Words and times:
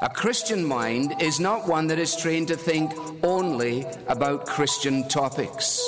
A 0.00 0.08
Christian 0.08 0.64
mind 0.64 1.20
is 1.20 1.40
not 1.40 1.66
one 1.66 1.88
that 1.88 1.98
is 1.98 2.14
trained 2.14 2.46
to 2.48 2.56
think 2.56 2.92
only 3.24 3.84
about 4.06 4.46
Christian 4.46 5.08
topics. 5.08 5.84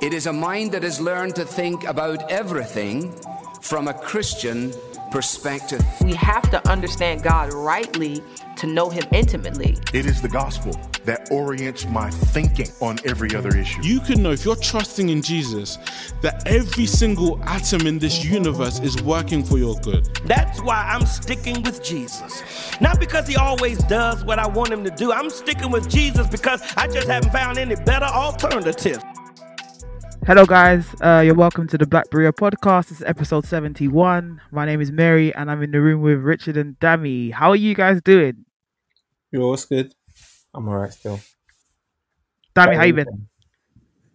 It 0.00 0.14
is 0.14 0.26
a 0.26 0.32
mind 0.32 0.72
that 0.72 0.82
has 0.82 0.98
learned 0.98 1.34
to 1.34 1.44
think 1.44 1.84
about 1.84 2.30
everything 2.30 3.14
from 3.60 3.88
a 3.88 3.92
Christian 3.92 4.72
perspective. 5.10 5.84
We 6.00 6.14
have 6.14 6.50
to 6.52 6.66
understand 6.70 7.22
God 7.22 7.52
rightly 7.52 8.22
to 8.56 8.66
know 8.66 8.88
Him 8.88 9.04
intimately. 9.12 9.76
It 9.92 10.06
is 10.06 10.22
the 10.22 10.30
gospel 10.30 10.72
that 11.04 11.30
orients 11.30 11.86
my 11.86 12.10
thinking 12.10 12.68
on 12.80 12.98
every 13.04 13.34
other 13.34 13.56
issue. 13.56 13.82
You 13.82 14.00
can 14.00 14.22
know 14.22 14.32
if 14.32 14.44
you're 14.44 14.56
trusting 14.56 15.08
in 15.08 15.22
Jesus 15.22 15.78
that 16.20 16.46
every 16.46 16.86
single 16.86 17.42
atom 17.44 17.86
in 17.86 17.98
this 17.98 18.24
universe 18.24 18.80
is 18.80 19.02
working 19.02 19.42
for 19.42 19.58
your 19.58 19.76
good. 19.80 20.06
That's 20.24 20.60
why 20.62 20.86
I'm 20.88 21.06
sticking 21.06 21.62
with 21.62 21.82
Jesus. 21.82 22.42
Not 22.80 23.00
because 23.00 23.26
he 23.26 23.36
always 23.36 23.78
does 23.84 24.24
what 24.24 24.38
I 24.38 24.46
want 24.46 24.70
him 24.70 24.84
to 24.84 24.90
do. 24.90 25.12
I'm 25.12 25.30
sticking 25.30 25.70
with 25.70 25.88
Jesus 25.88 26.26
because 26.26 26.62
I 26.76 26.86
just 26.86 27.08
haven't 27.08 27.32
found 27.32 27.58
any 27.58 27.76
better 27.76 28.06
alternative. 28.06 29.02
Hello, 30.26 30.44
guys. 30.44 30.86
Uh, 31.00 31.22
you're 31.24 31.34
welcome 31.34 31.66
to 31.66 31.78
the 31.78 31.86
Black 31.86 32.10
Berea 32.10 32.32
podcast. 32.32 32.90
This 32.90 33.00
is 33.00 33.06
episode 33.06 33.46
71. 33.46 34.40
My 34.50 34.66
name 34.66 34.80
is 34.80 34.92
Mary, 34.92 35.34
and 35.34 35.50
I'm 35.50 35.62
in 35.62 35.70
the 35.70 35.80
room 35.80 36.02
with 36.02 36.18
Richard 36.18 36.58
and 36.58 36.78
Dammy. 36.78 37.30
How 37.30 37.50
are 37.50 37.56
you 37.56 37.74
guys 37.74 38.02
doing? 38.02 38.44
Yo, 39.32 39.48
what's 39.48 39.64
good? 39.64 39.94
I'm 40.54 40.68
alright 40.68 40.92
still. 40.92 41.20
Dammy, 42.54 42.76
how 42.76 42.84
you 42.84 42.94
been? 42.94 43.28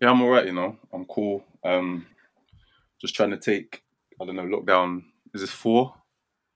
Yeah, 0.01 0.11
I'm 0.11 0.21
alright, 0.21 0.45
you 0.45 0.53
know. 0.53 0.77
I'm 0.93 1.05
cool. 1.05 1.43
Um 1.63 2.05
just 2.99 3.15
trying 3.15 3.31
to 3.31 3.37
take 3.37 3.83
I 4.21 4.25
don't 4.25 4.35
know, 4.35 4.43
lockdown 4.43 5.03
is 5.33 5.41
this 5.41 5.51
four 5.51 5.93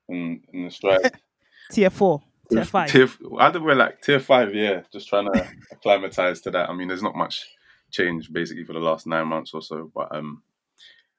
in 0.08 0.42
in 0.54 0.66
the 0.66 0.72
stride. 0.72 1.12
Tier 1.72 1.90
four, 1.90 2.22
tier 2.50 2.66
five. 2.66 2.90
Tier 2.90 3.08
I 3.40 3.52
think 3.52 3.64
we're 3.64 3.76
like 3.76 4.02
tier 4.02 4.20
five, 4.20 4.56
yeah. 4.56 4.82
Just 4.92 5.08
trying 5.08 5.32
to 5.32 5.48
acclimatize 5.72 6.42
to 6.42 6.52
that. 6.52 6.70
I 6.70 6.74
mean 6.74 6.88
there's 6.88 7.04
not 7.04 7.16
much 7.16 7.48
change 7.92 8.32
basically 8.32 8.64
for 8.64 8.74
the 8.74 8.80
last 8.80 9.08
nine 9.08 9.28
months 9.28 9.54
or 9.54 9.62
so, 9.62 9.92
but 9.94 10.14
um 10.14 10.42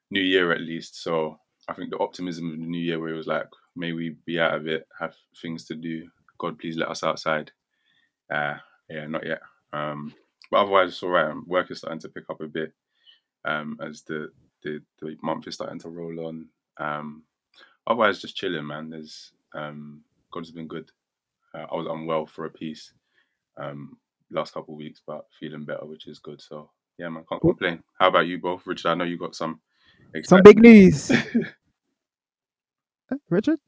new 0.09 0.21
year 0.21 0.51
at 0.51 0.61
least. 0.61 1.01
So 1.01 1.39
I 1.67 1.73
think 1.73 1.89
the 1.89 1.99
optimism 1.99 2.51
of 2.51 2.59
the 2.59 2.65
new 2.65 2.81
year 2.81 2.99
where 2.99 3.13
it 3.13 3.17
was 3.17 3.27
like, 3.27 3.47
may 3.75 3.93
we 3.93 4.17
be 4.25 4.39
out 4.39 4.55
of 4.55 4.67
it, 4.67 4.87
have 4.99 5.15
things 5.41 5.65
to 5.65 5.75
do. 5.75 6.09
God 6.37 6.59
please 6.59 6.75
let 6.75 6.89
us 6.89 7.03
outside. 7.03 7.51
Uh 8.31 8.57
yeah, 8.89 9.07
not 9.07 9.27
yet. 9.27 9.41
Um 9.73 10.13
but 10.51 10.61
otherwise 10.63 10.89
it's 10.89 11.03
all 11.03 11.09
right. 11.11 11.31
Um, 11.31 11.45
Work 11.47 11.71
is 11.71 11.79
starting 11.79 12.01
to 12.01 12.09
pick 12.09 12.25
up 12.29 12.41
a 12.41 12.47
bit 12.47 12.71
um, 13.45 13.77
as 13.81 14.03
the, 14.03 14.31
the 14.63 14.81
the 15.01 15.17
month 15.23 15.47
is 15.47 15.55
starting 15.55 15.79
to 15.79 15.89
roll 15.89 16.27
on. 16.27 16.47
Um, 16.77 17.23
otherwise, 17.87 18.21
just 18.21 18.35
chilling, 18.35 18.67
man. 18.67 18.89
There's 18.89 19.31
um, 19.55 20.03
God's 20.31 20.51
been 20.51 20.67
good. 20.67 20.89
Uh, 21.55 21.65
I 21.71 21.75
was 21.75 21.87
unwell 21.89 22.27
for 22.27 22.45
a 22.45 22.49
piece 22.51 22.93
um, 23.57 23.97
last 24.31 24.53
couple 24.53 24.73
of 24.75 24.79
weeks, 24.79 25.01
but 25.05 25.25
feeling 25.39 25.65
better, 25.65 25.85
which 25.85 26.07
is 26.07 26.19
good. 26.19 26.41
So 26.41 26.71
yeah, 26.99 27.09
man, 27.09 27.25
can't 27.29 27.41
complain. 27.41 27.83
How 27.99 28.09
about 28.09 28.27
you 28.27 28.39
both, 28.39 28.67
Richard? 28.67 28.89
I 28.89 28.95
know 28.95 29.05
you 29.05 29.17
got 29.19 29.35
some 29.35 29.61
Some 30.23 30.41
big 30.43 30.59
news. 30.59 31.11
Richard? 33.29 33.59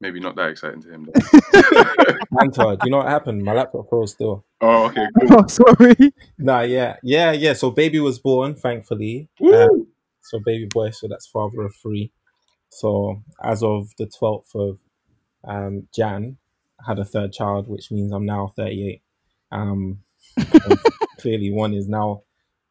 Maybe 0.00 0.20
not 0.20 0.36
that 0.36 0.50
exciting 0.50 0.80
to 0.82 0.92
him. 0.92 1.06
Though. 1.06 1.12
Anta, 2.40 2.78
do 2.78 2.84
you 2.84 2.90
know 2.90 2.98
what 2.98 3.08
happened? 3.08 3.42
My 3.42 3.52
laptop 3.52 3.88
froze 3.88 4.12
still. 4.12 4.44
oh, 4.60 4.86
okay, 4.86 5.06
cool. 5.20 5.40
Oh, 5.40 5.46
sorry. 5.48 6.12
Nah, 6.38 6.60
yeah, 6.60 6.96
yeah, 7.02 7.32
yeah. 7.32 7.52
So 7.52 7.70
baby 7.70 7.98
was 7.98 8.18
born, 8.20 8.54
thankfully. 8.54 9.28
Woo! 9.40 9.54
Um, 9.54 9.86
so 10.20 10.38
baby 10.44 10.68
boy, 10.70 10.90
so 10.90 11.08
that's 11.08 11.26
father 11.26 11.62
of 11.62 11.74
three. 11.74 12.12
So 12.68 13.22
as 13.42 13.62
of 13.62 13.90
the 13.98 14.06
twelfth 14.06 14.54
of 14.54 14.78
um, 15.44 15.88
Jan, 15.92 16.36
I 16.80 16.90
had 16.90 16.98
a 16.98 17.04
third 17.04 17.32
child, 17.32 17.68
which 17.68 17.90
means 17.90 18.12
I'm 18.12 18.26
now 18.26 18.52
38. 18.56 19.02
Um, 19.50 20.00
clearly, 21.18 21.50
one 21.50 21.74
is 21.74 21.88
now 21.88 22.22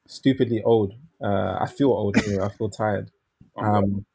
stupidly 0.07 0.61
old. 0.63 0.93
Uh, 1.21 1.57
I 1.59 1.67
feel 1.67 1.89
old. 1.89 2.17
Anyway. 2.17 2.43
I 2.43 2.49
feel 2.49 2.69
tired. 2.69 3.11
Um, 3.57 4.05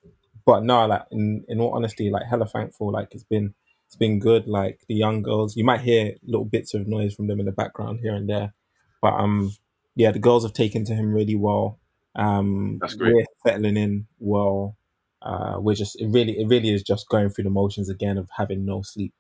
but 0.45 0.65
no, 0.65 0.87
like 0.87 1.03
in, 1.11 1.45
in 1.49 1.61
all 1.61 1.75
honesty, 1.75 2.11
like 2.11 2.27
hella 2.29 2.47
thankful. 2.47 2.93
Like 2.93 3.09
it's 3.13 3.25
been 3.25 3.55
it's 3.87 3.97
been 3.97 4.19
good. 4.19 4.47
Like 4.47 4.81
the 4.89 4.95
young 4.95 5.23
girls, 5.23 5.57
you 5.57 5.65
might 5.65 5.81
hear 5.81 6.15
little 6.23 6.45
bits 6.45 6.75
of 6.75 6.87
noise 6.87 7.15
from 7.15 7.27
them 7.27 7.41
in 7.41 7.47
the 7.47 7.53
background 7.53 8.01
here 8.01 8.15
and 8.15 8.29
there, 8.29 8.55
but 9.01 9.15
um, 9.15 9.53
yeah, 9.95 10.11
the 10.11 10.19
girls 10.19 10.45
have 10.45 10.53
taken 10.53 10.85
to 10.87 10.95
him 10.95 11.13
really 11.13 11.37
well. 11.37 11.79
Um, 12.15 12.79
That's 12.81 12.95
great. 12.95 13.15
We're 13.15 13.25
settling 13.47 13.77
in 13.77 14.07
well. 14.19 14.77
Uh, 15.21 15.57
we're 15.59 15.75
just 15.75 16.01
it 16.01 16.09
really 16.09 16.39
it 16.39 16.49
really 16.49 16.71
is 16.71 16.83
just 16.83 17.09
going 17.09 17.31
through 17.31 17.45
the 17.45 17.51
motions 17.51 17.89
again 17.89 18.19
of 18.19 18.29
having 18.37 18.65
no 18.65 18.83
sleep, 18.83 19.13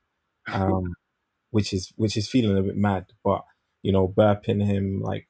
um, 0.52 0.94
which 1.50 1.72
is 1.72 1.92
which 1.96 2.16
is 2.16 2.28
feeling 2.28 2.56
a 2.56 2.62
bit 2.62 2.76
mad. 2.76 3.06
But 3.22 3.42
you 3.82 3.92
know, 3.92 4.08
burping 4.08 4.64
him 4.64 5.00
like 5.00 5.28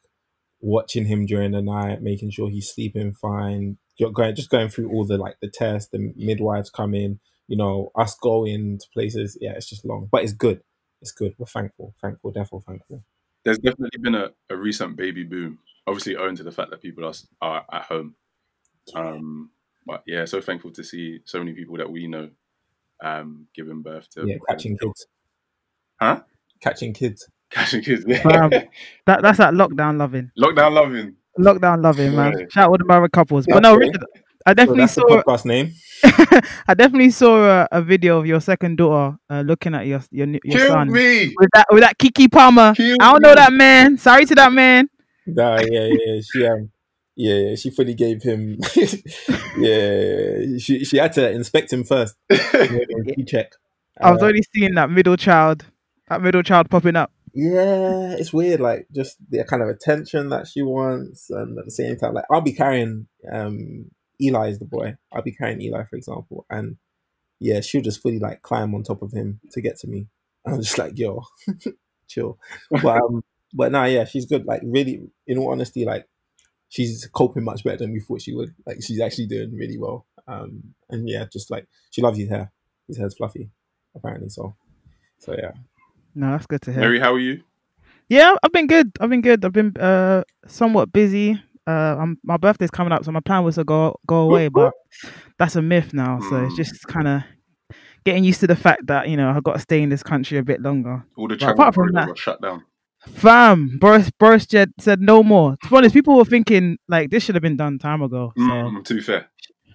watching 0.60 1.06
him 1.06 1.26
during 1.26 1.52
the 1.52 1.60
night, 1.62 2.02
making 2.02 2.30
sure 2.30 2.48
he's 2.48 2.72
sleeping 2.72 3.12
fine. 3.12 3.78
You're 3.98 4.10
going 4.12 4.34
just 4.34 4.50
going 4.50 4.68
through 4.68 4.90
all 4.90 5.04
the 5.04 5.18
like 5.18 5.36
the 5.40 5.48
tests, 5.48 5.90
the 5.90 6.12
midwives 6.16 6.70
come 6.70 6.94
in, 6.94 7.20
you 7.48 7.56
know, 7.56 7.90
us 7.94 8.14
going 8.14 8.78
to 8.78 8.86
places. 8.92 9.36
Yeah, 9.40 9.52
it's 9.52 9.68
just 9.68 9.84
long, 9.84 10.08
but 10.10 10.22
it's 10.24 10.32
good. 10.32 10.62
It's 11.00 11.12
good. 11.12 11.34
We're 11.38 11.46
thankful, 11.46 11.94
thankful, 12.00 12.30
definitely 12.30 12.64
thankful. 12.66 13.04
There's 13.44 13.58
definitely 13.58 13.98
been 14.00 14.14
a, 14.14 14.30
a 14.50 14.56
recent 14.56 14.96
baby 14.96 15.24
boom. 15.24 15.58
Obviously, 15.86 16.16
owing 16.16 16.36
to 16.36 16.44
the 16.44 16.52
fact 16.52 16.70
that 16.70 16.80
people 16.80 17.04
are, 17.04 17.12
are 17.40 17.64
at 17.72 17.82
home. 17.82 18.14
Um, 18.94 19.50
but 19.86 20.02
yeah, 20.06 20.24
so 20.24 20.40
thankful 20.40 20.70
to 20.72 20.84
see 20.84 21.20
so 21.24 21.38
many 21.40 21.52
people 21.52 21.76
that 21.78 21.90
we 21.90 22.06
know 22.06 22.30
um, 23.02 23.48
giving 23.54 23.82
birth 23.82 24.08
to 24.10 24.26
Yeah, 24.26 24.36
catching 24.48 24.78
kids, 24.78 25.06
Huh? 26.00 26.20
catching 26.60 26.92
kids. 26.92 27.28
Catching 27.50 27.82
kids. 27.82 28.04
Fam. 28.22 28.50
That 29.06 29.22
that's 29.22 29.38
that 29.38 29.54
lockdown 29.54 29.98
loving. 29.98 30.30
Lockdown 30.38 30.72
loving. 30.72 31.16
Lockdown 31.38 31.82
loving, 31.82 32.14
man. 32.14 32.38
Yeah. 32.38 32.46
Shout 32.50 32.68
out 32.70 32.76
to 32.76 32.78
the 32.78 32.84
married 32.84 33.12
couples. 33.12 33.46
But 33.48 33.60
no, 33.62 33.74
Richard, 33.76 34.04
I 34.46 34.54
definitely 34.54 34.84
the 34.84 34.88
saw 34.88 35.02
podcast 35.04 35.44
name. 35.46 35.72
I 36.68 36.74
definitely 36.74 37.10
saw 37.10 37.62
a, 37.62 37.68
a 37.72 37.80
video 37.82 38.18
of 38.18 38.26
your 38.26 38.40
second 38.40 38.76
daughter 38.76 39.16
uh, 39.30 39.40
looking 39.42 39.74
at 39.74 39.86
your 39.86 40.02
your, 40.10 40.26
your 40.28 40.40
Kill 40.58 40.68
son 40.68 40.90
me. 40.90 41.34
with 41.38 41.48
that 41.54 41.66
with 41.70 41.82
that 41.82 41.96
Keke 41.98 42.30
Palmer. 42.30 42.74
Kill 42.74 42.96
I 43.00 43.12
don't 43.12 43.22
know 43.22 43.34
that 43.34 43.52
man. 43.52 43.96
Sorry 43.98 44.24
to 44.26 44.34
that 44.34 44.52
man. 44.52 44.88
Nah, 45.26 45.60
yeah, 45.60 45.88
yeah, 45.90 46.20
she 46.20 46.46
um, 46.46 46.70
yeah, 47.14 47.34
yeah, 47.34 47.54
she 47.54 47.70
fully 47.70 47.94
gave 47.94 48.22
him. 48.22 48.58
yeah, 49.56 50.58
she 50.58 50.84
she 50.84 50.96
had 50.98 51.12
to 51.14 51.30
inspect 51.30 51.72
him 51.72 51.84
first. 51.84 52.16
He 53.16 53.24
check. 53.24 53.52
I 54.00 54.10
was 54.10 54.20
Uh, 54.20 54.24
already 54.24 54.42
seeing 54.54 54.74
that 54.74 54.90
middle 54.90 55.16
child, 55.16 55.64
that 56.08 56.20
middle 56.22 56.42
child 56.42 56.68
popping 56.70 56.96
up. 56.96 57.12
Yeah, 57.34 58.14
it's 58.18 58.32
weird. 58.32 58.60
Like 58.60 58.86
just 58.94 59.16
the 59.30 59.44
kind 59.44 59.62
of 59.62 59.68
attention 59.68 60.28
that 60.30 60.46
she 60.46 60.62
wants, 60.62 61.30
and 61.30 61.58
at 61.58 61.64
the 61.64 61.70
same 61.70 61.96
time, 61.96 62.14
like 62.14 62.26
I'll 62.30 62.42
be 62.42 62.52
carrying 62.52 63.06
um 63.30 63.90
Eli 64.20 64.48
is 64.50 64.58
the 64.58 64.66
boy. 64.66 64.96
I'll 65.12 65.22
be 65.22 65.32
carrying 65.34 65.62
Eli, 65.62 65.84
for 65.84 65.96
example, 65.96 66.44
and 66.50 66.76
yeah, 67.40 67.60
she'll 67.60 67.82
just 67.82 68.02
fully 68.02 68.18
like 68.18 68.42
climb 68.42 68.74
on 68.74 68.82
top 68.82 69.02
of 69.02 69.12
him 69.12 69.40
to 69.52 69.60
get 69.60 69.78
to 69.80 69.88
me. 69.88 70.08
I'm 70.46 70.60
just 70.62 70.78
like, 70.78 70.98
yo, 70.98 71.22
chill. 72.08 72.38
But 72.70 72.98
um, 73.02 73.24
but 73.54 73.72
nah, 73.72 73.84
yeah, 73.84 74.04
she's 74.04 74.26
good. 74.26 74.44
Like 74.46 74.62
really, 74.64 75.02
in 75.26 75.38
all 75.38 75.52
honesty, 75.52 75.84
like 75.84 76.06
she's 76.68 77.08
coping 77.14 77.44
much 77.44 77.64
better 77.64 77.78
than 77.78 77.92
we 77.92 78.00
thought 78.00 78.22
she 78.22 78.34
would. 78.34 78.54
Like 78.66 78.78
she's 78.82 79.00
actually 79.00 79.26
doing 79.26 79.54
really 79.56 79.78
well. 79.78 80.06
Um, 80.28 80.74
and 80.90 81.08
yeah, 81.08 81.24
just 81.32 81.50
like 81.50 81.66
she 81.90 82.02
loves 82.02 82.18
his 82.18 82.28
hair. 82.28 82.52
His 82.88 82.98
hair's 82.98 83.16
fluffy, 83.16 83.50
apparently. 83.94 84.28
So, 84.28 84.54
so 85.18 85.34
yeah. 85.36 85.52
No, 86.14 86.30
that's 86.32 86.46
good 86.46 86.62
to 86.62 86.72
hear. 86.72 86.80
Mary, 86.80 86.98
how 87.00 87.12
are 87.14 87.18
you? 87.18 87.42
Yeah, 88.08 88.34
I've 88.42 88.52
been 88.52 88.66
good. 88.66 88.90
I've 89.00 89.10
been 89.10 89.22
good. 89.22 89.44
I've 89.44 89.52
been 89.52 89.74
uh 89.78 90.22
somewhat 90.46 90.92
busy. 90.92 91.42
Uh, 91.66 91.96
I'm, 92.00 92.18
my 92.24 92.36
birthday's 92.36 92.72
coming 92.72 92.92
up, 92.92 93.04
so 93.04 93.12
my 93.12 93.20
plan 93.20 93.44
was 93.44 93.54
to 93.54 93.64
go 93.64 93.96
go 94.06 94.16
away, 94.22 94.48
but 94.48 94.72
that's 95.38 95.54
a 95.56 95.62
myth 95.62 95.94
now. 95.94 96.18
So 96.20 96.44
it's 96.44 96.54
Mm. 96.54 96.56
just 96.56 96.86
kind 96.88 97.06
of 97.08 97.22
getting 98.04 98.24
used 98.24 98.40
to 98.40 98.46
the 98.48 98.56
fact 98.56 98.86
that 98.88 99.08
you 99.08 99.16
know 99.16 99.30
I've 99.30 99.44
got 99.44 99.52
to 99.54 99.58
stay 99.60 99.80
in 99.80 99.88
this 99.88 100.02
country 100.02 100.38
a 100.38 100.42
bit 100.42 100.60
longer. 100.60 101.04
All 101.16 101.28
the 101.28 101.36
travel 101.36 101.54
apart 101.54 101.74
from 101.74 101.92
that- 101.92 102.08
got 102.08 102.18
shut 102.18 102.42
down. 102.42 102.64
Fam, 103.08 103.78
Boris 103.80 104.10
Boris 104.18 104.46
Jed 104.46 104.72
said 104.78 105.00
no 105.00 105.22
more. 105.24 105.56
To 105.62 105.68
be 105.70 105.76
honest, 105.76 105.94
people 105.94 106.16
were 106.16 106.24
thinking 106.24 106.78
like 106.88 107.10
this 107.10 107.24
should 107.24 107.34
have 107.34 107.42
been 107.42 107.56
done 107.56 107.78
time 107.78 108.00
ago. 108.02 108.32
So 108.36 108.42
Mm, 108.42 108.84
to 108.84 108.94
be 108.94 109.00
fair, 109.00 109.26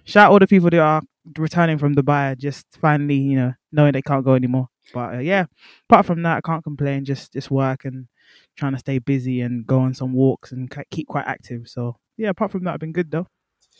shout 0.08 0.26
out 0.26 0.32
all 0.32 0.38
the 0.38 0.46
people 0.46 0.70
that 0.70 0.80
are 0.80 1.02
returning 1.36 1.78
from 1.78 1.94
Dubai, 1.94 2.36
just 2.36 2.66
finally 2.80 3.16
you 3.16 3.36
know 3.36 3.52
knowing 3.70 3.92
they 3.92 4.02
can't 4.02 4.24
go 4.24 4.34
anymore. 4.34 4.68
But 4.92 5.16
uh, 5.16 5.18
yeah, 5.18 5.44
apart 5.88 6.06
from 6.06 6.22
that, 6.22 6.38
I 6.38 6.40
can't 6.40 6.64
complain. 6.64 7.04
Just 7.04 7.32
just 7.32 7.50
work 7.50 7.84
and 7.84 8.08
trying 8.56 8.72
to 8.72 8.78
stay 8.78 8.98
busy 8.98 9.40
and 9.42 9.66
go 9.66 9.78
on 9.78 9.94
some 9.94 10.12
walks 10.12 10.52
and 10.52 10.72
keep 10.90 11.08
quite 11.08 11.26
active. 11.26 11.68
So 11.68 11.96
yeah, 12.16 12.30
apart 12.30 12.50
from 12.50 12.64
that, 12.64 12.74
I've 12.74 12.80
been 12.80 12.92
good 12.92 13.10
though. 13.10 13.26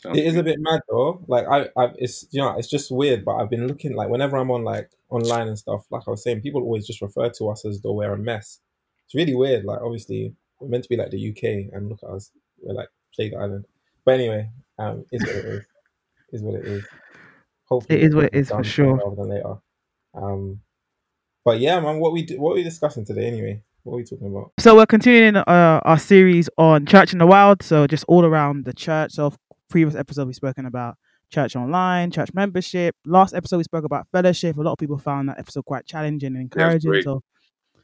sounds 0.01 0.17
It 0.17 0.25
is 0.25 0.35
a 0.35 0.43
bit 0.43 0.57
mad 0.59 0.81
though. 0.89 1.23
Like 1.27 1.47
I, 1.47 1.69
I, 1.75 1.91
it's 1.97 2.27
you 2.31 2.41
know, 2.41 2.55
it's 2.57 2.69
just 2.69 2.91
weird. 2.91 3.25
But 3.25 3.35
I've 3.35 3.49
been 3.49 3.67
looking 3.67 3.95
like 3.95 4.09
whenever 4.09 4.37
I'm 4.37 4.51
on 4.51 4.63
like 4.63 4.91
online 5.09 5.47
and 5.47 5.57
stuff. 5.57 5.85
Like 5.89 6.03
I 6.07 6.11
was 6.11 6.23
saying, 6.23 6.41
people 6.41 6.61
always 6.61 6.85
just 6.85 7.01
refer 7.01 7.29
to 7.29 7.49
us 7.49 7.65
as 7.65 7.81
though 7.81 7.93
we're 7.93 8.13
a 8.13 8.17
mess. 8.17 8.59
It's 9.05 9.15
really 9.15 9.35
weird. 9.35 9.65
Like 9.65 9.81
obviously 9.81 10.35
we're 10.59 10.69
meant 10.69 10.83
to 10.83 10.89
be 10.89 10.97
like 10.97 11.09
the 11.09 11.29
UK, 11.31 11.73
and 11.73 11.89
look 11.89 12.03
at 12.03 12.09
us. 12.09 12.31
We're 12.61 12.75
like 12.75 12.89
Plague 13.15 13.33
Island. 13.33 13.65
But 14.05 14.15
anyway, 14.15 14.49
um, 14.77 15.05
is 15.11 15.23
what 15.23 15.35
it 15.35 15.45
is. 15.45 15.65
Is 16.31 16.41
what 16.41 16.55
it 16.55 16.65
is. 16.65 16.85
Hopefully, 17.65 17.99
It 17.99 18.05
is 18.05 18.15
what 18.15 18.25
it 18.25 18.33
we'll 18.33 18.41
get 18.41 18.47
is 18.47 18.49
for 18.49 18.63
sure. 18.63 18.95
Rather 18.95 19.15
than 19.15 19.29
later. 19.29 19.55
Um, 20.13 20.61
but 21.45 21.59
yeah, 21.59 21.79
man, 21.79 21.99
what 21.99 22.13
we 22.13 22.23
do, 22.23 22.39
what 22.39 22.51
are 22.51 22.55
we 22.55 22.63
discussing 22.63 23.05
today 23.05 23.25
anyway? 23.27 23.63
What 23.83 23.93
are 23.93 23.97
we 23.97 24.03
talking 24.03 24.27
about? 24.27 24.51
So 24.59 24.75
we're 24.75 24.85
continuing 24.85 25.35
uh, 25.37 25.79
our 25.83 25.97
series 25.97 26.49
on 26.57 26.85
church 26.85 27.13
in 27.13 27.19
the 27.19 27.25
wild. 27.27 27.63
So 27.63 27.87
just 27.87 28.05
all 28.07 28.25
around 28.25 28.65
the 28.65 28.73
church. 28.73 29.13
So 29.13 29.33
previous 29.69 29.95
episode 29.95 30.27
we've 30.27 30.35
spoken 30.35 30.65
about 30.65 30.95
church 31.31 31.55
online, 31.55 32.11
church 32.11 32.29
membership. 32.33 32.95
Last 33.05 33.33
episode 33.33 33.57
we 33.57 33.63
spoke 33.63 33.85
about 33.85 34.07
fellowship. 34.11 34.57
A 34.57 34.61
lot 34.61 34.73
of 34.73 34.77
people 34.77 34.97
found 34.97 35.29
that 35.29 35.39
episode 35.39 35.65
quite 35.65 35.85
challenging 35.85 36.35
and 36.35 36.41
encouraging. 36.41 36.89
great. 36.91 37.03
so 37.03 37.21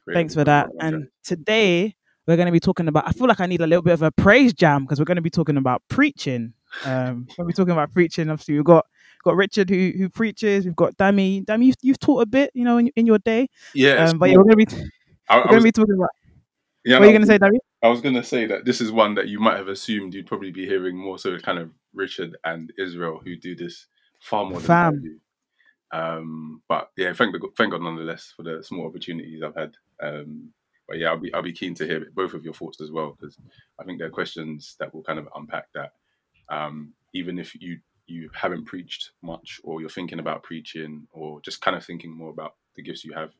Great. 0.04 0.14
thanks 0.14 0.34
for 0.34 0.44
that. 0.44 0.68
And 0.80 1.08
today 1.24 1.94
we're 2.26 2.36
going 2.36 2.46
to 2.46 2.52
be 2.52 2.60
talking 2.60 2.88
about. 2.88 3.08
I 3.08 3.12
feel 3.12 3.28
like 3.28 3.40
I 3.40 3.46
need 3.46 3.60
a 3.60 3.66
little 3.66 3.82
bit 3.82 3.94
of 3.94 4.02
a 4.02 4.10
praise 4.12 4.52
jam 4.52 4.82
because 4.84 4.98
we're 4.98 5.04
going 5.04 5.16
to 5.16 5.22
be 5.22 5.30
talking 5.30 5.56
about 5.56 5.82
preaching. 5.88 6.52
Um, 6.84 7.26
we're 7.38 7.50
talking 7.52 7.72
about 7.72 7.92
preaching. 7.92 8.28
Obviously, 8.30 8.54
we've 8.54 8.64
got 8.64 8.86
got 9.24 9.36
Richard 9.36 9.70
who 9.70 9.92
who 9.96 10.08
preaches. 10.08 10.64
We've 10.64 10.76
got 10.76 10.96
Dammy. 10.96 11.40
Dammy, 11.40 11.66
you've, 11.66 11.76
you've 11.82 11.98
taught 12.00 12.22
a 12.22 12.26
bit, 12.26 12.50
you 12.54 12.64
know, 12.64 12.78
in, 12.78 12.88
in 12.96 13.06
your 13.06 13.18
day. 13.18 13.48
yeah, 13.74 14.06
Um, 14.06 14.18
but 14.18 14.30
yeah, 14.30 14.36
we're 14.36 14.44
going 14.44 14.58
to 14.58 14.66
be 14.78 14.88
I, 15.28 15.40
I 15.40 15.54
was, 15.54 15.64
be 15.64 15.72
talking 15.72 15.94
about. 15.94 16.10
yeah, 16.84 16.98
What 16.98 17.04
are 17.04 17.06
you 17.06 17.12
going 17.12 17.22
to 17.22 17.26
say, 17.26 17.38
Dammy? 17.38 17.58
I 17.82 17.88
was 17.88 18.00
gonna 18.00 18.24
say 18.24 18.46
that 18.46 18.64
this 18.64 18.80
is 18.80 18.90
one 18.90 19.14
that 19.14 19.28
you 19.28 19.38
might 19.38 19.56
have 19.58 19.68
assumed 19.68 20.12
you'd 20.14 20.26
probably 20.26 20.50
be 20.50 20.66
hearing 20.66 20.96
more 20.96 21.18
so 21.18 21.38
kind 21.38 21.58
of 21.58 21.70
Richard 21.94 22.36
and 22.44 22.72
Israel 22.78 23.20
who 23.22 23.36
do 23.36 23.54
this 23.54 23.86
far 24.20 24.44
more 24.44 24.60
than 24.60 24.70
I 24.70 24.84
Fam. 24.84 25.02
do. 25.02 25.16
Um, 25.92 26.62
but 26.68 26.90
yeah, 26.96 27.12
thank 27.12 27.32
the, 27.32 27.48
thank 27.56 27.72
God 27.72 27.82
nonetheless 27.82 28.32
for 28.36 28.42
the 28.42 28.62
small 28.62 28.86
opportunities 28.86 29.42
I've 29.42 29.54
had. 29.54 29.74
Um, 30.02 30.52
but 30.88 30.98
yeah, 30.98 31.10
I'll 31.10 31.18
be 31.18 31.32
I'll 31.32 31.42
be 31.42 31.52
keen 31.52 31.74
to 31.74 31.86
hear 31.86 32.10
both 32.14 32.34
of 32.34 32.44
your 32.44 32.54
thoughts 32.54 32.80
as 32.80 32.90
well 32.90 33.16
because 33.18 33.36
I 33.78 33.84
think 33.84 33.98
there 33.98 34.08
are 34.08 34.10
questions 34.10 34.74
that 34.80 34.92
will 34.92 35.02
kind 35.02 35.18
of 35.18 35.28
unpack 35.36 35.66
that. 35.74 35.92
Um, 36.48 36.92
even 37.14 37.38
if 37.38 37.54
you 37.60 37.78
you 38.06 38.30
haven't 38.34 38.66
preached 38.66 39.10
much 39.22 39.60
or 39.64 39.80
you're 39.80 39.90
thinking 39.90 40.20
about 40.20 40.42
preaching 40.44 41.08
or 41.10 41.40
just 41.40 41.60
kind 41.60 41.76
of 41.76 41.84
thinking 41.84 42.10
more 42.16 42.30
about 42.30 42.54
the 42.76 42.82
gifts 42.82 43.04
you 43.04 43.12
have, 43.12 43.30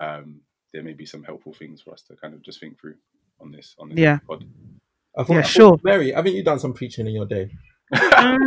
um, 0.00 0.40
there 0.72 0.82
may 0.82 0.94
be 0.94 1.04
some 1.04 1.22
helpful 1.22 1.52
things 1.52 1.82
for 1.82 1.92
us 1.92 2.00
to 2.02 2.16
kind 2.16 2.32
of 2.32 2.40
just 2.42 2.58
think 2.60 2.80
through 2.80 2.94
on 3.40 3.50
this 3.52 3.74
on 3.78 3.88
this 3.90 3.98
Yeah. 3.98 4.18
pod. 4.26 4.44
I 5.16 5.24
thought, 5.24 5.32
Yeah, 5.32 5.38
I 5.40 5.42
thought- 5.42 5.50
sure. 5.50 5.80
Mary, 5.84 6.12
haven't 6.12 6.34
you 6.34 6.42
done 6.42 6.58
some 6.58 6.72
preaching 6.72 7.06
in 7.06 7.12
your 7.12 7.26
day? 7.26 7.50
um, 8.16 8.38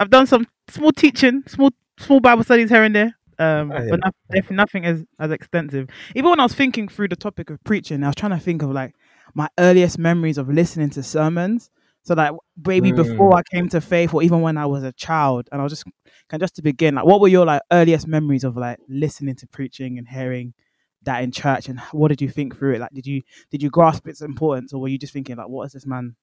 I've 0.00 0.10
done 0.10 0.26
some 0.26 0.46
small 0.68 0.92
teaching, 0.92 1.42
small 1.46 1.70
small 1.98 2.20
Bible 2.20 2.42
studies 2.44 2.70
here 2.70 2.82
and 2.82 2.94
there. 2.94 3.16
Um, 3.38 3.72
Ah, 3.72 3.78
yeah. 3.82 3.86
but 3.90 4.00
not, 4.00 4.14
definitely 4.30 4.56
nothing 4.56 4.84
as 4.84 5.04
as 5.18 5.30
extensive. 5.30 5.88
Even 6.14 6.30
when 6.30 6.40
I 6.40 6.44
was 6.44 6.54
thinking 6.54 6.88
through 6.88 7.08
the 7.08 7.16
topic 7.16 7.50
of 7.50 7.62
preaching, 7.64 8.02
I 8.02 8.08
was 8.08 8.16
trying 8.16 8.30
to 8.32 8.38
think 8.38 8.62
of 8.62 8.70
like 8.70 8.94
my 9.34 9.48
earliest 9.58 9.98
memories 9.98 10.38
of 10.38 10.48
listening 10.48 10.90
to 10.90 11.02
sermons. 11.02 11.70
So 12.04 12.14
like 12.14 12.32
maybe 12.66 12.92
before 12.92 13.34
I 13.34 13.42
came 13.42 13.68
to 13.70 13.80
faith, 13.80 14.12
or 14.12 14.22
even 14.22 14.42
when 14.42 14.56
I 14.56 14.66
was 14.66 14.82
a 14.84 14.92
child, 14.92 15.48
and 15.50 15.60
I 15.60 15.64
was 15.64 15.72
just 15.72 15.84
can 16.28 16.38
just 16.38 16.56
to 16.56 16.62
begin, 16.62 16.94
like 16.96 17.04
what 17.04 17.20
were 17.20 17.28
your 17.28 17.46
like 17.46 17.62
earliest 17.72 18.06
memories 18.06 18.44
of 18.44 18.56
like 18.56 18.78
listening 18.88 19.36
to 19.36 19.46
preaching 19.46 19.98
and 19.98 20.06
hearing 20.08 20.54
that 21.02 21.22
in 21.22 21.32
church, 21.32 21.68
and 21.68 21.80
what 21.92 22.08
did 22.08 22.20
you 22.20 22.28
think 22.28 22.56
through 22.58 22.74
it? 22.74 22.80
Like, 22.80 22.92
did 22.92 23.06
you 23.06 23.22
did 23.50 23.62
you 23.62 23.70
grasp 23.70 24.06
its 24.06 24.20
importance, 24.20 24.72
or 24.72 24.80
were 24.80 24.88
you 24.88 24.98
just 24.98 25.12
thinking 25.12 25.36
like, 25.36 25.48
what 25.48 25.64
is 25.64 25.72
this 25.72 25.86
man 25.86 26.16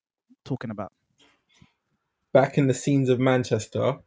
talking 0.44 0.70
about? 0.70 0.92
Back 2.32 2.56
in 2.56 2.66
the 2.66 2.74
scenes 2.74 3.08
of 3.08 3.18
Manchester, 3.18 3.98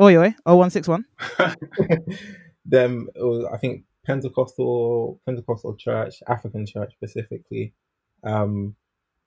Oi, 0.00 0.16
oi, 0.16 0.34
oh 0.46 0.54
one 0.54 0.70
six 0.70 0.86
one. 0.86 1.04
them 2.64 3.08
it 3.16 3.22
was, 3.22 3.48
I 3.52 3.56
think 3.56 3.82
Pentecostal 4.06 5.20
Pentecostal 5.26 5.74
church, 5.74 6.22
African 6.28 6.66
church 6.66 6.92
specifically. 6.92 7.74
Um, 8.22 8.76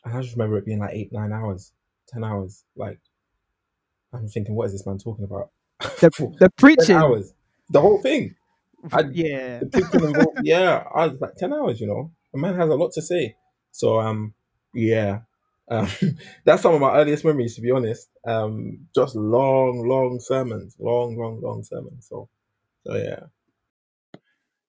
and 0.03 0.15
I 0.17 0.21
just 0.21 0.35
remember 0.35 0.57
it 0.57 0.65
being 0.65 0.79
like 0.79 0.93
eight, 0.93 1.11
nine 1.11 1.31
hours, 1.31 1.73
ten 2.07 2.23
hours. 2.23 2.63
Like 2.75 2.99
I'm 4.13 4.27
thinking, 4.27 4.55
what 4.55 4.65
is 4.65 4.73
this 4.73 4.85
man 4.85 4.97
talking 4.97 5.25
about? 5.25 5.49
The 5.99 6.11
For 6.11 6.31
the 6.39 6.49
10 6.49 6.51
preaching, 6.57 6.95
hours, 6.95 7.33
the 7.69 7.81
whole 7.81 8.01
thing. 8.01 8.35
I- 8.91 9.09
yeah. 9.11 9.59
The 9.59 9.89
involved, 9.93 10.39
yeah, 10.43 10.83
I 10.93 11.07
was 11.07 11.21
like 11.21 11.35
ten 11.35 11.53
hours. 11.53 11.79
You 11.79 11.87
know, 11.87 12.11
a 12.33 12.37
man 12.37 12.55
has 12.55 12.69
a 12.69 12.75
lot 12.75 12.91
to 12.93 13.01
say. 13.01 13.35
So 13.71 13.99
um, 13.99 14.33
yeah. 14.73 15.21
Um, 15.69 15.87
that's 16.45 16.63
some 16.63 16.73
of 16.73 16.81
my 16.81 16.95
earliest 16.95 17.23
memories, 17.23 17.55
to 17.55 17.61
be 17.61 17.71
honest. 17.71 18.09
Um, 18.27 18.87
just 18.93 19.15
long, 19.15 19.87
long 19.87 20.19
sermons, 20.19 20.75
long, 20.79 21.15
long, 21.17 21.39
long 21.41 21.63
sermons. 21.63 22.07
So, 22.09 22.27
so 22.85 22.95
yeah. 22.95 23.19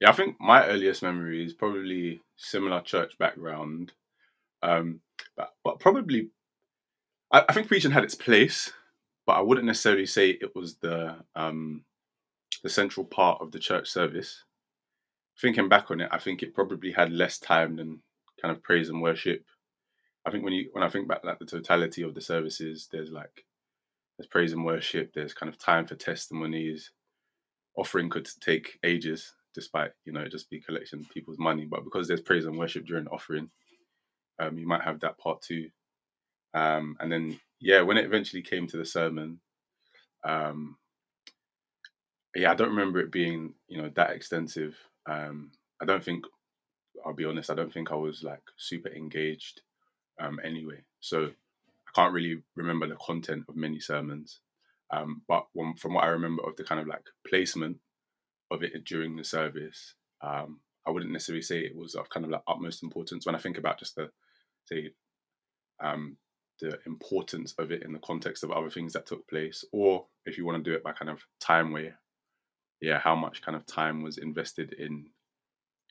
Yeah, 0.00 0.10
I 0.10 0.12
think 0.12 0.36
my 0.40 0.66
earliest 0.66 1.02
memory 1.02 1.44
is 1.44 1.54
probably 1.54 2.20
similar 2.36 2.80
church 2.82 3.16
background, 3.18 3.92
um, 4.62 5.00
but 5.36 5.50
but 5.64 5.80
probably 5.80 6.30
I, 7.32 7.44
I 7.48 7.52
think 7.52 7.68
preaching 7.68 7.90
had 7.90 8.04
its 8.04 8.14
place, 8.14 8.72
but 9.26 9.34
I 9.34 9.40
wouldn't 9.40 9.66
necessarily 9.66 10.06
say 10.06 10.30
it 10.30 10.54
was 10.54 10.76
the 10.76 11.16
um, 11.34 11.84
the 12.62 12.68
central 12.68 13.06
part 13.06 13.40
of 13.40 13.50
the 13.50 13.58
church 13.58 13.88
service. 13.88 14.44
Thinking 15.40 15.68
back 15.68 15.90
on 15.90 16.00
it, 16.00 16.08
I 16.12 16.18
think 16.18 16.42
it 16.42 16.54
probably 16.54 16.92
had 16.92 17.10
less 17.10 17.38
time 17.38 17.76
than 17.76 18.00
kind 18.40 18.54
of 18.54 18.62
praise 18.62 18.90
and 18.90 19.00
worship. 19.02 19.44
I 20.26 20.30
think 20.30 20.44
when 20.44 20.52
you 20.52 20.68
when 20.72 20.84
I 20.84 20.88
think 20.88 21.08
back 21.08 21.24
like 21.24 21.38
the 21.38 21.46
totality 21.46 22.02
of 22.02 22.14
the 22.14 22.20
services, 22.20 22.88
there's 22.92 23.10
like 23.10 23.44
there's 24.18 24.28
praise 24.28 24.52
and 24.52 24.64
worship, 24.64 25.12
there's 25.14 25.34
kind 25.34 25.50
of 25.50 25.58
time 25.58 25.86
for 25.86 25.94
testimonies. 25.94 26.92
Offering 27.76 28.10
could 28.10 28.28
take 28.40 28.78
ages, 28.84 29.34
despite 29.54 29.92
you 30.04 30.12
know 30.12 30.28
just 30.28 30.50
be 30.50 30.60
collecting 30.60 31.04
people's 31.12 31.38
money. 31.38 31.64
But 31.64 31.84
because 31.84 32.06
there's 32.06 32.20
praise 32.20 32.44
and 32.44 32.58
worship 32.58 32.86
during 32.86 33.08
offering, 33.08 33.50
um, 34.42 34.58
you 34.58 34.66
might 34.66 34.82
have 34.82 35.00
that 35.00 35.18
part 35.18 35.42
too. 35.42 35.70
Um, 36.54 36.96
and 37.00 37.10
then 37.10 37.40
yeah, 37.60 37.82
when 37.82 37.96
it 37.96 38.04
eventually 38.04 38.42
came 38.42 38.66
to 38.68 38.76
the 38.76 38.84
sermon, 38.84 39.40
um, 40.24 40.76
yeah, 42.34 42.50
I 42.50 42.54
don't 42.54 42.70
remember 42.70 43.00
it 43.00 43.12
being 43.12 43.54
you 43.68 43.80
know 43.80 43.90
that 43.94 44.10
extensive. 44.10 44.76
Um, 45.06 45.52
I 45.80 45.84
don't 45.84 46.02
think 46.02 46.24
I'll 47.04 47.14
be 47.14 47.24
honest. 47.24 47.50
I 47.50 47.54
don't 47.54 47.72
think 47.72 47.90
I 47.90 47.96
was 47.96 48.22
like 48.22 48.42
super 48.56 48.90
engaged 48.90 49.62
um, 50.20 50.38
anyway. 50.44 50.82
So 51.00 51.26
I 51.26 51.90
can't 51.94 52.14
really 52.14 52.42
remember 52.56 52.86
the 52.86 52.96
content 52.96 53.44
of 53.48 53.56
many 53.56 53.80
sermons. 53.80 54.40
Um, 54.90 55.22
but 55.26 55.46
from 55.78 55.94
what 55.94 56.04
I 56.04 56.08
remember 56.08 56.42
of 56.46 56.56
the 56.56 56.64
kind 56.64 56.80
of 56.80 56.86
like 56.86 57.04
placement 57.26 57.78
of 58.50 58.62
it 58.62 58.84
during 58.84 59.16
the 59.16 59.24
service, 59.24 59.94
um, 60.20 60.60
I 60.86 60.90
wouldn't 60.90 61.12
necessarily 61.12 61.42
say 61.42 61.60
it 61.60 61.76
was 61.76 61.94
of 61.94 62.10
kind 62.10 62.24
of 62.26 62.30
like 62.30 62.42
utmost 62.46 62.82
importance 62.82 63.24
when 63.24 63.34
I 63.34 63.38
think 63.38 63.56
about 63.56 63.78
just 63.78 63.96
the 63.96 64.10
say 64.66 64.90
um, 65.82 66.16
the 66.60 66.78
importance 66.86 67.54
of 67.58 67.72
it 67.72 67.82
in 67.82 67.92
the 67.92 67.98
context 67.98 68.44
of 68.44 68.50
other 68.50 68.70
things 68.70 68.92
that 68.92 69.06
took 69.06 69.26
place, 69.28 69.64
or 69.72 70.06
if 70.26 70.38
you 70.38 70.44
want 70.46 70.62
to 70.62 70.70
do 70.70 70.74
it 70.74 70.84
by 70.84 70.92
kind 70.92 71.10
of 71.10 71.20
time 71.40 71.72
where, 71.72 71.98
yeah, 72.80 72.98
how 72.98 73.14
much 73.14 73.42
kind 73.42 73.56
of 73.56 73.66
time 73.66 74.02
was 74.02 74.18
invested 74.18 74.74
in 74.78 75.06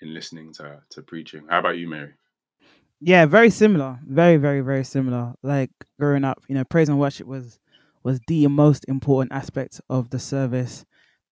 in 0.02 0.14
listening 0.14 0.54
to 0.54 0.82
to 0.92 1.02
preaching. 1.02 1.46
How 1.50 1.60
about 1.60 1.78
you, 1.78 1.88
Mary? 1.88 2.14
Yeah, 3.04 3.26
very 3.26 3.50
similar. 3.50 4.00
Very, 4.06 4.38
very, 4.38 4.62
very 4.62 4.84
similar. 4.84 5.34
Like 5.42 5.72
growing 6.00 6.24
up, 6.24 6.44
you 6.48 6.54
know, 6.54 6.64
praise 6.64 6.88
and 6.88 7.00
worship 7.00 7.28
was 7.28 7.60
was 8.04 8.20
the 8.28 8.48
most 8.48 8.86
important 8.88 9.32
aspect 9.32 9.82
of 9.90 10.10
the 10.10 10.20
service. 10.20 10.86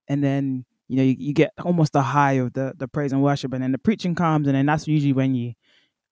And 0.08 0.24
then, 0.24 0.66
you 0.88 0.98
know, 0.98 1.04
you, 1.04 1.16
you 1.18 1.34
get 1.34 1.52
almost 1.64 1.94
the 1.94 2.02
high 2.02 2.34
of 2.34 2.54
the, 2.54 2.74
the 2.78 2.88
praise 2.88 3.12
and 3.12 3.24
worship 3.24 3.54
and 3.54 3.64
then 3.64 3.72
the 3.72 3.78
preaching 3.78 4.16
comes 4.16 4.48
and 4.48 4.56
then 4.56 4.66
that's 4.66 4.88
usually 4.88 5.14
when 5.14 5.36
you 5.36 5.54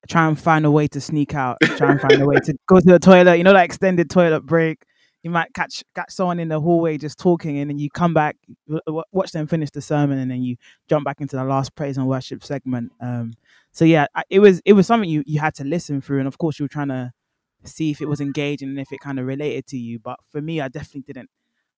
try 0.10 0.28
and 0.28 0.40
find 0.40 0.66
a 0.66 0.72
way 0.72 0.88
to 0.90 1.02
sneak 1.02 1.34
out, 1.36 1.58
try 1.76 1.92
and 1.92 2.00
find 2.02 2.22
a 2.22 2.26
way 2.26 2.38
to 2.46 2.54
go 2.68 2.80
to 2.80 2.86
the 2.86 3.00
toilet, 3.00 3.38
you 3.38 3.44
know, 3.44 3.54
that 3.54 3.66
extended 3.66 4.10
toilet 4.10 4.42
break. 4.46 4.84
You 5.24 5.32
might 5.32 5.54
catch 5.54 5.84
catch 5.96 6.12
someone 6.12 6.40
in 6.40 6.48
the 6.48 6.62
hallway 6.62 6.98
just 6.98 7.18
talking 7.20 7.58
and 7.60 7.70
then 7.70 7.80
you 7.80 7.90
come 7.90 8.14
back, 8.14 8.38
w- 8.70 9.04
watch 9.12 9.32
them 9.32 9.48
finish 9.48 9.70
the 9.72 9.82
sermon 9.82 10.20
and 10.20 10.32
then 10.32 10.42
you 10.44 10.56
jump 10.88 11.04
back 11.06 11.20
into 11.20 11.36
the 11.36 11.44
last 11.44 11.76
praise 11.76 11.98
and 11.98 12.08
worship 12.08 12.44
segment. 12.44 12.92
Um 13.02 13.34
so 13.74 13.84
yeah, 13.84 14.06
I- 14.16 14.24
it 14.30 14.40
was 14.40 14.62
it 14.66 14.74
was 14.74 14.88
something 14.88 15.10
you 15.10 15.24
you 15.26 15.40
had 15.40 15.56
to 15.56 15.64
listen 15.66 16.02
through, 16.02 16.20
and 16.20 16.28
of 16.28 16.38
course 16.38 16.60
you 16.60 16.64
were 16.66 16.70
trying 16.70 16.88
to 16.90 17.12
see 17.66 17.92
if 17.92 18.00
it 18.02 18.08
was 18.08 18.22
engaging 18.22 18.70
and 18.70 18.80
if 18.80 18.92
it 18.94 19.00
kind 19.02 19.20
of 19.20 19.26
related 19.26 19.68
to 19.68 19.78
you. 19.78 20.00
But 20.00 20.18
for 20.32 20.42
me, 20.42 20.62
I 20.62 20.70
definitely 20.70 21.02
didn't 21.14 21.30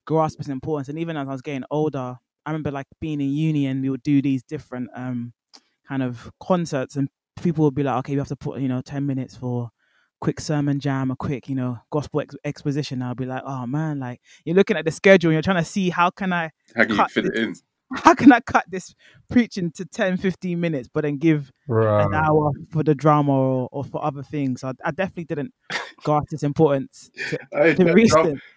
grasp 0.05 0.39
its 0.39 0.49
importance. 0.49 0.89
And 0.89 0.99
even 0.99 1.17
as 1.17 1.27
I 1.27 1.31
was 1.31 1.41
getting 1.41 1.63
older, 1.71 2.17
I 2.45 2.51
remember 2.51 2.71
like 2.71 2.87
being 2.99 3.21
in 3.21 3.29
uni 3.29 3.65
and 3.67 3.81
we 3.81 3.89
would 3.89 4.03
do 4.03 4.21
these 4.21 4.43
different 4.43 4.89
um 4.95 5.33
kind 5.87 6.03
of 6.03 6.31
concerts, 6.41 6.95
and 6.95 7.09
people 7.41 7.65
would 7.65 7.75
be 7.75 7.83
like, 7.83 7.97
okay, 7.99 8.13
we 8.13 8.19
have 8.19 8.27
to 8.27 8.35
put 8.35 8.59
you 8.59 8.67
know 8.67 8.81
ten 8.81 9.05
minutes 9.05 9.35
for 9.35 9.69
quick 10.21 10.39
sermon 10.39 10.79
jam, 10.79 11.11
a 11.11 11.15
quick 11.15 11.49
you 11.49 11.55
know 11.55 11.77
gospel 11.91 12.21
ex- 12.21 12.35
exposition. 12.43 13.01
I'll 13.01 13.15
be 13.15 13.25
like, 13.25 13.43
oh 13.45 13.65
man, 13.65 13.99
like 13.99 14.21
you're 14.45 14.55
looking 14.55 14.77
at 14.77 14.85
the 14.85 14.91
schedule 14.91 15.29
and 15.29 15.35
you're 15.35 15.41
trying 15.41 15.63
to 15.63 15.69
see 15.69 15.89
how 15.89 16.09
can 16.09 16.33
I 16.33 16.51
How 16.75 16.83
can 16.83 16.91
you 16.91 16.95
cut 16.97 17.11
fit 17.11 17.25
it 17.25 17.35
in? 17.35 17.55
how 17.95 18.13
can 18.13 18.31
I 18.31 18.39
cut 18.39 18.65
this 18.69 18.93
preaching 19.29 19.71
to 19.71 19.85
10, 19.85 20.17
15 20.17 20.59
minutes, 20.59 20.89
but 20.93 21.03
then 21.03 21.17
give 21.17 21.51
an 21.67 22.13
hour 22.13 22.51
for 22.69 22.83
the 22.83 22.93
drama 22.93 23.31
or, 23.31 23.69
or 23.71 23.83
for 23.83 24.03
other 24.03 24.21
things. 24.21 24.63
I, 24.63 24.73
I 24.85 24.91
definitely 24.91 25.25
didn't 25.25 25.53
grasp 26.03 26.31
its 26.31 26.43
importance 26.43 27.09
to, 27.29 27.39
Hey, 27.51 27.73
to 27.73 27.83
church, 27.83 27.95
reach 27.95 28.11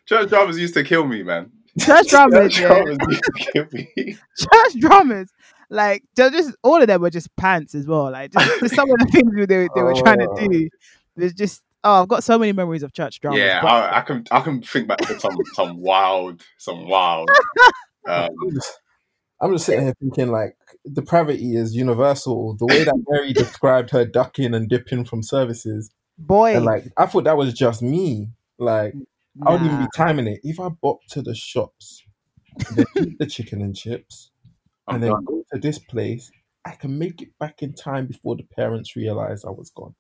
church 0.07 0.29
dramas 0.29 0.59
used 0.59 0.75
to 0.75 0.85
kill 0.85 1.07
me, 1.07 1.23
man. 1.23 1.51
Church 1.79 2.09
dramas, 2.09 2.55
Church 2.55 2.61
yeah. 2.61 2.69
dramas 2.69 2.99
used 3.09 3.23
to 3.25 3.33
kill 3.33 3.67
me. 3.73 3.89
Church 4.37 4.81
dramas, 4.81 5.31
like 5.73 6.05
they're 6.15 6.31
just 6.31 6.55
all 6.63 6.81
of 6.81 6.87
them 6.87 7.01
were 7.01 7.11
just 7.11 7.35
pants 7.37 7.75
as 7.75 7.87
well. 7.87 8.11
Like 8.11 8.33
just, 8.33 8.61
just 8.61 8.75
some 8.75 8.91
of 8.91 8.99
the 8.99 9.07
things 9.07 9.33
they, 9.35 9.69
they 9.75 9.83
were 9.83 9.95
trying 9.95 10.19
to 10.19 10.29
Oh. 10.31 10.49
do. 10.49 10.69
There's 11.17 11.33
just 11.35 11.63
oh, 11.85 12.03
I've 12.03 12.09
got 12.09 12.23
so 12.23 12.39
many 12.39 12.53
memories 12.53 12.83
of 12.83 12.93
church 12.93 13.21
dramas. 13.21 13.39
yeah, 13.41 13.61
but- 13.63 13.69
I, 13.69 13.99
I 13.99 14.01
can 14.03 14.25
I 14.31 14.41
can 14.41 14.63
think 14.63 14.87
back 14.89 14.99
to 14.99 15.19
some 15.19 15.37
some 15.55 15.79
wild 15.81 16.43
some 16.59 16.89
wild. 16.89 17.29
Um, 18.05 18.31
I'm 19.41 19.53
just 19.53 19.65
sitting 19.67 19.85
here 19.85 19.95
thinking 20.01 20.33
like 20.33 20.57
depravity 20.93 21.55
is 21.55 21.73
universal. 21.77 22.57
The 22.57 22.67
way 22.67 22.83
that 22.83 23.01
Mary 23.09 23.33
described 23.33 23.91
her 23.91 24.05
ducking 24.05 24.55
and 24.55 24.69
dipping 24.69 25.05
from 25.05 25.23
services, 25.23 25.89
Boy, 26.19 26.57
and 26.57 26.65
like 26.65 26.87
I 26.97 27.07
thought 27.07 27.23
that 27.23 27.37
was 27.37 27.55
just 27.55 27.81
me. 27.81 28.29
Like 28.59 28.95
I 29.47 29.53
wouldn't 29.53 29.71
even 29.71 29.85
be 29.85 29.89
timing 29.97 30.27
it. 30.27 30.41
If 30.43 30.59
I 30.59 30.69
bop 30.71 30.99
to 31.11 31.23
the 31.23 31.33
shops, 31.37 32.03
the 32.75 33.27
chicken 33.31 33.63
and 33.63 33.77
chips, 33.77 34.32
I'm 34.32 34.32
and 34.95 35.03
then 35.03 35.25
go 35.25 35.45
to 35.53 35.59
this 35.61 35.79
place, 35.79 36.31
I 36.65 36.73
can 36.73 36.99
make 36.99 37.23
it 37.23 37.31
back 37.39 37.63
in 37.63 37.73
time 37.75 38.07
before 38.07 38.37
the 38.37 38.45
parents 38.45 38.95
realize 38.97 39.45
I 39.45 39.51
was 39.51 39.71
gone. 39.71 39.95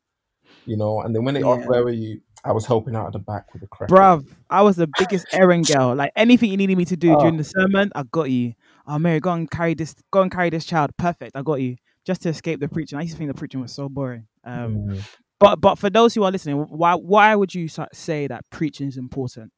You 0.66 0.76
know, 0.76 1.00
and 1.00 1.14
then 1.14 1.24
when 1.24 1.34
they 1.34 1.42
asked 1.42 1.62
Yeah. 1.62 1.66
where 1.68 1.84
were 1.84 1.90
you, 1.90 2.20
I 2.44 2.52
was 2.52 2.66
helping 2.66 2.94
out 2.96 3.06
at 3.06 3.12
the 3.12 3.18
back 3.18 3.52
with 3.52 3.62
the 3.62 3.68
crack. 3.68 3.88
Bruv, 3.90 4.26
I 4.50 4.62
was 4.62 4.76
the 4.76 4.88
biggest 4.98 5.26
errand 5.32 5.66
girl. 5.66 5.94
Like 5.94 6.12
anything 6.16 6.50
you 6.50 6.56
needed 6.56 6.76
me 6.76 6.84
to 6.86 6.96
do 6.96 7.14
Oh. 7.14 7.18
during 7.20 7.36
the 7.36 7.44
sermon, 7.44 7.90
I 7.94 8.02
got 8.04 8.30
you. 8.30 8.54
Oh 8.86 8.98
Mary, 8.98 9.20
go 9.20 9.32
and 9.32 9.50
carry 9.50 9.74
this, 9.74 9.94
go 10.10 10.22
and 10.22 10.30
carry 10.30 10.50
this 10.50 10.64
child. 10.64 10.90
Perfect, 10.96 11.36
I 11.36 11.42
got 11.42 11.60
you. 11.60 11.76
Just 12.04 12.22
to 12.22 12.28
escape 12.30 12.58
the 12.60 12.68
preaching. 12.68 12.98
I 12.98 13.02
used 13.02 13.14
to 13.14 13.18
think 13.18 13.30
the 13.30 13.38
preaching 13.38 13.60
was 13.60 13.72
so 13.72 13.88
boring. 13.88 14.26
Um, 14.44 14.74
Mm. 14.88 15.02
but 15.38 15.60
but 15.60 15.76
for 15.78 15.88
those 15.90 16.14
who 16.14 16.24
are 16.24 16.32
listening, 16.32 16.56
why 16.58 16.94
why 16.94 17.34
would 17.34 17.54
you 17.54 17.68
say 17.92 18.26
that 18.26 18.44
preaching 18.50 18.88
is 18.88 18.96
important? 18.96 19.52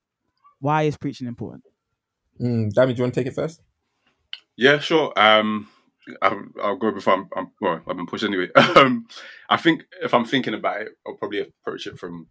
Why 0.61 0.83
is 0.83 0.97
preaching 0.99 1.27
important? 1.27 1.65
Mm. 2.41 2.73
Dammy, 2.73 2.93
do 2.93 2.99
you 2.99 3.05
want 3.05 3.15
to 3.15 3.21
take 3.21 3.27
it 3.29 3.35
first? 3.35 3.61
Yeah, 4.57 4.79
sure. 4.79 5.13
Um, 5.19 5.69
I'll, 6.23 6.45
I'll 6.63 6.77
go 6.77 6.93
before 6.93 7.15
I'm, 7.15 7.29
I'm. 7.37 7.51
Well, 7.61 7.81
I've 7.89 7.97
been 7.97 8.07
pushed 8.07 8.25
anyway. 8.25 8.49
Um, 8.77 9.07
I 9.49 9.57
think 9.57 9.85
if 10.03 10.15
I'm 10.15 10.25
thinking 10.25 10.55
about 10.55 10.83
it, 10.83 10.89
I'll 11.07 11.15
probably 11.17 11.41
approach 11.41 11.87
it 11.87 11.99
from 11.99 12.29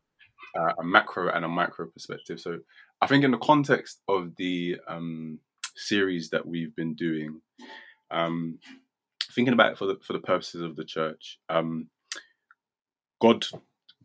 uh, 0.58 0.74
a 0.80 0.84
macro 0.84 1.30
and 1.30 1.46
a 1.46 1.48
micro 1.48 1.88
perspective. 1.88 2.40
So, 2.40 2.60
I 3.02 3.08
think 3.08 3.24
in 3.24 3.32
the 3.32 3.38
context 3.38 4.02
of 4.08 4.36
the 4.38 4.78
um, 4.88 5.40
series 5.76 6.30
that 6.30 6.46
we've 6.46 6.76
been 6.76 6.96
doing, 6.96 7.42
um, 8.12 8.60
thinking 9.34 9.54
about 9.54 9.74
it 9.74 9.78
for 9.78 9.86
the 9.88 9.98
for 10.04 10.14
the 10.14 10.20
purposes 10.20 10.62
of 10.62 10.76
the 10.76 10.86
church, 10.86 11.40
um, 11.50 11.88
God 13.22 13.46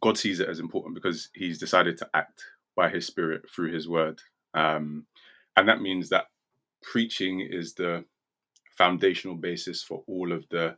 God 0.00 0.18
sees 0.18 0.40
it 0.40 0.48
as 0.48 0.60
important 0.60 0.94
because 0.94 1.28
He's 1.34 1.58
decided 1.58 1.98
to 1.98 2.08
act 2.14 2.42
by 2.76 2.88
His 2.88 3.06
Spirit 3.06 3.42
through 3.50 3.72
His 3.72 3.88
Word, 3.88 4.20
um, 4.54 5.06
and 5.56 5.68
that 5.68 5.82
means 5.82 6.08
that 6.10 6.26
preaching 6.82 7.40
is 7.40 7.74
the 7.74 8.04
foundational 8.76 9.36
basis 9.36 9.82
for 9.82 10.02
all 10.06 10.32
of 10.32 10.44
the 10.50 10.76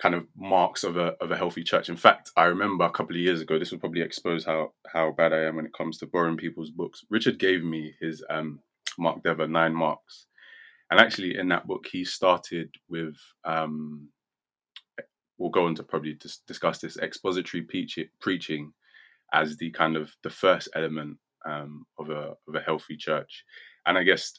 kind 0.00 0.14
of 0.14 0.26
marks 0.36 0.82
of 0.82 0.96
a 0.96 1.14
of 1.20 1.30
a 1.30 1.36
healthy 1.36 1.62
church. 1.62 1.88
In 1.88 1.96
fact, 1.96 2.30
I 2.36 2.44
remember 2.44 2.84
a 2.84 2.90
couple 2.90 3.14
of 3.14 3.20
years 3.22 3.40
ago, 3.40 3.58
this 3.58 3.70
will 3.70 3.78
probably 3.78 4.02
expose 4.02 4.44
how 4.44 4.72
how 4.92 5.12
bad 5.12 5.32
I 5.32 5.44
am 5.44 5.56
when 5.56 5.66
it 5.66 5.76
comes 5.76 5.98
to 5.98 6.06
borrowing 6.06 6.36
people's 6.36 6.70
books. 6.70 7.04
Richard 7.10 7.38
gave 7.38 7.62
me 7.62 7.94
his 8.00 8.24
um, 8.28 8.60
Mark 8.98 9.22
Dever 9.22 9.46
nine 9.46 9.74
marks, 9.74 10.26
and 10.90 10.98
actually 10.98 11.38
in 11.38 11.48
that 11.48 11.66
book 11.66 11.86
he 11.90 12.04
started 12.04 12.70
with. 12.88 13.16
Um, 13.44 14.08
we'll 15.38 15.50
go 15.50 15.66
on 15.66 15.74
to 15.74 15.82
probably 15.82 16.14
dis- 16.14 16.42
discuss 16.46 16.78
this 16.78 16.98
expository 16.98 17.62
preach- 17.62 17.98
preaching 18.20 18.72
as 19.32 19.56
the 19.56 19.70
kind 19.70 19.96
of 19.96 20.14
the 20.22 20.30
first 20.30 20.68
element 20.76 21.16
um, 21.44 21.84
of 21.98 22.10
a 22.10 22.34
of 22.48 22.54
a 22.54 22.60
healthy 22.60 22.96
church, 22.96 23.44
and 23.86 23.96
I 23.96 24.02
guess 24.02 24.38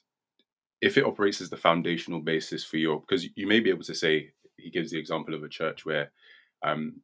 if 0.84 0.98
it 0.98 1.06
operates 1.06 1.42
as 1.42 1.50
the 1.50 1.58
foundational 1.58 2.20
basis 2.20 2.66
for 2.66 2.78
your 2.78 3.00
because 3.02 3.25
you 3.36 3.48
may 3.48 3.62
be 3.62 3.72
able 3.72 3.84
to 3.84 3.96
say 3.96 4.32
he 4.58 4.70
gives 4.70 4.92
the 4.92 5.00
example 5.00 5.34
of 5.34 5.44
a 5.44 5.50
church 5.50 5.86
where 5.86 6.12
um, 6.63 7.02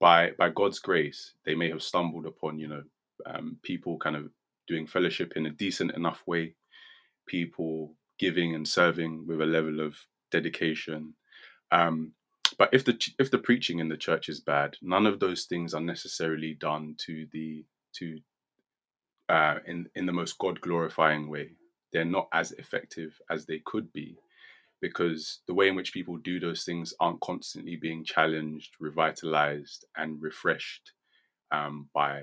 by 0.00 0.30
by 0.38 0.48
God's 0.50 0.78
grace 0.78 1.34
they 1.44 1.54
may 1.56 1.68
have 1.68 1.82
stumbled 1.82 2.26
upon 2.26 2.58
you 2.58 2.68
know 2.68 2.84
um, 3.26 3.58
people 3.62 3.98
kind 3.98 4.16
of 4.16 4.30
doing 4.68 4.86
fellowship 4.86 5.34
in 5.36 5.46
a 5.46 5.50
decent 5.50 5.92
enough 5.96 6.22
way, 6.26 6.54
people 7.26 7.94
giving 8.20 8.54
and 8.54 8.66
serving 8.68 9.26
with 9.26 9.40
a 9.40 9.46
level 9.46 9.80
of 9.80 9.96
dedication. 10.30 11.14
Um, 11.72 12.12
but 12.58 12.70
if 12.72 12.84
the 12.84 12.98
if 13.18 13.30
the 13.32 13.38
preaching 13.38 13.80
in 13.80 13.88
the 13.88 13.96
church 13.96 14.28
is 14.28 14.40
bad, 14.40 14.76
none 14.82 15.06
of 15.06 15.20
those 15.20 15.44
things 15.44 15.74
are 15.74 15.80
necessarily 15.80 16.54
done 16.54 16.94
to 17.06 17.26
the 17.32 17.64
to 17.94 18.20
uh, 19.28 19.56
in 19.66 19.88
in 19.96 20.06
the 20.06 20.12
most 20.12 20.38
God 20.38 20.60
glorifying 20.60 21.28
way. 21.28 21.50
They're 21.92 22.04
not 22.04 22.28
as 22.32 22.52
effective 22.52 23.20
as 23.30 23.46
they 23.46 23.60
could 23.64 23.92
be 23.92 24.16
because 24.80 25.40
the 25.46 25.54
way 25.54 25.68
in 25.68 25.76
which 25.76 25.92
people 25.92 26.16
do 26.18 26.40
those 26.40 26.64
things 26.64 26.92
aren't 26.98 27.20
constantly 27.20 27.76
being 27.76 28.04
challenged, 28.04 28.74
revitalized, 28.80 29.84
and 29.96 30.20
refreshed 30.20 30.92
um, 31.52 31.88
by 31.94 32.22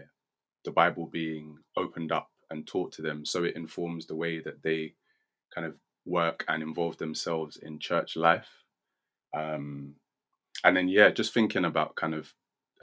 the 0.65 0.71
Bible 0.71 1.05
being 1.05 1.57
opened 1.77 2.11
up 2.11 2.29
and 2.49 2.67
taught 2.67 2.91
to 2.93 3.01
them. 3.01 3.25
So 3.25 3.45
it 3.45 3.55
informs 3.55 4.05
the 4.05 4.15
way 4.15 4.39
that 4.41 4.61
they 4.61 4.93
kind 5.55 5.65
of 5.65 5.79
work 6.05 6.43
and 6.49 6.61
involve 6.61 6.97
themselves 6.97 7.57
in 7.57 7.79
church 7.79 8.17
life. 8.17 8.49
Um, 9.33 9.95
and 10.63 10.75
then, 10.75 10.89
yeah, 10.89 11.11
just 11.11 11.33
thinking 11.33 11.63
about 11.63 11.95
kind 11.95 12.13
of 12.13 12.33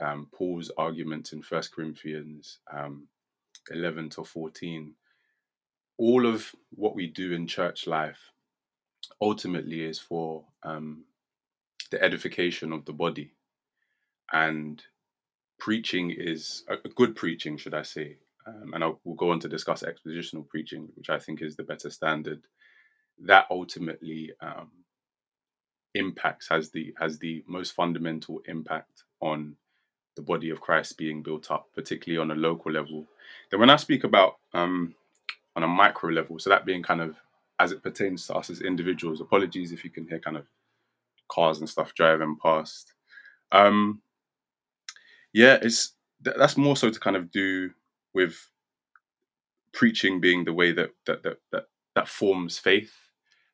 um, 0.01 0.27
Paul's 0.33 0.71
arguments 0.77 1.33
in 1.33 1.43
First 1.43 1.71
Corinthians 1.71 2.59
um, 2.73 3.07
11 3.69 4.09
to 4.11 4.23
14. 4.23 4.93
All 5.97 6.25
of 6.25 6.53
what 6.71 6.95
we 6.95 7.07
do 7.07 7.33
in 7.33 7.47
church 7.47 7.87
life 7.87 8.19
ultimately 9.21 9.83
is 9.83 9.99
for 9.99 10.45
um, 10.63 11.05
the 11.91 12.01
edification 12.03 12.73
of 12.73 12.85
the 12.85 12.93
body. 12.93 13.33
And 14.31 14.83
preaching 15.59 16.11
is 16.11 16.63
a 16.69 16.75
a 16.85 16.89
good 16.89 17.15
preaching, 17.15 17.57
should 17.57 17.73
I 17.73 17.83
say? 17.83 18.17
Um, 18.45 18.73
and 18.73 18.83
I'll, 18.83 18.99
we'll 19.03 19.15
go 19.15 19.31
on 19.31 19.39
to 19.41 19.49
discuss 19.49 19.83
expositional 19.83 20.47
preaching, 20.47 20.89
which 20.95 21.09
I 21.09 21.19
think 21.19 21.41
is 21.41 21.55
the 21.55 21.63
better 21.63 21.89
standard. 21.89 22.41
That 23.19 23.47
ultimately 23.49 24.31
um, 24.41 24.71
impacts 25.95 26.47
has 26.49 26.69
the 26.71 26.93
has 26.99 27.19
the 27.19 27.43
most 27.47 27.71
fundamental 27.71 28.41
impact 28.45 29.03
on 29.19 29.55
the 30.15 30.21
body 30.21 30.49
of 30.49 30.61
Christ 30.61 30.97
being 30.97 31.23
built 31.23 31.51
up, 31.51 31.67
particularly 31.75 32.21
on 32.21 32.31
a 32.31 32.39
local 32.39 32.71
level. 32.71 33.07
Then, 33.49 33.59
when 33.59 33.69
I 33.69 33.75
speak 33.77 34.03
about 34.03 34.37
um, 34.53 34.95
on 35.57 35.63
a 35.63 35.67
micro 35.67 36.11
level, 36.11 36.37
so 36.37 36.51
that 36.51 36.65
being 36.65 36.83
kind 36.83 37.01
of 37.01 37.17
as 37.59 37.71
it 37.71 37.81
pertains 37.81 38.27
to 38.27 38.35
us 38.35 38.51
as 38.51 38.61
individuals. 38.61 39.19
Apologies 39.19 39.71
if 39.71 39.83
you 39.83 39.89
can 39.89 40.07
hear 40.07 40.19
kind 40.19 40.37
of 40.37 40.45
cars 41.29 41.57
and 41.59 41.67
stuff 41.67 41.95
driving 41.95 42.37
past. 42.41 42.93
Um, 43.51 44.01
yeah, 45.33 45.57
it's 45.61 45.95
th- 46.23 46.37
that's 46.37 46.57
more 46.57 46.77
so 46.77 46.91
to 46.91 46.99
kind 46.99 47.15
of 47.15 47.31
do 47.31 47.71
with 48.13 48.35
preaching 49.73 50.21
being 50.21 50.45
the 50.45 50.53
way 50.53 50.71
that 50.71 50.91
that 51.07 51.23
that 51.23 51.37
that, 51.51 51.63
that 51.95 52.07
forms 52.07 52.59
faith, 52.59 52.93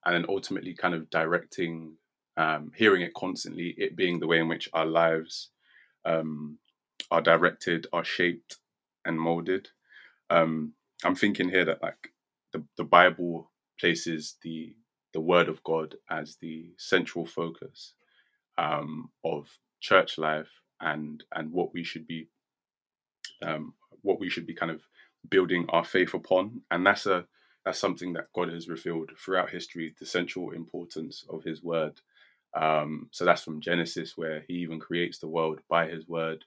and 0.06 0.14
then 0.14 0.26
ultimately 0.28 0.74
kind 0.74 0.94
of 0.94 1.10
directing, 1.10 1.96
um, 2.36 2.70
hearing 2.76 3.02
it 3.02 3.14
constantly, 3.14 3.76
it 3.78 3.96
being 3.96 4.20
the 4.20 4.28
way 4.28 4.40
in 4.40 4.50
which 4.50 4.70
our 4.74 4.86
lives 4.86 5.52
um, 6.04 6.58
are 7.12 7.22
directed, 7.22 7.88
are 7.94 8.04
shaped, 8.04 8.58
and 9.06 9.18
molded. 9.18 9.70
Um, 10.30 10.74
I'm 11.06 11.16
thinking 11.16 11.50
here 11.50 11.66
that 11.66 11.84
like 11.84 12.14
the 12.54 12.64
the 12.78 12.86
Bible 12.86 13.52
places 13.80 14.38
the 14.44 14.76
the 15.14 15.22
Word 15.22 15.50
of 15.50 15.64
God 15.64 15.96
as 16.10 16.38
the 16.42 16.72
central 16.78 17.26
focus 17.26 17.94
um, 18.58 19.12
of 19.24 19.48
church 19.82 20.18
life 20.18 20.50
and 20.82 21.24
and 21.34 21.52
what 21.52 21.74
we 21.74 21.84
should 21.84 22.08
be 22.08 22.28
um, 23.44 23.76
what 24.04 24.20
we 24.20 24.30
should 24.30 24.48
be 24.48 24.56
kind 24.56 24.72
of 24.72 24.82
building 25.30 25.66
our 25.70 25.86
faith 25.86 26.16
upon, 26.16 26.62
and 26.72 26.86
that's 26.88 27.08
a 27.08 27.26
that's 27.66 27.80
something 27.80 28.14
that 28.14 28.28
God 28.36 28.50
has 28.52 28.70
revealed 28.70 29.12
throughout 29.20 29.50
history, 29.52 29.96
the 30.00 30.06
central 30.08 30.52
importance 30.52 31.26
of 31.30 31.44
His 31.44 31.64
Word. 31.64 32.02
Um, 32.56 33.10
so 33.12 33.26
that's 33.26 33.44
from 33.44 33.62
Genesis, 33.62 34.18
where 34.18 34.46
He 34.48 34.56
even 34.56 34.80
creates 34.80 35.20
the 35.20 35.30
world 35.30 35.62
by 35.70 35.88
His 35.88 36.08
Word. 36.08 36.46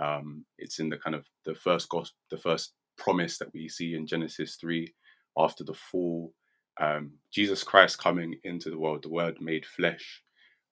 Um, 0.00 0.44
it's 0.58 0.80
in 0.80 0.90
the 0.90 0.98
kind 0.98 1.16
of 1.16 1.26
the 1.44 1.54
first 1.54 1.88
gospel, 1.88 2.16
the 2.30 2.38
first 2.38 2.72
promise 2.96 3.38
that 3.38 3.52
we 3.54 3.68
see 3.68 3.94
in 3.94 4.06
Genesis 4.06 4.56
three, 4.56 4.94
after 5.36 5.64
the 5.64 5.74
fall, 5.74 6.32
um, 6.80 7.12
Jesus 7.32 7.62
Christ 7.64 7.98
coming 7.98 8.36
into 8.44 8.70
the 8.70 8.78
world, 8.78 9.02
the 9.04 9.10
Word 9.10 9.40
made 9.40 9.66
flesh, 9.66 10.22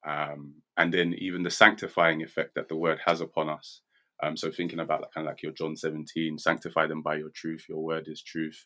um, 0.07 0.55
and 0.76 0.93
then 0.93 1.14
even 1.19 1.43
the 1.43 1.50
sanctifying 1.50 2.23
effect 2.23 2.55
that 2.55 2.69
the 2.69 2.76
Word 2.76 3.00
has 3.07 3.21
upon 3.21 3.49
us. 3.49 3.81
Um, 4.23 4.37
so 4.37 4.50
thinking 4.50 4.81
about 4.81 5.00
that 5.00 5.12
kind 5.12 5.26
of 5.26 5.33
like 5.33 5.43
your 5.43 5.52
John 5.52 5.76
17, 5.76 6.38
sanctify 6.38 6.87
them 6.87 7.02
by 7.02 7.17
your 7.17 7.31
truth, 7.31 7.67
your 7.69 7.83
word 7.83 8.07
is 8.07 8.23
truth. 8.23 8.64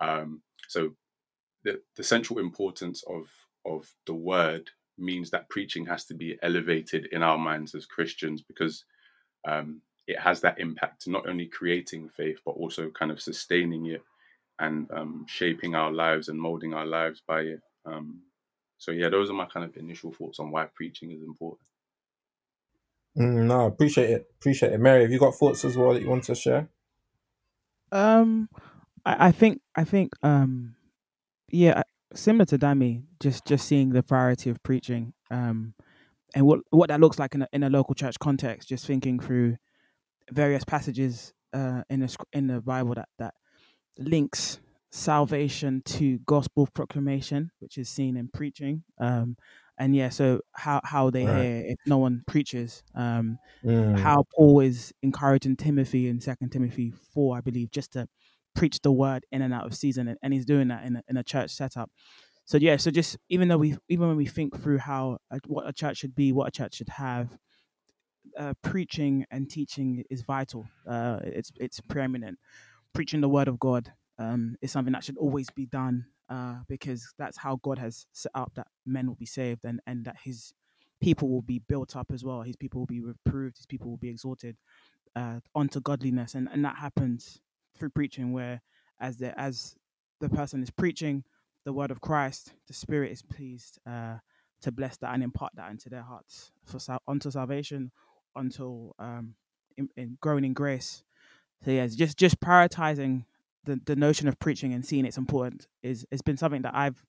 Um, 0.00 0.40
so 0.68 0.90
the, 1.64 1.80
the 1.96 2.02
central 2.04 2.38
importance 2.38 3.02
of 3.08 3.26
of 3.66 3.90
the 4.06 4.14
word 4.14 4.70
means 4.98 5.30
that 5.30 5.48
preaching 5.50 5.86
has 5.86 6.04
to 6.06 6.14
be 6.14 6.38
elevated 6.42 7.08
in 7.12 7.22
our 7.22 7.38
minds 7.38 7.74
as 7.74 7.86
Christians 7.86 8.42
because 8.42 8.84
um, 9.48 9.80
it 10.06 10.18
has 10.18 10.40
that 10.42 10.60
impact, 10.60 11.08
not 11.08 11.28
only 11.28 11.46
creating 11.46 12.08
faith, 12.08 12.38
but 12.44 12.52
also 12.52 12.90
kind 12.90 13.10
of 13.10 13.20
sustaining 13.20 13.86
it 13.86 14.02
and 14.58 14.90
um, 14.92 15.26
shaping 15.28 15.74
our 15.74 15.92
lives 15.92 16.28
and 16.28 16.38
molding 16.40 16.74
our 16.74 16.86
lives 16.86 17.22
by 17.26 17.40
it. 17.40 17.60
Um, 17.86 18.20
so 18.78 18.92
yeah, 18.92 19.08
those 19.08 19.30
are 19.30 19.34
my 19.34 19.46
kind 19.46 19.64
of 19.64 19.76
initial 19.76 20.12
thoughts 20.12 20.38
on 20.40 20.50
why 20.50 20.66
preaching 20.74 21.10
is 21.10 21.22
important. 21.22 21.68
Mm, 23.18 23.46
no, 23.46 23.66
appreciate 23.66 24.10
it. 24.10 24.26
Appreciate 24.40 24.72
it. 24.72 24.80
Mary, 24.80 25.02
have 25.02 25.12
you 25.12 25.18
got 25.18 25.34
thoughts 25.34 25.64
as 25.64 25.76
well 25.76 25.94
that 25.94 26.02
you 26.02 26.10
want 26.10 26.24
to 26.24 26.34
share? 26.34 26.68
Um, 27.92 28.48
I, 29.04 29.28
I 29.28 29.32
think 29.32 29.60
I 29.76 29.84
think 29.84 30.12
um, 30.22 30.76
yeah. 31.50 31.82
Similar 32.14 32.44
to 32.46 32.58
Dami, 32.58 33.02
just 33.20 33.44
just 33.44 33.66
seeing 33.66 33.90
the 33.90 34.02
priority 34.02 34.48
of 34.48 34.62
preaching, 34.62 35.14
um, 35.32 35.74
and 36.34 36.46
what 36.46 36.60
what 36.70 36.88
that 36.88 37.00
looks 37.00 37.18
like 37.18 37.34
in 37.34 37.42
a, 37.42 37.48
in 37.52 37.64
a 37.64 37.70
local 37.70 37.94
church 37.94 38.18
context. 38.20 38.68
Just 38.68 38.86
thinking 38.86 39.18
through 39.18 39.56
various 40.32 40.64
passages 40.64 41.32
uh, 41.52 41.82
in 41.90 42.00
the 42.00 42.16
in 42.32 42.46
the 42.46 42.60
Bible 42.60 42.94
that 42.94 43.08
that 43.18 43.34
links 43.98 44.60
salvation 44.90 45.82
to 45.84 46.18
gospel 46.20 46.68
proclamation, 46.74 47.50
which 47.60 47.78
is 47.78 47.88
seen 47.88 48.16
in 48.16 48.28
preaching. 48.28 48.84
Um, 48.98 49.36
and 49.78 49.94
yeah, 49.96 50.08
so 50.10 50.40
how 50.52 50.80
how 50.84 51.10
they 51.10 51.26
Right. 51.26 51.26
hear 51.26 51.62
if 51.66 51.78
no 51.86 51.98
one 51.98 52.22
preaches. 52.26 52.82
Um, 52.94 53.38
Mm, 53.64 53.94
how 53.96 54.24
Paul 54.34 54.60
is 54.60 54.92
encouraging 55.02 55.56
Timothy 55.56 56.08
in 56.08 56.20
Second 56.20 56.50
Timothy 56.50 56.90
four, 56.90 57.36
I 57.36 57.40
believe, 57.40 57.70
just 57.70 57.92
to 57.92 58.08
preach 58.54 58.80
the 58.82 58.92
word 58.92 59.24
in 59.32 59.42
and 59.42 59.54
out 59.54 59.66
of 59.66 59.74
season, 59.76 60.08
and, 60.08 60.18
and 60.22 60.32
he's 60.32 60.46
doing 60.46 60.68
that 60.68 60.84
in 60.84 60.96
a, 60.96 61.02
in 61.08 61.16
a 61.16 61.24
church 61.24 61.50
setup. 61.50 61.90
So 62.46 62.58
yeah, 62.58 62.76
so 62.76 62.90
just 62.90 63.16
even 63.28 63.48
though 63.48 63.58
we 63.58 63.76
even 63.88 64.08
when 64.08 64.16
we 64.16 64.26
think 64.26 64.58
through 64.60 64.78
how 64.78 65.18
a, 65.30 65.40
what 65.46 65.68
a 65.68 65.72
church 65.72 65.98
should 65.98 66.14
be, 66.14 66.32
what 66.32 66.48
a 66.48 66.50
church 66.50 66.74
should 66.76 66.90
have, 66.90 67.36
uh, 68.38 68.54
preaching 68.62 69.24
and 69.30 69.50
teaching 69.50 70.04
is 70.10 70.22
vital. 70.22 70.66
Uh, 70.86 71.20
it's 71.22 71.52
it's 71.56 71.80
preeminent. 71.80 72.38
Preaching 72.92 73.20
the 73.20 73.28
word 73.28 73.48
of 73.48 73.58
God 73.58 73.92
um, 74.18 74.56
is 74.62 74.70
something 74.70 74.92
that 74.92 75.04
should 75.04 75.18
always 75.18 75.48
be 75.50 75.66
done 75.66 76.06
uh, 76.28 76.56
because 76.68 77.12
that's 77.18 77.38
how 77.38 77.56
God 77.62 77.78
has 77.78 78.06
set 78.12 78.32
up 78.34 78.52
that 78.54 78.68
men 78.86 79.06
will 79.06 79.16
be 79.16 79.26
saved 79.26 79.64
and 79.64 79.80
and 79.86 80.04
that 80.04 80.16
His 80.22 80.52
people 81.00 81.28
will 81.28 81.42
be 81.42 81.58
built 81.58 81.96
up 81.96 82.10
as 82.12 82.24
well. 82.24 82.42
His 82.42 82.56
people 82.56 82.80
will 82.80 82.86
be 82.86 83.00
reproved. 83.00 83.56
His 83.56 83.66
people 83.66 83.90
will 83.90 83.98
be 83.98 84.08
exalted 84.08 84.56
uh, 85.16 85.40
onto 85.54 85.80
godliness, 85.80 86.34
and 86.34 86.48
and 86.52 86.64
that 86.64 86.76
happens 86.76 87.40
through 87.76 87.90
preaching, 87.90 88.32
where 88.32 88.62
as 89.00 89.18
the 89.18 89.38
as 89.38 89.76
the 90.20 90.28
person 90.28 90.62
is 90.62 90.70
preaching 90.70 91.24
the 91.64 91.72
word 91.72 91.90
of 91.90 92.00
Christ, 92.00 92.52
the 92.68 92.74
Spirit 92.74 93.10
is 93.10 93.22
pleased 93.22 93.78
uh, 93.86 94.16
to 94.62 94.72
bless 94.72 94.96
that 94.98 95.12
and 95.14 95.22
impart 95.22 95.52
that 95.56 95.70
into 95.70 95.88
their 95.88 96.02
hearts 96.02 96.52
for 96.64 96.78
unto 97.06 97.30
salvation, 97.30 97.90
until 98.36 98.94
um, 98.98 99.34
in, 99.76 99.88
in 99.96 100.18
growing 100.20 100.44
in 100.44 100.52
grace. 100.52 101.02
So 101.64 101.70
yeah, 101.70 101.86
just 101.86 102.18
just 102.18 102.40
prioritizing 102.40 103.24
the, 103.64 103.80
the 103.84 103.96
notion 103.96 104.28
of 104.28 104.38
preaching 104.38 104.74
and 104.74 104.84
seeing 104.84 105.06
its 105.06 105.16
importance 105.16 105.66
is 105.82 106.06
has 106.10 106.22
been 106.22 106.36
something 106.36 106.62
that 106.62 106.74
I've 106.74 107.02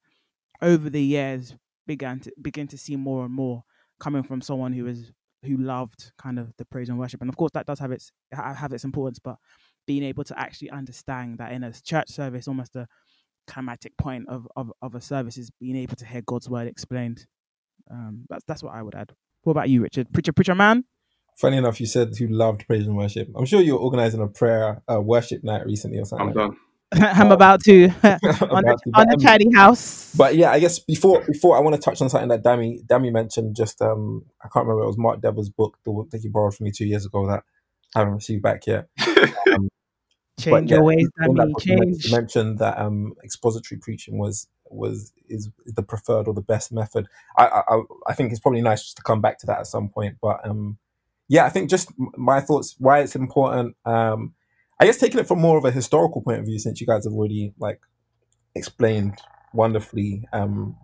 over 0.62 0.89
the 0.89 1.01
years 1.01 1.55
began 1.88 2.20
to 2.22 2.32
begin 2.41 2.67
to 2.67 2.77
see 2.77 2.96
more 2.96 3.25
and 3.25 3.34
more 3.34 3.63
coming 4.00 4.24
from 4.24 4.41
someone 4.41 4.74
who 4.74 4.88
is 4.88 5.12
who 5.44 5.58
loved 5.58 6.12
kind 6.17 6.39
of 6.39 6.53
the 6.58 6.65
praise 6.65 6.89
and 6.89 6.98
worship, 6.98 7.22
and 7.22 7.29
of 7.29 7.38
course 7.38 7.51
that 7.53 7.65
does 7.65 7.79
have 7.79 7.91
its 7.91 8.12
have 8.32 8.74
its 8.74 8.84
importance, 8.84 9.20
but 9.20 9.38
being 9.86 10.03
able 10.03 10.24
to 10.24 10.39
actually 10.39 10.70
understand 10.72 11.38
that 11.38 11.51
in 11.51 11.63
a 11.63 11.72
church 11.72 12.10
service, 12.10 12.48
almost 12.48 12.74
the 12.74 12.88
climatic 13.48 13.96
point 13.98 14.27
of, 14.27 14.48
of, 14.55 14.72
of 14.82 14.96
a 14.96 15.01
service 15.01 15.38
is 15.38 15.51
being 15.60 15.75
able 15.75 15.96
to 15.96 16.05
hear 16.05 16.22
God's 16.25 16.50
word 16.50 16.67
explained. 16.67 17.25
Um, 17.91 18.25
that's 18.29 18.44
that's 18.48 18.63
what 18.63 18.74
I 18.74 18.82
would 18.82 18.96
add. 18.96 19.13
What 19.44 19.51
about 19.51 19.70
you, 19.70 19.82
Richard? 19.82 20.12
Preacher, 20.12 20.34
preacher 20.34 20.55
man. 20.55 20.86
Funny 21.36 21.58
enough, 21.58 21.80
you 21.82 21.86
said 21.86 22.18
you 22.20 22.27
loved 22.30 22.65
praise 22.65 22.88
and 22.88 22.96
worship. 22.96 23.27
I'm 23.36 23.46
sure 23.46 23.62
you're 23.62 23.80
organizing 23.80 24.22
a 24.22 24.27
prayer 24.27 24.82
uh, 24.92 25.01
worship 25.01 25.44
night 25.44 25.65
recently 25.65 26.00
or 26.00 26.06
something. 26.06 26.30
I'm 26.30 26.34
done. 26.34 26.58
I'm 26.94 27.32
about 27.32 27.63
to 27.65 27.89
that. 28.01 28.22
on 28.24 28.32
the 28.63 28.70
About 28.70 28.80
to, 28.84 28.92
on 28.94 29.08
the 29.08 29.13
um, 29.15 29.20
chatty 29.20 29.51
house. 29.54 30.13
But 30.15 30.36
yeah, 30.36 30.51
I 30.51 30.60
guess 30.60 30.80
before 30.80 31.22
before 31.25 31.58
I 31.58 31.60
want 31.60 31.75
to 31.75 31.82
touch 31.82 32.01
on 32.01 32.10
something 32.10 32.30
that 32.30 32.44
Dami 32.44 32.86
Dami 32.86 33.12
mentioned. 33.12 33.56
Just 33.56 33.82
um, 33.82 34.24
I 34.42 34.48
can't 34.48 34.65
remember. 34.65 34.84
It 34.84 34.88
was 34.88 34.98
Mark 34.98 35.20
Dever's 35.22 35.50
book 35.50 35.77
the 35.84 35.92
book 35.92 36.10
that 36.12 36.22
he 36.22 36.30
borrowed 36.30 36.56
from 36.56 36.65
me 36.65 36.72
two 36.72 36.86
years 36.86 37.06
ago 37.06 37.27
that 37.27 37.44
I 37.96 38.00
haven't 38.00 38.15
received 38.15 38.44
back 38.44 38.65
yet. 38.65 38.88
Um, 39.54 39.70
change 40.39 40.70
yeah, 40.72 40.77
your 40.77 40.84
ways, 40.86 41.10
in 41.25 41.34
that 41.36 41.38
Danny. 41.38 41.51
book 41.54 41.62
he 41.63 41.75
men- 41.75 41.84
Change. 41.84 42.06
he 42.06 42.12
mentioned 42.15 42.60
that 42.60 42.77
um, 42.80 43.13
expository 43.25 43.80
preaching 43.80 44.18
was 44.18 44.48
was 44.70 45.12
is, 45.27 45.50
is 45.65 45.74
the 45.74 45.84
preferred 45.84 46.27
or 46.30 46.34
the 46.34 46.42
best 46.42 46.72
method. 46.72 47.08
I, 47.38 47.46
I 47.48 47.75
I- 47.75 47.82
I 48.08 48.13
think 48.13 48.32
it's 48.32 48.39
probably 48.39 48.62
nice 48.62 48.84
just 48.84 48.98
to 48.98 49.04
come 49.04 49.20
back 49.22 49.38
to 49.39 49.46
that 49.48 49.60
at 49.60 49.68
some 49.68 49.89
point. 49.89 50.15
But 50.22 50.48
um, 50.48 50.77
yeah, 51.27 51.46
I 51.46 51.50
think 51.50 51.70
just 51.70 51.91
my 52.17 52.39
thoughts 52.39 52.76
why 52.78 52.99
it's 52.99 53.15
important. 53.15 53.76
Um, 53.86 54.34
I 54.80 54.86
guess 54.86 54.97
taking 54.97 55.19
it 55.19 55.28
from 55.28 55.39
more 55.39 55.58
of 55.58 55.65
a 55.65 55.71
historical 55.71 56.21
point 56.21 56.39
of 56.39 56.45
view, 56.45 56.60
since 56.60 56.82
you 56.82 56.88
guys 56.88 57.06
have 57.06 57.13
already 57.13 57.54
like 57.60 57.82
explained 58.54 59.19
wonderfully. 59.54 60.28
Um, 60.34 60.76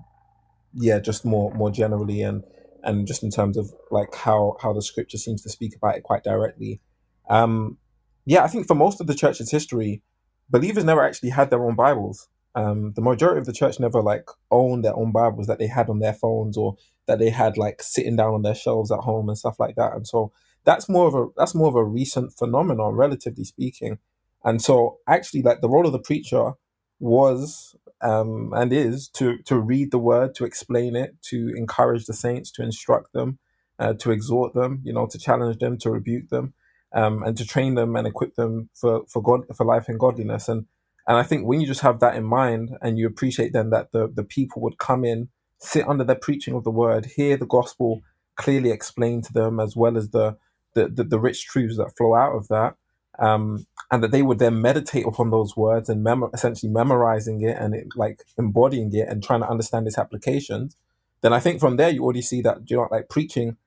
yeah, 0.73 0.99
just 0.99 1.25
more 1.25 1.53
more 1.53 1.71
generally 1.71 2.21
and 2.21 2.43
and 2.83 3.05
just 3.05 3.23
in 3.23 3.29
terms 3.29 3.57
of 3.57 3.71
like 3.91 4.15
how 4.15 4.57
how 4.61 4.73
the 4.73 4.81
scripture 4.81 5.17
seems 5.17 5.41
to 5.43 5.49
speak 5.49 5.75
about 5.75 5.95
it 5.95 6.03
quite 6.03 6.23
directly. 6.23 6.81
Um, 7.29 7.77
yeah, 8.25 8.43
I 8.43 8.47
think 8.47 8.67
for 8.67 8.75
most 8.75 9.01
of 9.01 9.07
the 9.07 9.15
church's 9.15 9.51
history, 9.51 10.01
believers 10.49 10.83
never 10.83 11.03
actually 11.03 11.29
had 11.29 11.49
their 11.49 11.63
own 11.63 11.75
Bibles. 11.75 12.27
Um, 12.53 12.93
the 12.95 13.01
majority 13.01 13.39
of 13.39 13.45
the 13.45 13.53
church 13.53 13.79
never 13.79 14.01
like 14.01 14.25
owned 14.49 14.83
their 14.83 14.95
own 14.95 15.11
Bibles 15.11 15.47
that 15.47 15.59
they 15.59 15.67
had 15.67 15.89
on 15.89 15.99
their 15.99 16.13
phones 16.13 16.57
or 16.57 16.75
that 17.07 17.19
they 17.19 17.29
had 17.29 17.57
like 17.57 17.81
sitting 17.81 18.15
down 18.15 18.33
on 18.33 18.41
their 18.43 18.55
shelves 18.55 18.91
at 18.91 18.99
home 18.99 19.29
and 19.29 19.37
stuff 19.37 19.59
like 19.59 19.75
that. 19.75 19.93
And 19.93 20.07
so 20.07 20.31
that's 20.63 20.87
more 20.89 21.07
of 21.07 21.15
a 21.15 21.27
that's 21.37 21.55
more 21.55 21.67
of 21.67 21.75
a 21.75 21.83
recent 21.83 22.33
phenomenon, 22.33 22.95
relatively 22.95 23.43
speaking. 23.43 23.99
And 24.43 24.61
so 24.61 24.99
actually, 25.07 25.41
like 25.41 25.61
the 25.61 25.69
role 25.69 25.85
of 25.85 25.91
the 25.91 25.99
preacher 25.99 26.53
was 26.99 27.75
um, 28.01 28.53
and 28.55 28.73
is 28.73 29.07
to 29.09 29.37
to 29.45 29.59
read 29.59 29.91
the 29.91 29.99
word, 29.99 30.35
to 30.35 30.45
explain 30.45 30.95
it, 30.95 31.15
to 31.23 31.53
encourage 31.55 32.05
the 32.05 32.13
saints, 32.13 32.51
to 32.51 32.63
instruct 32.63 33.13
them, 33.13 33.39
uh, 33.79 33.93
to 33.93 34.11
exhort 34.11 34.53
them, 34.53 34.81
you 34.83 34.93
know, 34.93 35.07
to 35.07 35.17
challenge 35.17 35.59
them, 35.59 35.77
to 35.79 35.91
rebuke 35.91 36.29
them, 36.29 36.53
um, 36.93 37.23
and 37.23 37.37
to 37.37 37.45
train 37.45 37.75
them 37.75 37.95
and 37.95 38.07
equip 38.07 38.35
them 38.35 38.69
for 38.73 39.03
for 39.07 39.21
God 39.21 39.41
for 39.55 39.65
life 39.65 39.87
and 39.89 39.99
godliness. 39.99 40.47
And 40.49 40.65
and 41.07 41.17
I 41.17 41.23
think 41.23 41.45
when 41.45 41.61
you 41.61 41.67
just 41.67 41.81
have 41.81 41.99
that 41.99 42.15
in 42.15 42.23
mind 42.23 42.77
and 42.81 42.97
you 42.97 43.07
appreciate 43.07 43.53
then 43.53 43.69
that 43.71 43.91
the 43.91 44.07
the 44.13 44.23
people 44.23 44.61
would 44.63 44.77
come 44.77 45.05
in, 45.05 45.29
sit 45.61 45.87
under 45.87 46.03
the 46.03 46.15
preaching 46.15 46.55
of 46.55 46.63
the 46.63 46.71
word, 46.71 47.05
hear 47.05 47.37
the 47.37 47.45
gospel 47.45 48.01
clearly 48.35 48.71
explained 48.71 49.23
to 49.25 49.33
them, 49.33 49.59
as 49.59 49.75
well 49.75 49.97
as 49.97 50.09
the 50.09 50.37
the, 50.73 50.87
the, 50.87 51.03
the 51.03 51.19
rich 51.19 51.45
truths 51.47 51.77
that 51.77 51.95
flow 51.97 52.15
out 52.15 52.33
of 52.35 52.47
that. 52.47 52.75
Um, 53.19 53.67
and 53.91 54.01
that 54.01 54.11
they 54.11 54.21
would 54.21 54.39
then 54.39 54.61
meditate 54.61 55.05
upon 55.05 55.31
those 55.31 55.55
words 55.57 55.89
and 55.89 56.01
mem- 56.01 56.29
essentially 56.33 56.71
memorizing 56.71 57.41
it 57.41 57.57
and 57.59 57.75
it, 57.75 57.87
like 57.95 58.23
embodying 58.37 58.89
it 58.95 59.07
and 59.09 59.21
trying 59.21 59.41
to 59.41 59.49
understand 59.49 59.85
its 59.85 59.97
applications, 59.97 60.77
then 61.21 61.33
I 61.33 61.39
think 61.39 61.59
from 61.59 61.75
there 61.75 61.89
you 61.89 62.03
already 62.03 62.21
see 62.21 62.41
that 62.41 62.69
you 62.69 62.77
know 62.77 62.87
like 62.89 63.09
preaching 63.09 63.57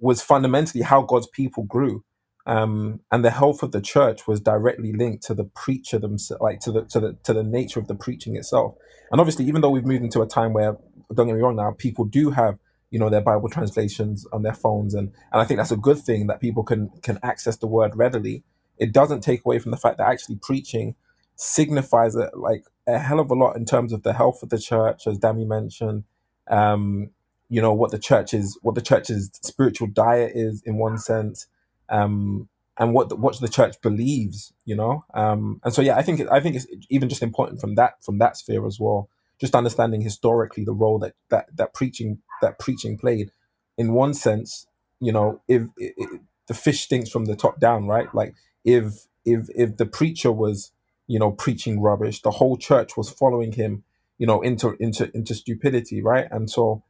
was 0.00 0.22
fundamentally 0.22 0.82
how 0.82 1.02
God's 1.02 1.26
people 1.26 1.64
grew, 1.64 2.04
um, 2.46 3.00
and 3.10 3.24
the 3.24 3.30
health 3.30 3.62
of 3.62 3.72
the 3.72 3.80
church 3.80 4.26
was 4.26 4.40
directly 4.40 4.92
linked 4.92 5.24
to 5.24 5.34
the 5.34 5.44
preacher 5.44 5.98
themselves, 5.98 6.42
like 6.42 6.60
to 6.60 6.72
the 6.72 6.84
to 6.86 7.00
the 7.00 7.16
to 7.24 7.32
the 7.32 7.42
nature 7.42 7.80
of 7.80 7.88
the 7.88 7.94
preaching 7.94 8.36
itself. 8.36 8.74
And 9.10 9.20
obviously, 9.20 9.46
even 9.46 9.62
though 9.62 9.70
we've 9.70 9.86
moved 9.86 10.04
into 10.04 10.20
a 10.20 10.26
time 10.26 10.52
where, 10.52 10.76
don't 11.14 11.26
get 11.26 11.34
me 11.36 11.40
wrong, 11.40 11.56
now 11.56 11.72
people 11.72 12.04
do 12.04 12.30
have 12.30 12.58
you 12.90 12.98
know 12.98 13.08
their 13.08 13.22
Bible 13.22 13.48
translations 13.48 14.26
on 14.32 14.42
their 14.42 14.52
phones, 14.52 14.94
and 14.94 15.08
and 15.32 15.42
I 15.42 15.44
think 15.44 15.58
that's 15.58 15.70
a 15.70 15.76
good 15.76 15.98
thing 15.98 16.26
that 16.26 16.40
people 16.40 16.62
can 16.64 16.90
can 17.02 17.18
access 17.22 17.56
the 17.56 17.66
word 17.66 17.96
readily. 17.96 18.44
It 18.76 18.92
doesn't 18.92 19.20
take 19.22 19.44
away 19.44 19.58
from 19.58 19.70
the 19.70 19.76
fact 19.78 19.98
that 19.98 20.08
actually 20.08 20.36
preaching 20.36 20.96
signifies 21.36 22.14
a, 22.14 22.30
like 22.34 22.64
a 22.86 22.98
hell 22.98 23.20
of 23.20 23.30
a 23.30 23.34
lot 23.34 23.56
in 23.56 23.64
terms 23.64 23.92
of 23.92 24.02
the 24.02 24.12
health 24.12 24.42
of 24.42 24.50
the 24.50 24.58
church, 24.58 25.06
as 25.06 25.18
Dami 25.18 25.46
mentioned. 25.46 26.04
Um, 26.48 27.10
you 27.48 27.62
know 27.62 27.72
what 27.72 27.90
the 27.90 27.98
church 27.98 28.34
is, 28.34 28.58
what 28.62 28.74
the 28.74 28.82
church's 28.82 29.30
spiritual 29.42 29.88
diet 29.88 30.32
is 30.34 30.62
in 30.66 30.76
one 30.76 30.98
sense, 30.98 31.46
um, 31.88 32.48
and 32.76 32.92
what 32.92 33.08
the, 33.08 33.16
what 33.16 33.38
the 33.40 33.48
church 33.48 33.80
believes. 33.80 34.52
You 34.64 34.76
know, 34.76 35.04
um, 35.14 35.60
and 35.64 35.72
so 35.72 35.82
yeah, 35.82 35.96
I 35.96 36.02
think 36.02 36.20
I 36.30 36.40
think 36.40 36.56
it's 36.56 36.66
even 36.90 37.08
just 37.08 37.22
important 37.22 37.60
from 37.60 37.74
that 37.76 38.02
from 38.02 38.18
that 38.18 38.36
sphere 38.36 38.66
as 38.66 38.78
well. 38.80 39.08
Just 39.40 39.54
understanding 39.54 40.00
historically 40.00 40.64
the 40.64 40.72
role 40.72 40.98
that 41.00 41.14
that 41.30 41.46
that 41.56 41.74
preaching 41.74 42.18
that 42.42 42.58
preaching 42.58 42.98
played. 42.98 43.30
In 43.76 43.92
one 43.92 44.14
sense, 44.14 44.68
you 45.00 45.10
know, 45.10 45.40
if 45.48 45.62
it, 45.76 45.94
it, 45.96 46.20
the 46.46 46.54
fish 46.54 46.82
stinks 46.82 47.10
from 47.10 47.24
the 47.24 47.36
top 47.36 47.58
down, 47.58 47.86
right? 47.86 48.12
Like 48.14 48.34
if 48.64 49.06
if 49.24 49.48
if 49.54 49.76
the 49.76 49.86
preacher 49.86 50.32
was 50.32 50.72
you 51.06 51.18
know 51.18 51.32
preaching 51.32 51.80
rubbish, 51.80 52.22
the 52.22 52.30
whole 52.30 52.56
church 52.56 52.96
was 52.96 53.10
following 53.10 53.52
him, 53.52 53.84
you 54.18 54.26
know, 54.26 54.40
into 54.42 54.76
into 54.80 55.10
into 55.14 55.34
stupidity, 55.34 56.02
right? 56.02 56.26
And 56.30 56.50
so 56.50 56.82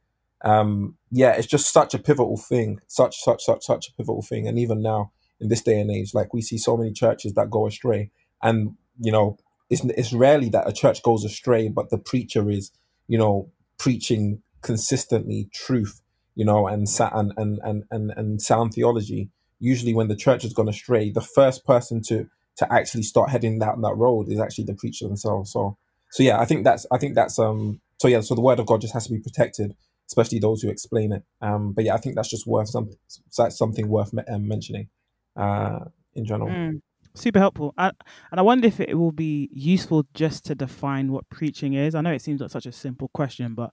um 0.45 0.95
yeah 1.11 1.33
it's 1.33 1.47
just 1.47 1.73
such 1.73 1.93
a 1.95 1.99
pivotal 1.99 2.37
thing 2.37 2.79
such 2.87 3.21
such 3.21 3.43
such 3.45 3.65
such 3.65 3.89
a 3.89 3.93
pivotal 3.93 4.23
thing. 4.23 4.47
And 4.47 4.59
even 4.59 4.81
now 4.81 5.11
in 5.41 5.49
this 5.49 5.63
day 5.63 5.79
and 5.79 5.91
age 5.91 6.13
like 6.13 6.33
we 6.33 6.41
see 6.41 6.57
so 6.59 6.77
many 6.77 6.93
churches 6.93 7.33
that 7.35 7.51
go 7.51 7.67
astray. 7.67 8.11
And 8.43 8.75
you 8.99 9.11
know 9.11 9.37
it's 9.69 9.83
it's 9.85 10.13
rarely 10.13 10.49
that 10.49 10.69
a 10.69 10.73
church 10.73 11.03
goes 11.03 11.25
astray 11.25 11.69
but 11.69 11.89
the 11.91 11.97
preacher 11.97 12.49
is 12.49 12.71
you 13.07 13.17
know 13.17 13.51
preaching 13.79 14.41
consistently 14.61 15.49
truth 15.53 16.01
you 16.35 16.45
know 16.45 16.67
and 16.67 16.87
and 17.13 17.33
and 17.37 17.59
and 17.63 17.83
and, 17.91 18.11
and 18.17 18.41
sound 18.41 18.73
theology. 18.73 19.29
Usually 19.59 19.93
when 19.93 20.09
the 20.09 20.15
church 20.15 20.43
has 20.43 20.53
gone 20.53 20.69
astray 20.69 21.11
the 21.11 21.21
first 21.21 21.65
person 21.65 22.01
to 22.03 22.29
to 22.57 22.73
actually 22.73 23.03
start 23.03 23.29
heading 23.31 23.59
down 23.59 23.81
that 23.81 23.95
road 23.97 24.29
is 24.29 24.39
actually 24.39 24.65
the 24.65 24.75
preacher 24.75 25.07
themselves. 25.07 25.51
So 25.51 25.77
so 26.11 26.23
yeah 26.23 26.39
i 26.39 26.45
think 26.45 26.63
that's 26.63 26.85
i 26.91 26.97
think 26.97 27.15
that's 27.15 27.39
um 27.39 27.81
so 28.01 28.07
yeah 28.07 28.21
so 28.21 28.35
the 28.35 28.41
word 28.41 28.59
of 28.59 28.65
god 28.65 28.81
just 28.81 28.93
has 28.93 29.05
to 29.07 29.13
be 29.13 29.19
protected 29.19 29.75
especially 30.07 30.39
those 30.39 30.61
who 30.61 30.69
explain 30.69 31.11
it. 31.11 31.23
Um, 31.41 31.73
but 31.73 31.83
yeah, 31.85 31.95
I 31.95 31.97
think 31.97 32.15
that's 32.15 32.29
just 32.29 32.47
worth 32.47 32.69
some 32.69 32.89
that's 33.37 33.57
something 33.57 33.87
worth 33.87 34.13
me- 34.13 34.23
um, 34.27 34.47
mentioning 34.47 34.89
uh, 35.35 35.79
in 36.13 36.25
general. 36.25 36.49
Mm. 36.49 36.81
super 37.13 37.39
helpful. 37.39 37.73
I, 37.77 37.91
and 38.31 38.39
I 38.39 38.43
wonder 38.43 38.67
if 38.67 38.79
it 38.79 38.97
will 38.97 39.11
be 39.11 39.49
useful 39.53 40.05
just 40.13 40.45
to 40.45 40.55
define 40.55 41.11
what 41.11 41.27
preaching 41.29 41.73
is. 41.73 41.95
I 41.95 42.01
know 42.01 42.11
it 42.11 42.21
seems 42.21 42.41
like 42.41 42.51
such 42.51 42.65
a 42.65 42.71
simple 42.71 43.09
question, 43.13 43.55
but 43.55 43.71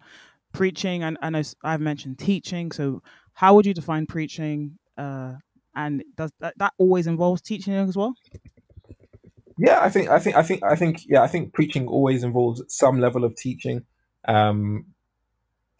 preaching, 0.53 1.03
and 1.03 1.19
I 1.23 1.31
know 1.31 1.41
s- 1.41 1.55
I've 1.63 1.81
mentioned 1.81 2.19
teaching. 2.19 2.73
So, 2.73 3.03
how 3.35 3.55
would 3.55 3.67
you 3.67 3.75
define 3.75 4.07
preaching? 4.07 4.79
Uh, 4.97 5.35
and 5.75 6.05
does 6.17 6.31
that, 6.41 6.55
that 6.59 6.75
always 6.79 7.07
involves 7.07 7.41
teaching 7.41 7.73
as 7.75 7.97
well? 7.97 8.15
Yeah, 9.59 9.81
I 9.81 9.91
think 9.91 10.09
I 10.09 10.19
think 10.19 10.37
I 10.37 10.43
think 10.43 10.63
I 10.65 10.77
think 10.77 11.01
yeah, 11.07 11.23
I 11.23 11.29
think 11.29 11.53
preaching 11.53 11.87
always 11.87 12.25
involves 12.25 12.63
some 12.69 13.01
level 13.01 13.25
of 13.25 13.37
teaching. 13.37 13.85
Um, 14.27 14.87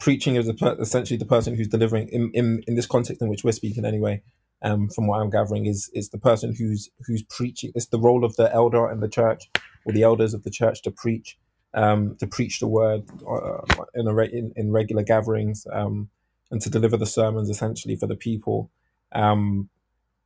preaching 0.03 0.35
is 0.35 0.49
essentially 0.81 1.17
the 1.17 1.25
person 1.25 1.55
who's 1.55 1.69
delivering 1.69 2.09
in, 2.09 2.29
in 2.33 2.61
in 2.67 2.75
this 2.75 2.85
context 2.85 3.21
in 3.21 3.29
which 3.29 3.45
we're 3.45 3.53
speaking 3.53 3.85
anyway. 3.85 4.21
Um, 4.61 4.89
from 4.89 5.07
what 5.07 5.19
I'm 5.21 5.31
gathering, 5.31 5.65
is 5.67 5.89
is 5.93 6.09
the 6.09 6.19
person 6.19 6.53
who's 6.57 6.89
who's 7.07 7.23
preaching. 7.23 7.71
It's 7.75 7.87
the 7.87 7.99
role 7.99 8.25
of 8.25 8.35
the 8.35 8.53
elder 8.53 8.91
in 8.91 8.99
the 8.99 9.09
church 9.09 9.49
or 9.85 9.93
the 9.93 10.03
elders 10.03 10.35
of 10.35 10.43
the 10.43 10.51
church 10.51 10.83
to 10.83 10.91
preach, 10.91 11.37
um, 11.73 12.17
to 12.19 12.27
preach 12.27 12.59
the 12.59 12.67
word 12.67 13.03
uh, 13.29 13.61
in 13.95 14.07
a 14.07 14.13
re- 14.13 14.31
in, 14.33 14.53
in 14.57 14.73
regular 14.73 15.03
gatherings, 15.03 15.65
um, 15.73 16.09
and 16.51 16.61
to 16.61 16.69
deliver 16.69 16.97
the 16.97 17.07
sermons 17.07 17.49
essentially 17.49 17.95
for 17.95 18.07
the 18.07 18.17
people. 18.17 18.71
Um, 19.13 19.63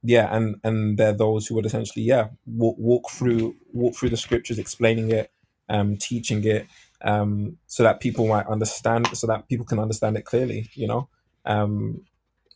yeah 0.03 0.35
and 0.35 0.55
and 0.63 0.97
they're 0.97 1.13
those 1.13 1.47
who 1.47 1.55
would 1.55 1.65
essentially 1.65 2.05
yeah 2.05 2.29
walk, 2.45 2.77
walk 2.79 3.09
through 3.11 3.55
walk 3.73 3.95
through 3.95 4.09
the 4.09 4.17
scriptures 4.17 4.59
explaining 4.59 5.11
it 5.11 5.31
um 5.69 5.97
teaching 5.97 6.43
it 6.45 6.67
um 7.03 7.57
so 7.67 7.83
that 7.83 7.99
people 7.99 8.27
might 8.27 8.47
understand 8.47 9.07
so 9.15 9.27
that 9.27 9.47
people 9.47 9.65
can 9.65 9.79
understand 9.79 10.17
it 10.17 10.25
clearly 10.25 10.69
you 10.73 10.87
know? 10.87 11.07
Um 11.45 12.01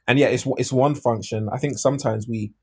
and 0.08 0.19
yeah 0.19 0.27
it's 0.27 0.47
it's 0.58 0.71
one 0.73 0.95
function. 0.95 1.49
I 1.51 1.58
think 1.58 1.77
sometimes 1.77 2.27
we 2.27 2.54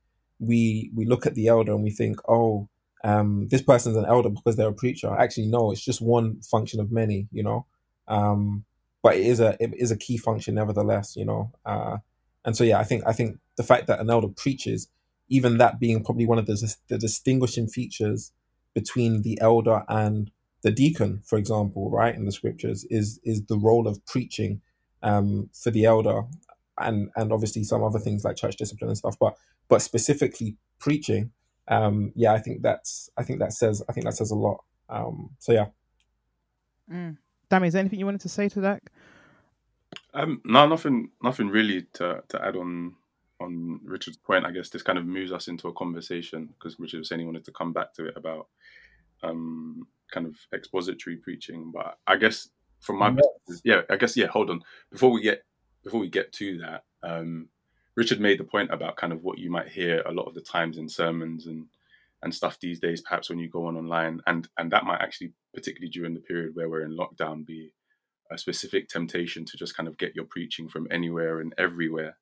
we 0.41 0.91
we 0.95 1.05
look 1.07 1.27
at 1.27 1.35
the 1.35 1.49
elder 1.49 1.73
and 1.73 1.83
we 1.83 1.91
think 1.91 2.19
oh 2.29 2.69
um 3.05 3.49
this 3.49 3.62
person's 3.62 3.97
an 3.97 4.05
elder 4.07 4.29
because 4.29 4.57
they're 4.57 4.69
a 4.69 4.75
preacher. 4.75 5.14
Actually 5.17 5.47
no 5.47 5.71
it's 5.73 5.85
just 5.85 6.01
one 6.01 6.41
function 6.43 6.81
of 6.81 6.91
many 6.93 7.29
you 7.33 7.43
know? 7.43 7.67
Um 8.09 8.64
but 9.03 9.17
it 9.17 9.27
is 9.27 9.41
a 9.41 9.57
it 9.61 9.73
is 9.77 9.91
a 9.91 9.97
key 9.97 10.17
function 10.17 10.55
nevertheless 10.57 11.17
you 11.17 11.25
know? 11.25 11.53
Uh 11.64 11.99
and 12.45 12.57
so 12.57 12.64
yeah 12.64 12.79
i 12.79 12.85
think 12.85 13.03
i 13.07 13.12
think 13.12 13.38
the 13.57 13.62
fact 13.62 13.87
that 13.87 14.01
an 14.01 14.11
elder 14.11 14.29
preaches 14.29 14.88
even 15.29 15.59
that 15.59 15.79
being 15.79 16.03
probably 16.03 16.25
one 16.27 16.38
of 16.38 16.47
the, 16.47 16.75
the 16.88 16.97
distinguishing 16.99 17.69
features 17.69 18.33
between 18.75 19.23
the 19.23 19.38
elder 19.41 19.83
and 19.88 20.31
the 20.62 20.71
deacon 20.71 21.21
for 21.25 21.38
example 21.38 21.90
right 21.90 22.14
in 22.14 22.25
the 22.25 22.33
scriptures 22.33 22.85
is 22.90 23.21
is 23.25 23.44
the 23.47 23.59
role 23.59 23.87
of 23.88 24.05
preaching 24.07 24.61
um 25.03 25.49
for 25.53 25.71
the 25.71 25.85
elder 25.85 26.23
and 26.79 27.11
and 27.16 27.33
obviously 27.33 27.64
some 27.64 27.85
other 27.85 27.99
things 27.99 28.25
like 28.25 28.37
church 28.37 28.57
discipline 28.57 28.88
and 28.88 28.99
stuff 28.99 29.16
but 29.21 29.35
but 29.68 29.83
specifically 29.83 30.57
preaching 30.81 31.31
um 31.68 32.12
yeah 32.16 32.33
i 32.33 32.38
think 32.38 32.62
that's 32.62 33.11
i 33.16 33.23
think 33.23 33.38
that 33.38 33.53
says 33.53 33.83
i 33.88 33.92
think 33.92 34.07
that 34.07 34.14
says 34.14 34.31
a 34.31 34.35
lot 34.37 34.64
um 34.88 35.31
so 35.38 35.53
yeah 35.53 35.66
Mm. 36.90 37.18
Dammy, 37.51 37.68
is 37.68 37.75
there 37.75 37.81
anything 37.81 37.99
you 37.99 38.05
wanted 38.05 38.21
to 38.23 38.29
say 38.29 38.49
to 38.51 38.61
that? 38.62 38.83
Um, 40.14 40.40
no, 40.44 40.66
nothing, 40.66 41.11
nothing 41.23 41.49
really 41.49 41.83
to, 41.94 42.23
to 42.29 42.44
add 42.44 42.57
on 42.57 42.97
on 43.40 43.81
Richard's 43.85 44.16
point. 44.16 44.44
I 44.44 44.51
guess 44.51 44.68
this 44.68 44.83
kind 44.83 44.99
of 44.99 45.07
moves 45.07 45.31
us 45.31 45.47
into 45.47 45.68
a 45.68 45.73
conversation 45.73 46.47
because 46.47 46.79
Richard 46.81 46.99
was 46.99 47.09
saying 47.09 47.21
he 47.21 47.27
wanted 47.27 47.44
to 47.44 47.53
come 47.53 47.73
back 47.73 47.92
to 47.94 48.07
it 48.07 48.16
about 48.16 48.49
um, 49.23 49.87
kind 50.12 50.27
of 50.27 50.37
expository 50.53 51.16
preaching. 51.16 51.71
But 51.73 51.99
I 52.07 52.16
guess 52.16 52.49
from 52.81 52.99
my 52.99 53.14
Yes. 53.49 53.61
yeah, 53.64 53.83
I 53.90 53.97
guess 53.97 54.16
yeah. 54.16 54.27
Hold 54.27 54.51
on, 54.51 54.62
before 54.90 55.11
we 55.11 55.23
get 55.23 55.44
before 55.85 56.01
we 56.01 56.09
get 56.09 56.33
to 56.35 56.59
that, 56.59 56.85
um, 57.03 57.49
Richard 57.97 58.21
made 58.21 58.38
the 58.38 58.44
point 58.44 58.73
about 58.73 58.97
kind 58.97 59.12
of 59.12 59.25
what 59.25 59.38
you 59.38 59.51
might 59.51 59.68
hear 59.68 60.03
a 60.07 60.12
lot 60.12 60.27
of 60.29 60.35
the 60.35 60.40
times 60.40 60.79
in 60.79 60.88
sermons 60.88 61.47
and 61.47 61.66
and 62.23 62.35
stuff 62.35 62.59
these 62.59 62.81
days, 62.81 63.01
perhaps 63.01 63.31
when 63.31 63.38
you 63.38 63.49
go 63.49 63.66
on 63.66 63.77
online, 63.77 64.21
and 64.27 64.49
and 64.59 64.73
that 64.73 64.85
might 64.85 65.01
actually, 65.01 65.33
particularly 65.55 65.90
during 65.90 66.14
the 66.14 66.21
period 66.21 66.55
where 66.55 66.68
we're 66.68 66.85
in 66.85 66.97
lockdown, 66.97 67.47
be 67.47 67.73
a 68.31 68.38
specific 68.38 68.88
temptation 68.88 69.44
to 69.44 69.57
just 69.57 69.77
kind 69.77 69.88
of 69.88 69.97
get 69.99 70.14
your 70.14 70.25
preaching 70.27 70.68
from 70.68 70.87
anywhere 70.90 71.40
and 71.40 71.55
everywhere. 71.59 72.16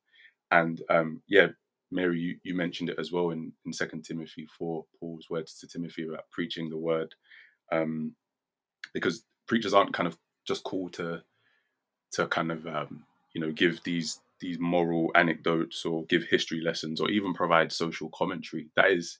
And 0.50 0.80
um, 0.88 1.22
yeah, 1.26 1.48
Mary, 1.90 2.20
you, 2.20 2.36
you 2.42 2.54
mentioned 2.54 2.90
it 2.90 2.98
as 2.98 3.10
well 3.10 3.30
in, 3.30 3.52
in 3.64 3.72
Second 3.72 4.02
Timothy 4.04 4.46
four, 4.46 4.84
Paul's 5.00 5.28
words 5.30 5.58
to 5.58 5.66
Timothy 5.66 6.06
about 6.06 6.30
preaching 6.30 6.68
the 6.70 6.76
word, 6.76 7.14
um, 7.72 8.14
because 8.92 9.24
preachers 9.48 9.74
aren't 9.74 9.94
kind 9.94 10.06
of 10.06 10.16
just 10.46 10.64
called 10.64 10.92
to 10.94 11.22
to 12.12 12.26
kind 12.28 12.52
of 12.52 12.66
um, 12.66 13.04
you 13.34 13.40
know 13.40 13.52
give 13.52 13.82
these 13.84 14.20
these 14.40 14.58
moral 14.58 15.10
anecdotes 15.14 15.84
or 15.84 16.04
give 16.06 16.24
history 16.24 16.60
lessons 16.60 17.00
or 17.00 17.10
even 17.10 17.34
provide 17.34 17.72
social 17.72 18.10
commentary. 18.10 18.68
That 18.76 18.90
is 18.90 19.18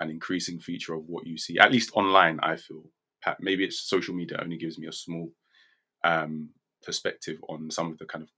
an 0.00 0.10
increasing 0.10 0.58
feature 0.58 0.94
of 0.94 1.08
what 1.08 1.26
you 1.26 1.38
see, 1.38 1.58
at 1.58 1.72
least 1.72 1.90
online. 1.94 2.40
I 2.40 2.56
feel 2.56 2.84
maybe 3.40 3.64
it's 3.64 3.80
social 3.80 4.14
media 4.14 4.38
only 4.42 4.56
gives 4.56 4.78
me 4.78 4.86
a 4.88 4.92
small 4.92 5.30
um, 6.04 6.50
perspective 6.84 7.38
on 7.48 7.70
some 7.70 7.90
of 7.90 7.98
the 7.98 8.06
kind 8.06 8.22
of 8.22 8.30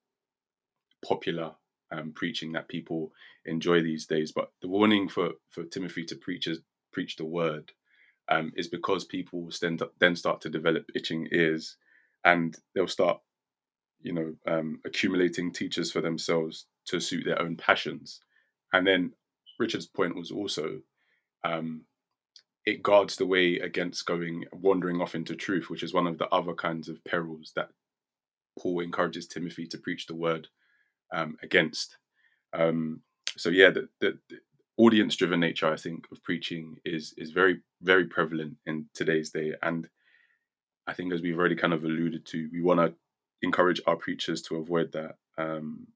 popular 1.07 1.53
um, 1.93 2.13
preaching 2.15 2.53
that 2.53 2.69
people 2.69 3.13
enjoy 3.47 3.83
these 3.83 4.07
days. 4.07 4.33
But 4.33 4.51
the 4.63 4.69
warning 4.69 5.09
for 5.09 5.33
for 5.51 5.65
Timothy 5.65 6.05
to 6.07 6.17
preach 6.17 6.47
is, 6.47 6.61
preach 6.93 7.17
the 7.17 7.25
word 7.25 7.73
um, 8.29 8.53
is 8.57 8.69
because 8.69 9.05
people 9.05 9.43
will 9.43 9.53
then 9.61 9.79
then 10.01 10.17
start 10.17 10.41
to 10.43 10.51
develop 10.51 10.85
itching 10.95 11.29
ears, 11.33 11.77
and 12.25 12.57
they'll 12.75 12.87
start, 12.89 13.21
you 14.01 14.13
know, 14.13 14.35
um, 14.47 14.81
accumulating 14.85 15.53
teachers 15.53 15.93
for 15.93 16.01
themselves 16.01 16.67
to 16.87 17.01
suit 17.01 17.25
their 17.25 17.41
own 17.41 17.57
passions. 17.57 18.21
And 18.73 18.87
then 18.87 19.13
Richard's 19.59 19.87
point 19.87 20.17
was 20.17 20.31
also 20.31 20.81
um, 21.45 21.85
it 22.67 22.83
guards 22.83 23.17
the 23.17 23.27
way 23.27 23.59
against 23.59 24.07
going 24.07 24.45
wandering 24.53 25.01
off 25.01 25.15
into 25.15 25.35
truth, 25.35 25.69
which 25.69 25.83
is 25.83 25.93
one 25.93 26.07
of 26.07 26.19
the 26.19 26.29
other 26.29 26.55
kinds 26.55 26.89
of 26.89 27.05
perils 27.05 27.53
that 27.57 27.69
Paul 28.59 28.81
encourages 28.81 29.27
Timothy 29.27 29.67
to 29.67 29.79
preach 29.79 30.07
the 30.07 30.15
word 30.15 30.49
um, 31.13 31.37
against. 31.43 31.99
Um, 32.53 33.03
so 33.37 33.51
yeah, 33.51 33.71
the, 33.71 33.89
the, 34.01 34.19
the 34.77 34.83
audience-driven 34.83 35.41
nature, 35.41 35.73
I 35.73 35.77
think, 35.77 36.07
of 36.13 36.23
preaching 36.23 36.77
is 36.85 37.15
is 37.17 37.31
very 37.31 37.61
very 37.83 38.07
prevalent 38.07 38.57
in 38.67 38.87
today's 38.95 39.31
day, 39.31 39.55
and 39.63 39.89
I 40.87 40.93
think 40.93 41.13
as 41.13 41.23
we've 41.23 41.39
already 41.39 41.57
kind 41.57 41.73
of 41.73 41.85
alluded 41.85 42.27
to, 42.27 42.49
we 42.53 42.61
want 42.61 42.81
to 42.81 42.95
encourage 43.43 43.81
our 43.87 43.97
preachers 43.97 44.43
to 44.43 44.57
avoid 44.57 44.93
that, 44.93 45.17
um, 45.39 45.87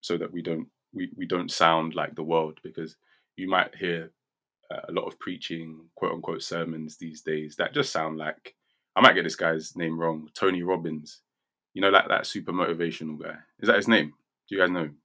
so 0.00 0.16
that 0.16 0.32
we 0.32 0.42
don't 0.42 0.68
we, 0.92 1.10
we 1.16 1.26
don't 1.26 1.50
sound 1.50 1.94
like 1.94 2.14
the 2.14 2.22
world, 2.22 2.58
because 2.62 2.96
you 3.36 3.48
might 3.48 3.74
hear 3.74 4.10
uh, 4.70 4.80
a 4.88 4.92
lot 4.92 5.06
of 5.06 5.18
preaching, 5.18 5.88
quote 5.94 6.12
unquote, 6.12 6.42
sermons 6.42 6.96
these 6.96 7.22
days 7.22 7.56
that 7.56 7.74
just 7.74 7.92
sound 7.92 8.18
like 8.18 8.54
I 8.94 9.00
might 9.00 9.14
get 9.14 9.24
this 9.24 9.36
guy's 9.36 9.76
name 9.76 9.98
wrong, 9.98 10.28
Tony 10.34 10.62
Robbins. 10.62 11.20
You 11.74 11.82
know, 11.82 11.90
like 11.90 12.08
that 12.08 12.26
super 12.26 12.52
motivational 12.52 13.22
guy. 13.22 13.36
Is 13.60 13.66
that 13.66 13.76
his 13.76 13.88
name? 13.88 14.14
Do 14.48 14.54
you 14.54 14.60
guys 14.62 14.70
know 14.70 14.84
him? 14.84 14.96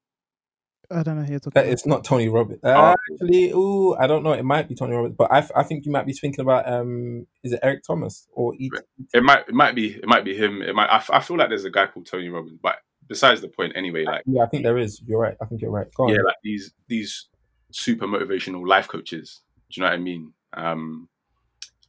I 0.94 1.04
don't 1.04 1.16
know 1.18 1.24
who 1.24 1.32
you're 1.32 1.40
talking 1.40 1.54
That 1.56 1.62
about. 1.66 1.74
it's 1.74 1.86
not 1.86 2.04
Tony 2.04 2.28
Robbins. 2.30 2.60
Oh. 2.64 2.70
Uh, 2.70 2.96
actually, 3.14 3.52
ooh, 3.52 3.96
I 3.96 4.08
don't 4.08 4.24
know. 4.24 4.34
It 4.34 4.44
might 4.44 4.68
be 4.68 4.76
Tony 4.76 4.94
Robbins, 4.96 5.16
but 5.18 5.32
I, 5.32 5.48
I 5.56 5.64
think 5.64 5.86
you 5.86 5.92
might 5.92 6.06
be 6.06 6.14
thinking 6.14 6.42
about 6.42 6.68
um, 6.72 7.26
is 7.44 7.54
it 7.54 7.60
Eric 7.64 7.84
Thomas 7.84 8.28
or 8.34 8.54
E- 8.56 8.70
It 9.14 9.24
might 9.24 9.48
it 9.48 9.54
might 9.54 9.76
be 9.76 9.92
it 9.96 10.08
might 10.08 10.24
be 10.26 10.36
him. 10.36 10.62
It 10.62 10.76
might 10.76 10.88
I, 10.90 10.98
f- 10.98 11.10
I 11.12 11.20
feel 11.20 11.38
like 11.38 11.50
there's 11.50 11.66
a 11.66 11.70
guy 11.72 11.88
called 11.88 12.06
Tony 12.08 12.30
Robbins, 12.30 12.60
but 12.62 12.78
besides 13.08 13.42
the 13.42 13.48
point 13.48 13.74
anyway, 13.76 14.04
like 14.06 14.24
Yeah, 14.26 14.44
I 14.44 14.48
think 14.48 14.64
there 14.64 14.78
is. 14.78 15.02
You're 15.06 15.20
right. 15.20 15.36
I 15.42 15.46
think 15.46 15.62
you're 15.62 15.72
right. 15.72 15.88
Go 15.96 16.04
on. 16.04 16.10
yeah, 16.10 16.22
like 16.26 16.36
these 16.44 16.74
these 16.88 17.28
super 17.72 18.06
motivational 18.08 18.68
life 18.68 18.88
coaches. 18.88 19.42
Do 19.70 19.80
you 19.80 19.84
know 19.86 19.90
what 19.92 19.96
I 20.00 20.02
mean? 20.04 20.34
Um, 20.54 21.08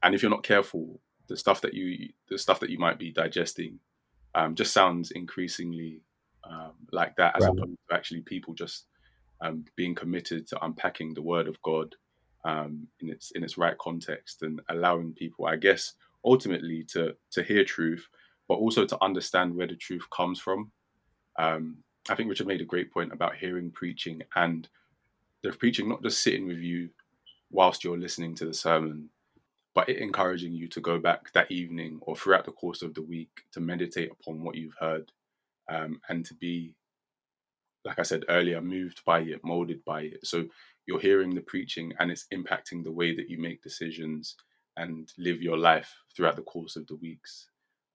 and 0.03 0.15
if 0.15 0.23
you're 0.23 0.31
not 0.31 0.43
careful, 0.45 1.01
the 1.29 1.37
stuff 1.37 1.61
that 1.63 1.75
you 1.75 2.11
the 2.29 2.39
stuff 2.39 2.61
that 2.61 2.71
you 2.71 2.79
might 2.79 2.99
be 2.99 3.11
digesting 3.13 3.79
um, 4.35 4.55
just 4.55 4.73
sounds 4.73 5.11
increasingly 5.11 6.01
um, 6.49 6.73
like 6.91 7.15
that, 7.17 7.37
as 7.37 7.43
Right. 7.45 7.53
opposed 7.53 7.77
to 7.91 7.95
actually 7.95 8.21
people 8.23 8.55
just 8.55 8.87
um, 9.43 9.65
being 9.77 9.95
committed 9.95 10.47
to 10.49 10.65
unpacking 10.65 11.15
the 11.15 11.23
Word 11.23 11.49
of 11.49 11.61
God 11.63 11.95
um, 12.45 12.89
in 13.01 13.11
its 13.11 13.33
in 13.33 13.45
its 13.45 13.59
right 13.59 13.77
context 13.79 14.43
and 14.43 14.61
allowing 14.71 15.13
people, 15.15 15.47
I 15.47 15.57
guess, 15.57 15.95
ultimately 16.25 16.85
to 16.93 17.15
to 17.33 17.43
hear 17.43 17.65
truth, 17.65 18.07
but 18.49 18.57
also 18.57 18.87
to 18.87 19.05
understand 19.05 19.55
where 19.55 19.67
the 19.67 19.77
truth 19.77 20.07
comes 20.17 20.41
from. 20.41 20.73
Um, 21.39 21.79
I 22.11 22.15
think 22.15 22.29
Richard 22.29 22.47
made 22.49 22.61
a 22.61 22.67
great 22.67 22.93
point 22.93 23.13
about 23.13 23.37
hearing 23.37 23.71
preaching 23.71 24.23
and 24.37 24.69
the 25.43 25.53
preaching 25.53 25.89
not 25.89 26.03
just 26.03 26.23
sitting 26.23 26.47
with 26.47 26.59
you 26.59 26.91
whilst 27.51 27.85
you're 27.85 27.99
listening 27.99 28.35
to 28.37 28.45
the 28.45 28.55
sermon, 28.55 29.09
but 29.75 29.89
it 29.89 29.99
encouraging 29.99 30.53
you 30.53 30.69
to 30.69 30.81
go 30.81 30.99
back 30.99 31.33
that 31.33 31.51
evening 31.51 31.99
or 32.03 32.17
throughout 32.17 32.45
the 32.45 32.53
course 32.53 32.83
of 32.83 32.95
the 32.95 33.03
week 33.03 33.31
to 33.53 33.61
meditate 33.61 34.11
upon 34.11 34.43
what 34.43 34.55
you've 34.57 34.77
heard 34.81 35.11
um, 35.71 36.01
and 36.09 36.25
to 36.27 36.35
be, 36.35 36.75
like 37.85 37.99
I 37.99 38.03
said 38.03 38.25
earlier, 38.29 38.61
moved 38.61 39.03
by 39.05 39.21
it, 39.21 39.41
molded 39.45 39.85
by 39.85 40.03
it. 40.03 40.25
So 40.25 40.47
you're 40.87 41.01
hearing 41.01 41.35
the 41.35 41.41
preaching 41.41 41.93
and 41.99 42.11
it's 42.11 42.27
impacting 42.33 42.85
the 42.85 42.93
way 42.93 43.15
that 43.15 43.29
you 43.29 43.41
make 43.41 43.63
decisions 43.63 44.37
and 44.77 45.09
live 45.19 45.43
your 45.43 45.59
life 45.59 45.93
throughout 46.17 46.37
the 46.37 46.43
course 46.43 46.77
of 46.77 46.87
the 46.87 46.97
weeks. 46.97 47.49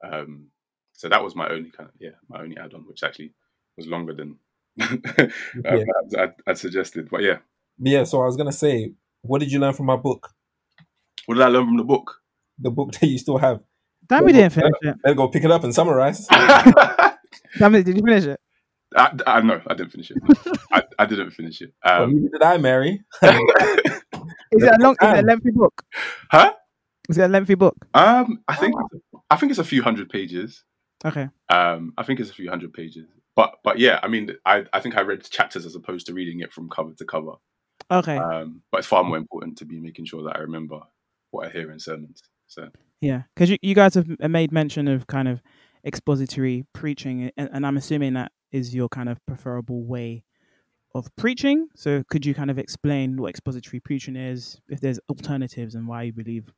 Um, 0.03 0.47
so 0.93 1.09
that 1.09 1.23
was 1.23 1.35
my 1.35 1.47
only 1.49 1.69
kind 1.69 1.89
of 1.89 1.95
yeah, 1.99 2.17
my 2.29 2.41
only 2.41 2.57
add-on, 2.57 2.81
which 2.87 3.03
actually 3.03 3.33
was 3.77 3.87
longer 3.87 4.13
than 4.13 4.37
um, 4.81 5.01
Yeah. 5.63 5.83
I'd, 6.17 6.33
I'd 6.45 6.57
suggested. 6.57 7.09
But 7.09 7.23
yeah, 7.23 7.37
yeah, 7.79 8.03
so 8.03 8.21
I 8.21 8.25
was 8.25 8.37
gonna 8.37 8.51
say 8.51 8.93
what 9.21 9.39
did 9.39 9.51
you 9.51 9.59
learn 9.59 9.73
from 9.73 9.85
my 9.85 9.95
book? 9.95 10.33
What 11.25 11.35
did 11.35 11.43
I 11.43 11.47
learn 11.49 11.65
from 11.65 11.77
the 11.77 11.83
book? 11.83 12.21
The 12.59 12.71
book 12.71 12.91
that 12.99 13.07
you 13.07 13.17
still 13.17 13.37
have. 13.37 13.61
Damn, 14.07 14.25
we 14.25 14.31
didn't 14.31 14.53
finish 14.53 14.71
it. 14.81 15.01
Better 15.01 15.15
go 15.15 15.27
pick 15.27 15.43
it 15.43 15.51
up 15.51 15.63
and 15.63 15.73
summarize. 15.75 16.27
Damn 17.57 17.75
it, 17.75 17.83
did 17.83 17.97
you 17.97 18.03
finish 18.03 18.25
it? 18.25 18.39
I, 18.95 19.11
I 19.27 19.41
no, 19.41 19.61
I 19.67 19.73
didn't 19.73 19.91
finish 19.91 20.11
it. 20.11 20.17
I, 20.71 20.83
I 20.97 21.05
didn't 21.05 21.31
finish 21.31 21.61
it. 21.61 21.73
Well, 21.83 22.03
Um, 22.03 22.15
neither 22.15 22.29
did 22.29 22.43
I, 22.43 22.57
Mary. 22.57 23.01
Is 24.51 24.63
it 24.63 24.73
a 24.73 24.77
long? 24.81 24.95
Is 25.01 25.09
it 25.09 25.23
a 25.23 25.27
lengthy 25.27 25.51
book? 25.51 25.83
huh? 26.31 26.53
Is 27.09 27.17
it 27.17 27.23
a 27.23 27.27
lengthy 27.27 27.55
book? 27.55 27.75
Um, 27.93 28.43
I 28.47 28.55
think 28.55 28.75
I 29.29 29.35
think 29.35 29.49
it's 29.51 29.59
a 29.59 29.63
few 29.63 29.83
hundred 29.83 30.09
pages. 30.09 30.63
Okay. 31.05 31.27
Um, 31.49 31.93
I 31.97 32.03
think 32.03 32.19
it's 32.19 32.29
a 32.29 32.33
few 32.33 32.49
hundred 32.49 32.73
pages. 32.73 33.07
But 33.35 33.55
but 33.63 33.77
yeah, 33.77 33.99
I 34.01 34.07
mean, 34.07 34.31
I 34.45 34.65
I 34.73 34.79
think 34.79 34.97
I 34.97 35.01
read 35.01 35.23
chapters 35.23 35.65
as 35.65 35.75
opposed 35.75 36.07
to 36.07 36.13
reading 36.13 36.39
it 36.39 36.51
from 36.53 36.69
cover 36.69 36.93
to 36.97 37.05
cover. 37.05 37.33
Okay. 37.91 38.17
Um, 38.17 38.61
but 38.71 38.79
it's 38.79 38.87
far 38.87 39.03
more 39.03 39.17
important 39.17 39.57
to 39.59 39.65
be 39.65 39.79
making 39.79 40.05
sure 40.05 40.23
that 40.23 40.35
I 40.35 40.39
remember 40.39 40.79
what 41.31 41.47
I 41.47 41.51
hear 41.51 41.71
in 41.71 41.79
sermons. 41.79 42.23
So 42.47 42.69
Yeah, 43.01 43.23
because 43.35 43.49
you, 43.49 43.57
you 43.61 43.75
guys 43.75 43.93
have 43.95 44.07
made 44.19 44.51
mention 44.51 44.87
of 44.87 45.07
kind 45.07 45.27
of 45.27 45.41
expository 45.85 46.65
preaching, 46.73 47.31
and, 47.37 47.49
and 47.53 47.65
I'm 47.65 47.77
assuming 47.77 48.13
that 48.13 48.31
is 48.51 48.73
your 48.73 48.89
kind 48.89 49.09
of 49.09 49.23
preferable 49.25 49.83
way 49.83 50.23
of 50.95 51.13
preaching. 51.15 51.67
So 51.75 52.03
could 52.09 52.25
you 52.25 52.33
kind 52.33 52.49
of 52.49 52.57
explain 52.57 53.17
what 53.17 53.29
expository 53.29 53.79
preaching 53.79 54.15
is, 54.15 54.59
if 54.69 54.79
there's 54.79 54.99
alternatives, 55.09 55.75
and 55.75 55.87
why 55.87 56.03
you 56.03 56.13
believe? 56.13 56.51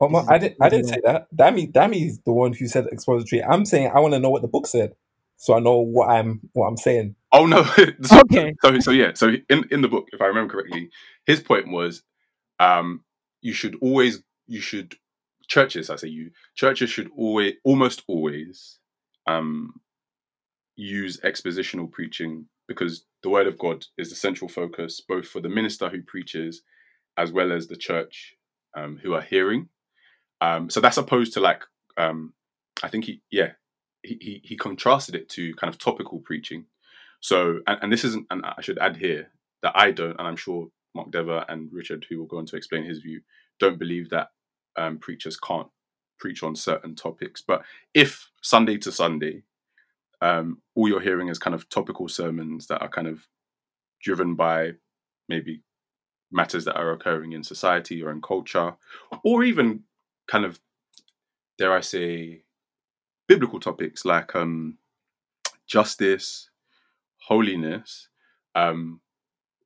Oh, 0.00 0.08
my, 0.08 0.24
I 0.28 0.38
didn't. 0.38 0.56
I 0.60 0.68
didn't 0.68 0.88
say 0.88 1.00
that. 1.04 1.26
Dammy, 1.34 1.66
Dammy's 1.66 2.20
the 2.24 2.32
one 2.32 2.52
who 2.52 2.66
said 2.66 2.86
expository. 2.86 3.42
I'm 3.42 3.64
saying 3.64 3.92
I 3.94 4.00
want 4.00 4.14
to 4.14 4.20
know 4.20 4.30
what 4.30 4.42
the 4.42 4.48
book 4.48 4.66
said, 4.66 4.94
so 5.36 5.54
I 5.54 5.60
know 5.60 5.78
what 5.78 6.08
I'm 6.08 6.40
what 6.52 6.66
I'm 6.66 6.76
saying. 6.76 7.16
Oh 7.32 7.46
no. 7.46 7.62
so, 8.02 8.20
Okay. 8.20 8.54
So 8.62 8.80
so 8.80 8.90
yeah. 8.90 9.12
So 9.14 9.32
in 9.48 9.64
in 9.70 9.82
the 9.82 9.88
book, 9.88 10.08
if 10.12 10.20
I 10.20 10.26
remember 10.26 10.52
correctly, 10.52 10.90
his 11.26 11.40
point 11.40 11.68
was, 11.68 12.02
um, 12.58 13.02
you 13.42 13.52
should 13.52 13.76
always 13.82 14.22
you 14.46 14.60
should 14.60 14.96
churches. 15.48 15.90
I 15.90 15.96
say 15.96 16.08
you 16.08 16.30
churches 16.54 16.90
should 16.90 17.10
always 17.16 17.54
almost 17.64 18.02
always, 18.06 18.78
um, 19.26 19.74
use 20.80 21.20
expositional 21.20 21.90
preaching 21.90 22.46
because 22.68 23.04
the 23.22 23.30
word 23.30 23.46
of 23.46 23.58
God 23.58 23.86
is 23.98 24.10
the 24.10 24.16
central 24.16 24.48
focus 24.48 25.00
both 25.00 25.26
for 25.26 25.40
the 25.40 25.48
minister 25.48 25.88
who 25.88 26.02
preaches, 26.02 26.62
as 27.16 27.32
well 27.32 27.52
as 27.52 27.66
the 27.66 27.76
church, 27.76 28.36
um, 28.76 28.98
who 29.02 29.14
are 29.14 29.22
hearing. 29.22 29.68
Um, 30.40 30.70
so 30.70 30.80
that's 30.80 30.96
opposed 30.96 31.34
to 31.34 31.40
like 31.40 31.64
um, 31.96 32.32
I 32.82 32.88
think 32.88 33.04
he 33.04 33.22
yeah 33.30 33.52
he, 34.02 34.18
he 34.20 34.40
he 34.44 34.56
contrasted 34.56 35.14
it 35.14 35.28
to 35.30 35.54
kind 35.54 35.72
of 35.72 35.78
topical 35.78 36.20
preaching. 36.20 36.66
So, 37.20 37.60
and, 37.66 37.78
and 37.82 37.92
this 37.92 38.04
isn't, 38.04 38.26
and 38.30 38.44
I 38.44 38.62
should 38.62 38.78
add 38.78 38.96
here 38.96 39.30
that 39.62 39.72
I 39.74 39.90
don't, 39.90 40.18
and 40.18 40.26
I'm 40.26 40.36
sure 40.36 40.68
Mark 40.94 41.10
Dever 41.10 41.44
and 41.48 41.68
Richard, 41.72 42.06
who 42.08 42.18
will 42.18 42.26
go 42.26 42.38
on 42.38 42.46
to 42.46 42.56
explain 42.56 42.84
his 42.84 43.00
view, 43.00 43.20
don't 43.58 43.78
believe 43.78 44.10
that 44.10 44.28
um, 44.76 44.98
preachers 44.98 45.36
can't 45.36 45.68
preach 46.18 46.42
on 46.42 46.56
certain 46.56 46.94
topics. 46.94 47.42
But 47.46 47.62
if 47.94 48.30
Sunday 48.42 48.78
to 48.78 48.92
Sunday, 48.92 49.42
um, 50.20 50.60
all 50.74 50.88
you're 50.88 51.00
hearing 51.00 51.28
is 51.28 51.38
kind 51.38 51.54
of 51.54 51.68
topical 51.68 52.08
sermons 52.08 52.66
that 52.66 52.82
are 52.82 52.88
kind 52.88 53.08
of 53.08 53.26
driven 54.02 54.34
by 54.34 54.72
maybe 55.28 55.62
matters 56.32 56.64
that 56.64 56.76
are 56.76 56.92
occurring 56.92 57.32
in 57.32 57.42
society 57.42 58.02
or 58.02 58.10
in 58.10 58.20
culture, 58.20 58.74
or 59.24 59.42
even 59.44 59.82
kind 60.28 60.44
of, 60.44 60.60
dare 61.58 61.72
I 61.72 61.80
say, 61.80 62.42
biblical 63.28 63.60
topics 63.60 64.04
like 64.04 64.34
um, 64.36 64.78
justice, 65.66 66.50
holiness. 67.18 68.08
Um 68.54 69.00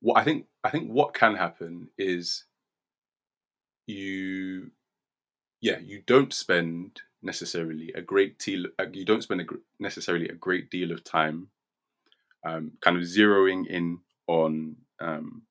what 0.05 0.21
i 0.21 0.23
think 0.23 0.45
i 0.63 0.69
think 0.69 0.87
what 0.91 1.15
can 1.15 1.35
happen 1.35 1.89
is 1.97 2.45
you 3.87 4.71
yeah 5.63 5.79
you 5.79 6.03
don't 6.07 6.33
spend 6.35 7.01
necessarily 7.25 7.93
a 7.95 8.03
great 8.03 8.39
deal 8.39 8.67
uh, 8.79 8.87
you 8.93 9.05
don't 9.05 9.23
spend 9.23 9.41
a, 9.43 9.45
necessarily 9.81 10.29
a 10.29 10.35
great 10.35 10.71
deal 10.71 10.93
of 10.93 11.05
time 11.05 11.49
um 12.47 12.73
kind 12.81 12.97
of 12.97 13.05
zeroing 13.05 13.67
in 13.69 13.99
on 14.29 14.77
um 15.01 15.43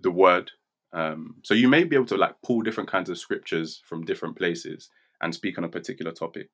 the 0.00 0.10
word. 0.10 0.50
Um 0.92 1.36
so 1.44 1.54
you 1.54 1.68
may 1.68 1.84
be 1.84 1.96
able 1.96 2.06
to 2.06 2.16
like 2.16 2.36
pull 2.44 2.62
different 2.62 2.90
kinds 2.90 3.10
of 3.10 3.18
scriptures 3.18 3.82
from 3.86 4.04
different 4.04 4.36
places 4.36 4.90
and 5.22 5.34
speak 5.34 5.58
on 5.58 5.64
a 5.64 5.68
particular 5.68 6.12
topic. 6.12 6.48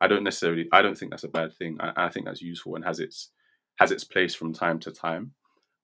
I 0.00 0.08
don't 0.08 0.24
necessarily 0.24 0.68
i 0.72 0.82
don't 0.82 0.96
think 0.98 1.10
that's 1.12 1.24
a 1.24 1.28
bad 1.28 1.54
thing. 1.54 1.78
I, 1.80 2.06
I 2.06 2.08
think 2.10 2.26
that's 2.26 2.42
useful 2.42 2.76
and 2.76 2.84
has 2.84 3.00
its 3.00 3.30
has 3.78 3.92
its 3.92 4.04
place 4.04 4.34
from 4.34 4.52
time 4.54 4.78
to 4.80 4.90
time. 4.92 5.32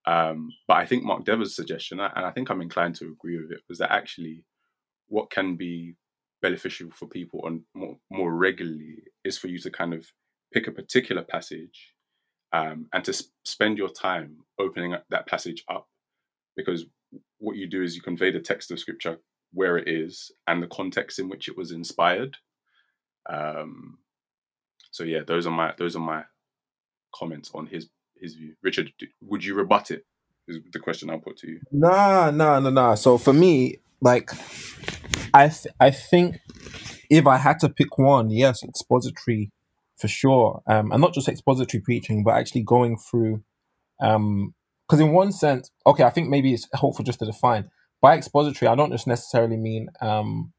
Um, 0.06 0.50
but 0.68 0.78
I 0.78 0.86
think 0.86 1.04
Mark 1.04 1.24
Dever's 1.24 1.54
suggestion, 1.54 2.00
and 2.00 2.26
I 2.26 2.30
think 2.30 2.50
I'm 2.50 2.62
inclined 2.62 2.96
to 2.96 3.12
agree 3.12 3.40
with 3.40 3.52
it, 3.52 3.60
was 3.68 3.78
that 3.78 3.92
actually 3.92 4.44
what 5.08 5.30
can 5.30 5.56
be 5.56 5.96
beneficial 6.42 6.90
for 6.90 7.06
people 7.06 7.40
on 7.44 7.62
more, 7.74 7.96
more 8.10 8.34
regularly 8.34 9.04
is 9.24 9.38
for 9.38 9.48
you 9.48 9.58
to 9.60 9.70
kind 9.70 9.94
of 9.94 10.06
pick 10.52 10.66
a 10.66 10.72
particular 10.72 11.22
passage 11.22 11.94
um, 12.52 12.86
and 12.92 13.04
to 13.04 13.12
s- 13.12 13.30
spend 13.44 13.78
your 13.78 13.88
time 13.88 14.38
opening 14.58 14.94
up 14.94 15.04
that 15.10 15.26
passage 15.26 15.64
up 15.70 15.88
because 16.56 16.84
what 17.38 17.56
you 17.56 17.68
do 17.68 17.82
is 17.82 17.96
you 17.96 18.02
convey 18.02 18.30
the 18.30 18.40
text 18.40 18.70
of 18.70 18.78
scripture 18.78 19.18
where 19.52 19.76
it 19.78 19.88
is 19.88 20.32
and 20.46 20.62
the 20.62 20.66
context 20.66 21.18
in 21.18 21.28
which 21.28 21.48
it 21.48 21.56
was 21.56 21.72
inspired. 21.72 22.36
Um, 23.28 23.98
so 24.90 25.04
yeah, 25.04 25.20
those 25.26 25.46
are 25.46 25.50
my 25.52 25.74
those 25.78 25.96
are 25.96 26.00
my 26.00 26.24
comments 27.14 27.50
on 27.54 27.66
his 27.66 27.88
his 28.16 28.34
view. 28.34 28.54
Richard, 28.62 28.92
would 29.22 29.44
you 29.44 29.54
rebut 29.54 29.90
it? 29.90 30.04
Is 30.48 30.58
the 30.72 30.78
question 30.80 31.08
I'll 31.08 31.20
put 31.20 31.36
to 31.38 31.50
you. 31.50 31.60
Nah, 31.70 32.30
nah, 32.30 32.58
nah, 32.58 32.70
nah. 32.70 32.94
So 32.96 33.16
for 33.16 33.32
me, 33.32 33.78
like, 34.00 34.30
I 35.34 35.48
th- 35.48 35.74
I 35.80 35.90
think 35.90 36.40
if 37.10 37.26
I 37.26 37.36
had 37.38 37.58
to 37.60 37.68
pick 37.68 37.98
one, 37.98 38.30
yes, 38.30 38.62
expository 38.62 39.50
for 39.98 40.08
sure. 40.08 40.62
Um, 40.66 40.92
and 40.92 41.00
not 41.00 41.14
just 41.14 41.28
expository 41.28 41.80
preaching, 41.80 42.24
but 42.24 42.34
actually 42.34 42.62
going 42.62 42.96
through, 42.98 43.42
um, 44.00 44.54
because 44.88 45.00
in 45.00 45.12
one 45.12 45.32
sense, 45.32 45.70
okay, 45.86 46.04
I 46.04 46.10
think 46.10 46.28
maybe 46.28 46.52
it's 46.54 46.68
helpful 46.74 47.04
just 47.04 47.20
to 47.20 47.26
define 47.26 47.70
by 48.00 48.16
expository. 48.16 48.68
I 48.68 48.74
don't 48.74 48.92
just 48.92 49.06
necessarily 49.06 49.56
mean 49.56 49.88
um 50.00 50.52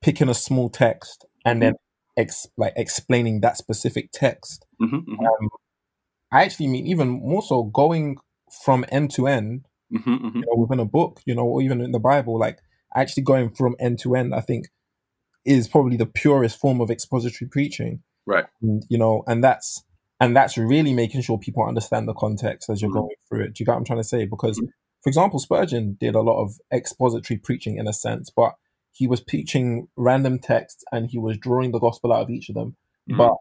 picking 0.00 0.28
a 0.28 0.34
small 0.34 0.70
text 0.70 1.26
and 1.44 1.62
then 1.62 1.74
ex- 2.16 2.46
like 2.56 2.72
explaining 2.76 3.40
that 3.40 3.56
specific 3.56 4.10
text. 4.12 4.66
hmm 4.78 4.86
hmm 4.98 5.14
Um, 5.26 5.48
I 6.32 6.44
actually 6.44 6.68
mean 6.68 6.86
even 6.86 7.08
more 7.08 7.42
so 7.42 7.64
going 7.64 8.16
from 8.64 8.84
end 8.90 9.10
to 9.12 9.26
end 9.26 9.66
hmm 9.90 10.16
hmm 10.16 10.28
you 10.38 10.42
know, 10.46 10.56
within 10.56 10.80
a 10.80 10.84
book, 10.84 11.20
you 11.26 11.34
know, 11.34 11.44
or 11.44 11.62
even 11.62 11.80
in 11.80 11.92
the 11.92 11.98
Bible, 11.98 12.38
like 12.38 12.58
actually 12.94 13.22
going 13.22 13.50
from 13.50 13.76
end 13.78 13.98
to 14.00 14.14
end, 14.14 14.34
I 14.34 14.40
think 14.40 14.66
is 15.44 15.68
probably 15.68 15.96
the 15.96 16.06
purest 16.06 16.58
form 16.58 16.80
of 16.80 16.90
expository 16.90 17.48
preaching. 17.48 18.02
Right. 18.26 18.44
And, 18.62 18.84
you 18.88 18.98
know, 18.98 19.22
and 19.26 19.42
that's 19.42 19.82
and 20.22 20.36
that's 20.36 20.58
really 20.58 20.92
making 20.92 21.22
sure 21.22 21.38
people 21.38 21.64
understand 21.64 22.06
the 22.06 22.12
context 22.12 22.68
as 22.68 22.82
you're 22.82 22.90
Mhm. 22.90 22.94
going 22.94 23.14
through 23.26 23.44
it. 23.44 23.54
Do 23.54 23.62
you 23.62 23.64
get 23.66 23.72
what 23.72 23.78
I'm 23.78 23.84
trying 23.86 24.00
to 24.00 24.04
say? 24.04 24.26
Because, 24.26 24.60
Mhm. 24.60 24.68
for 25.02 25.08
example, 25.08 25.38
Spurgeon 25.38 25.96
did 25.98 26.14
a 26.14 26.20
lot 26.20 26.42
of 26.42 26.58
expository 26.70 27.38
preaching 27.38 27.78
in 27.78 27.88
a 27.88 27.92
sense, 27.94 28.28
but 28.28 28.54
he 28.92 29.06
was 29.06 29.22
preaching 29.22 29.88
random 29.96 30.38
texts 30.38 30.84
and 30.92 31.06
he 31.10 31.16
was 31.18 31.38
drawing 31.38 31.72
the 31.72 31.78
gospel 31.78 32.12
out 32.12 32.20
of 32.20 32.28
each 32.28 32.50
of 32.50 32.54
them. 32.54 32.76
Mhm. 33.08 33.16
But 33.16 33.32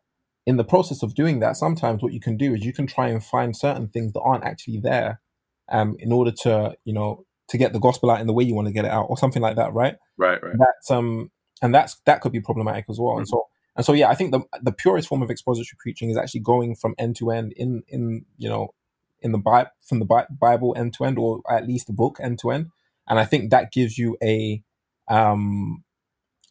in 0.46 0.56
the 0.56 0.64
process 0.64 1.04
of 1.04 1.14
doing 1.16 1.40
that, 1.40 1.58
sometimes 1.58 2.02
what 2.02 2.14
you 2.14 2.22
can 2.22 2.38
do 2.38 2.54
is 2.54 2.64
you 2.64 2.72
can 2.72 2.88
try 2.88 3.10
and 3.10 3.22
find 3.22 3.58
certain 3.58 3.90
things 3.90 4.14
that 4.14 4.22
aren't 4.22 4.46
actually 4.46 4.80
there, 4.80 5.20
um, 5.68 5.98
in 6.00 6.14
order 6.14 6.32
to 6.44 6.78
you 6.86 6.94
know 6.94 7.26
to 7.50 7.58
get 7.58 7.74
the 7.74 7.80
gospel 7.80 8.12
out 8.12 8.22
in 8.22 8.28
the 8.28 8.34
way 8.34 8.44
you 8.44 8.56
want 8.56 8.68
to 8.68 8.74
get 8.74 8.86
it 8.86 8.92
out, 8.92 9.08
or 9.10 9.18
something 9.18 9.42
like 9.42 9.56
that, 9.58 9.74
right? 9.74 9.96
Right, 10.18 10.42
right. 10.42 10.56
That's 10.58 10.92
um, 10.92 11.32
and 11.62 11.74
that's 11.74 12.00
that 12.06 12.22
could 12.22 12.32
be 12.32 12.42
problematic 12.42 12.86
as 12.90 13.00
well. 13.00 13.18
And 13.18 13.26
Mhm. 13.26 13.30
so 13.30 13.48
and 13.76 13.86
so, 13.86 13.94
yeah, 13.94 14.10
I 14.10 14.16
think 14.16 14.32
the 14.32 14.42
the 14.62 14.72
purest 14.72 15.08
form 15.08 15.22
of 15.22 15.30
expository 15.32 15.78
preaching 15.80 16.10
is 16.10 16.18
actually 16.18 16.42
going 16.42 16.76
from 16.76 16.96
end 16.98 17.16
to 17.18 17.32
end 17.32 17.54
in 17.56 17.84
in 17.88 18.26
you 18.38 18.50
know 18.50 18.74
in 19.22 19.32
the 19.32 19.38
Bible 19.38 19.72
from 19.88 20.00
the 20.00 20.26
Bible 20.40 20.74
end 20.78 20.94
to 20.96 21.06
end, 21.06 21.18
or 21.18 21.42
at 21.50 21.68
least 21.68 21.88
the 21.88 21.94
book 21.94 22.18
end 22.22 22.40
to 22.40 22.52
end. 22.52 22.68
And 23.08 23.20
I 23.20 23.26
think 23.26 23.52
that 23.52 23.72
gives 23.72 23.98
you 23.98 24.18
a 24.24 24.64
um 25.08 25.84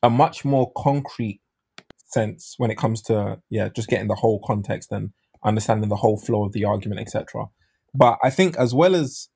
a 0.03 0.11
much 0.11 0.45
more 0.45 0.73
concrete 0.77 1.41
sense 2.07 2.55
when 2.57 2.71
it 2.71 2.79
comes 2.79 3.03
to 3.03 3.41
yeah 3.51 3.69
just 3.69 3.89
getting 3.89 4.09
the 4.09 4.15
whole 4.15 4.41
context 4.45 4.91
and 4.93 5.11
understanding 5.45 5.89
the 5.89 5.97
whole 5.97 6.17
flow 6.19 6.45
of 6.45 6.53
the 6.53 6.65
argument 6.65 7.01
etc 7.01 7.45
but 7.95 8.19
i 8.25 8.31
think 8.31 8.57
as 8.57 8.75
well 8.75 8.95
as 8.95 9.29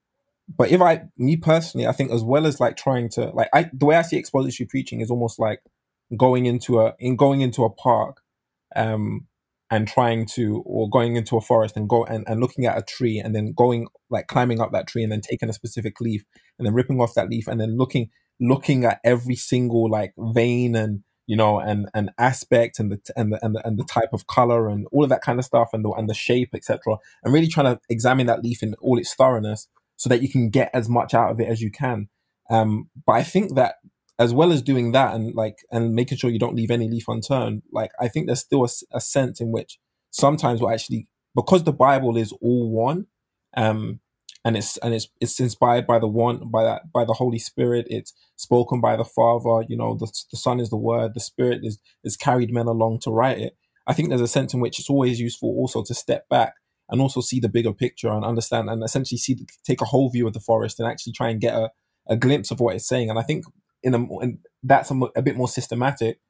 but 0.48 0.70
if 0.70 0.80
i 0.80 1.02
me 1.16 1.36
personally 1.36 1.86
i 1.86 1.92
think 1.92 2.10
as 2.10 2.22
well 2.22 2.46
as 2.46 2.60
like 2.60 2.76
trying 2.76 3.08
to 3.08 3.26
like 3.30 3.48
i 3.52 3.68
the 3.72 3.86
way 3.86 3.96
i 3.96 4.02
see 4.02 4.18
expository 4.18 4.66
preaching 4.66 5.00
is 5.00 5.10
almost 5.10 5.38
like 5.38 5.60
going 6.16 6.46
into 6.46 6.80
a 6.80 6.94
in 6.98 7.16
going 7.16 7.40
into 7.40 7.64
a 7.64 7.70
park 7.70 8.20
um 8.76 9.26
and 9.72 9.88
trying 9.88 10.26
to 10.26 10.62
or 10.66 10.88
going 10.90 11.16
into 11.16 11.34
a 11.38 11.40
forest 11.40 11.78
and 11.78 11.88
go 11.88 12.04
and, 12.04 12.24
and 12.28 12.40
looking 12.40 12.66
at 12.66 12.76
a 12.76 12.82
tree 12.82 13.18
and 13.18 13.34
then 13.34 13.54
going 13.56 13.86
like 14.10 14.26
climbing 14.26 14.60
up 14.60 14.70
that 14.70 14.86
tree 14.86 15.02
and 15.02 15.10
then 15.10 15.22
taking 15.22 15.48
a 15.48 15.52
specific 15.52 15.98
leaf 15.98 16.24
and 16.58 16.66
then 16.66 16.74
ripping 16.74 17.00
off 17.00 17.14
that 17.14 17.30
leaf 17.30 17.48
and 17.48 17.58
then 17.58 17.78
looking 17.78 18.10
looking 18.38 18.84
at 18.84 19.00
every 19.02 19.34
single 19.34 19.90
like 19.90 20.12
vein 20.18 20.76
and 20.76 21.02
you 21.26 21.36
know 21.36 21.58
and 21.58 21.88
and 21.94 22.10
aspect 22.18 22.78
and 22.78 22.92
the 22.92 22.98
and 23.16 23.32
the 23.32 23.42
and 23.42 23.54
the, 23.54 23.66
and 23.66 23.78
the 23.78 23.84
type 23.84 24.10
of 24.12 24.26
color 24.26 24.68
and 24.68 24.86
all 24.92 25.04
of 25.04 25.08
that 25.08 25.22
kind 25.22 25.38
of 25.38 25.44
stuff 25.44 25.70
and 25.72 25.84
the 25.84 25.90
and 25.92 26.06
the 26.06 26.14
shape 26.14 26.50
etc 26.54 26.98
and 27.24 27.32
really 27.32 27.48
trying 27.48 27.74
to 27.74 27.80
examine 27.88 28.26
that 28.26 28.42
leaf 28.42 28.62
in 28.62 28.74
all 28.82 28.98
its 28.98 29.14
thoroughness 29.14 29.68
so 30.02 30.08
that 30.08 30.20
you 30.20 30.28
can 30.28 30.50
get 30.50 30.68
as 30.74 30.88
much 30.88 31.14
out 31.14 31.30
of 31.30 31.38
it 31.38 31.46
as 31.48 31.62
you 31.62 31.70
can. 31.70 32.08
Um, 32.50 32.90
but 33.06 33.12
I 33.12 33.22
think 33.22 33.54
that 33.54 33.76
as 34.18 34.34
well 34.34 34.50
as 34.50 34.60
doing 34.60 34.90
that 34.92 35.14
and 35.14 35.32
like 35.36 35.58
and 35.70 35.94
making 35.94 36.18
sure 36.18 36.28
you 36.28 36.40
don't 36.40 36.56
leave 36.56 36.72
any 36.72 36.88
leaf 36.88 37.04
unturned, 37.06 37.62
like 37.70 37.92
I 38.00 38.08
think 38.08 38.26
there's 38.26 38.40
still 38.40 38.68
a 38.92 39.00
sense 39.00 39.40
in 39.40 39.52
which 39.52 39.78
sometimes 40.10 40.60
we're 40.60 40.72
actually 40.72 41.06
because 41.36 41.62
the 41.62 41.72
Bible 41.72 42.16
is 42.16 42.32
all 42.42 42.68
one, 42.72 43.06
um, 43.56 44.00
and 44.44 44.56
it's 44.56 44.76
and 44.78 44.92
it's 44.92 45.06
it's 45.20 45.38
inspired 45.38 45.86
by 45.86 46.00
the 46.00 46.08
one 46.08 46.50
by 46.50 46.64
that 46.64 46.92
by 46.92 47.04
the 47.04 47.12
Holy 47.12 47.38
Spirit. 47.38 47.86
It's 47.88 48.12
spoken 48.34 48.80
by 48.80 48.96
the 48.96 49.04
Father. 49.04 49.64
You 49.68 49.76
know, 49.76 49.94
the 49.94 50.10
the 50.32 50.36
Son 50.36 50.58
is 50.58 50.70
the 50.70 50.76
Word. 50.76 51.12
The 51.14 51.20
Spirit 51.20 51.60
is 51.62 51.78
is 52.02 52.16
carried 52.16 52.52
men 52.52 52.66
along 52.66 52.98
to 53.04 53.12
write 53.12 53.38
it. 53.38 53.56
I 53.86 53.92
think 53.92 54.08
there's 54.08 54.20
a 54.20 54.26
sense 54.26 54.52
in 54.52 54.58
which 54.58 54.80
it's 54.80 54.90
always 54.90 55.20
useful 55.20 55.50
also 55.50 55.84
to 55.84 55.94
step 55.94 56.28
back 56.28 56.54
and 56.92 57.00
also 57.00 57.22
see 57.22 57.40
the 57.40 57.48
bigger 57.48 57.72
picture 57.72 58.10
and 58.10 58.24
understand 58.24 58.68
and 58.68 58.84
essentially 58.84 59.18
see 59.18 59.44
take 59.64 59.80
a 59.80 59.86
whole 59.86 60.10
view 60.10 60.26
of 60.26 60.34
the 60.34 60.40
forest 60.40 60.78
and 60.78 60.88
actually 60.88 61.14
try 61.14 61.30
and 61.30 61.40
get 61.40 61.54
a, 61.54 61.70
a 62.06 62.16
glimpse 62.16 62.50
of 62.50 62.60
what 62.60 62.76
it's 62.76 62.86
saying. 62.86 63.08
And 63.08 63.18
I 63.18 63.22
think 63.22 63.46
in 63.82 63.94
a 63.94 64.20
in, 64.20 64.38
that's 64.62 64.90
a, 64.90 65.00
a 65.16 65.22
bit 65.22 65.34
more 65.34 65.48
systematic, 65.48 66.20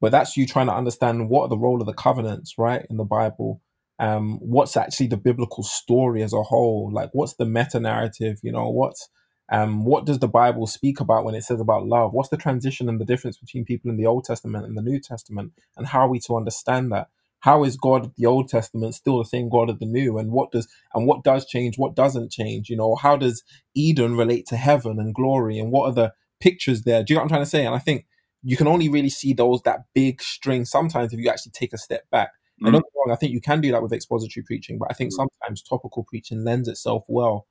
but 0.00 0.10
that's 0.10 0.36
you 0.36 0.44
trying 0.44 0.66
to 0.66 0.74
understand 0.74 1.30
what 1.30 1.44
are 1.44 1.48
the 1.48 1.56
role 1.56 1.80
of 1.80 1.86
the 1.86 1.94
covenants, 1.94 2.58
right, 2.58 2.84
in 2.90 2.96
the 2.96 3.04
Bible. 3.04 3.62
Um, 4.00 4.38
what's 4.40 4.76
actually 4.76 5.06
the 5.06 5.16
biblical 5.16 5.62
story 5.62 6.22
as 6.22 6.32
a 6.32 6.42
whole? 6.42 6.90
Like, 6.92 7.10
what's 7.12 7.34
the 7.34 7.46
meta 7.46 7.80
narrative? 7.80 8.38
You 8.42 8.52
know, 8.52 8.68
what's 8.68 9.08
um, 9.50 9.84
what 9.84 10.04
does 10.04 10.18
the 10.18 10.28
Bible 10.28 10.66
speak 10.66 11.00
about 11.00 11.24
when 11.24 11.36
it 11.36 11.44
says 11.44 11.60
about 11.60 11.86
love? 11.86 12.12
What's 12.12 12.28
the 12.28 12.36
transition 12.36 12.88
and 12.88 13.00
the 13.00 13.04
difference 13.04 13.38
between 13.38 13.64
people 13.64 13.90
in 13.90 13.96
the 13.96 14.06
Old 14.06 14.24
Testament 14.24 14.66
and 14.66 14.76
the 14.76 14.82
New 14.82 15.00
Testament? 15.00 15.52
And 15.76 15.86
how 15.86 16.00
are 16.00 16.08
we 16.08 16.18
to 16.20 16.36
understand 16.36 16.90
that? 16.92 17.08
How 17.40 17.64
is 17.64 17.76
God 17.76 18.06
of 18.06 18.14
the 18.16 18.26
Old 18.26 18.48
Testament 18.48 18.94
still 18.94 19.18
the 19.18 19.24
same 19.24 19.48
God 19.48 19.70
of 19.70 19.78
the 19.78 19.86
New? 19.86 20.18
And 20.18 20.32
what 20.32 20.50
does 20.50 20.68
and 20.94 21.06
what 21.06 21.22
does 21.22 21.46
change? 21.46 21.78
What 21.78 21.94
doesn't 21.94 22.30
change? 22.32 22.68
You 22.68 22.76
know, 22.76 22.96
how 22.96 23.16
does 23.16 23.42
Eden 23.74 24.16
relate 24.16 24.46
to 24.46 24.56
heaven 24.56 24.98
and 24.98 25.14
glory? 25.14 25.58
And 25.58 25.70
what 25.70 25.86
are 25.86 25.94
the 25.94 26.12
pictures 26.40 26.82
there? 26.82 27.02
Do 27.02 27.12
you 27.12 27.16
know 27.16 27.20
what 27.20 27.24
I'm 27.24 27.28
trying 27.28 27.42
to 27.42 27.50
say? 27.50 27.64
And 27.64 27.74
I 27.74 27.78
think 27.78 28.06
you 28.42 28.56
can 28.56 28.66
only 28.66 28.88
really 28.88 29.08
see 29.08 29.32
those 29.32 29.62
that 29.62 29.84
big 29.94 30.22
string 30.22 30.64
sometimes 30.64 31.12
if 31.12 31.20
you 31.20 31.28
actually 31.28 31.52
take 31.52 31.72
a 31.72 31.78
step 31.78 32.08
back. 32.10 32.30
And 32.60 32.72
don't 32.72 32.80
mm. 32.80 32.84
get 32.84 32.92
wrong, 32.96 33.12
I 33.12 33.16
think 33.16 33.32
you 33.32 33.40
can 33.40 33.60
do 33.60 33.70
that 33.70 33.82
with 33.82 33.92
expository 33.92 34.42
preaching, 34.44 34.78
but 34.78 34.88
I 34.90 34.94
think 34.94 35.12
mm. 35.12 35.16
sometimes 35.16 35.62
topical 35.62 36.04
preaching 36.04 36.44
lends 36.44 36.66
itself 36.68 37.04
well 37.06 37.46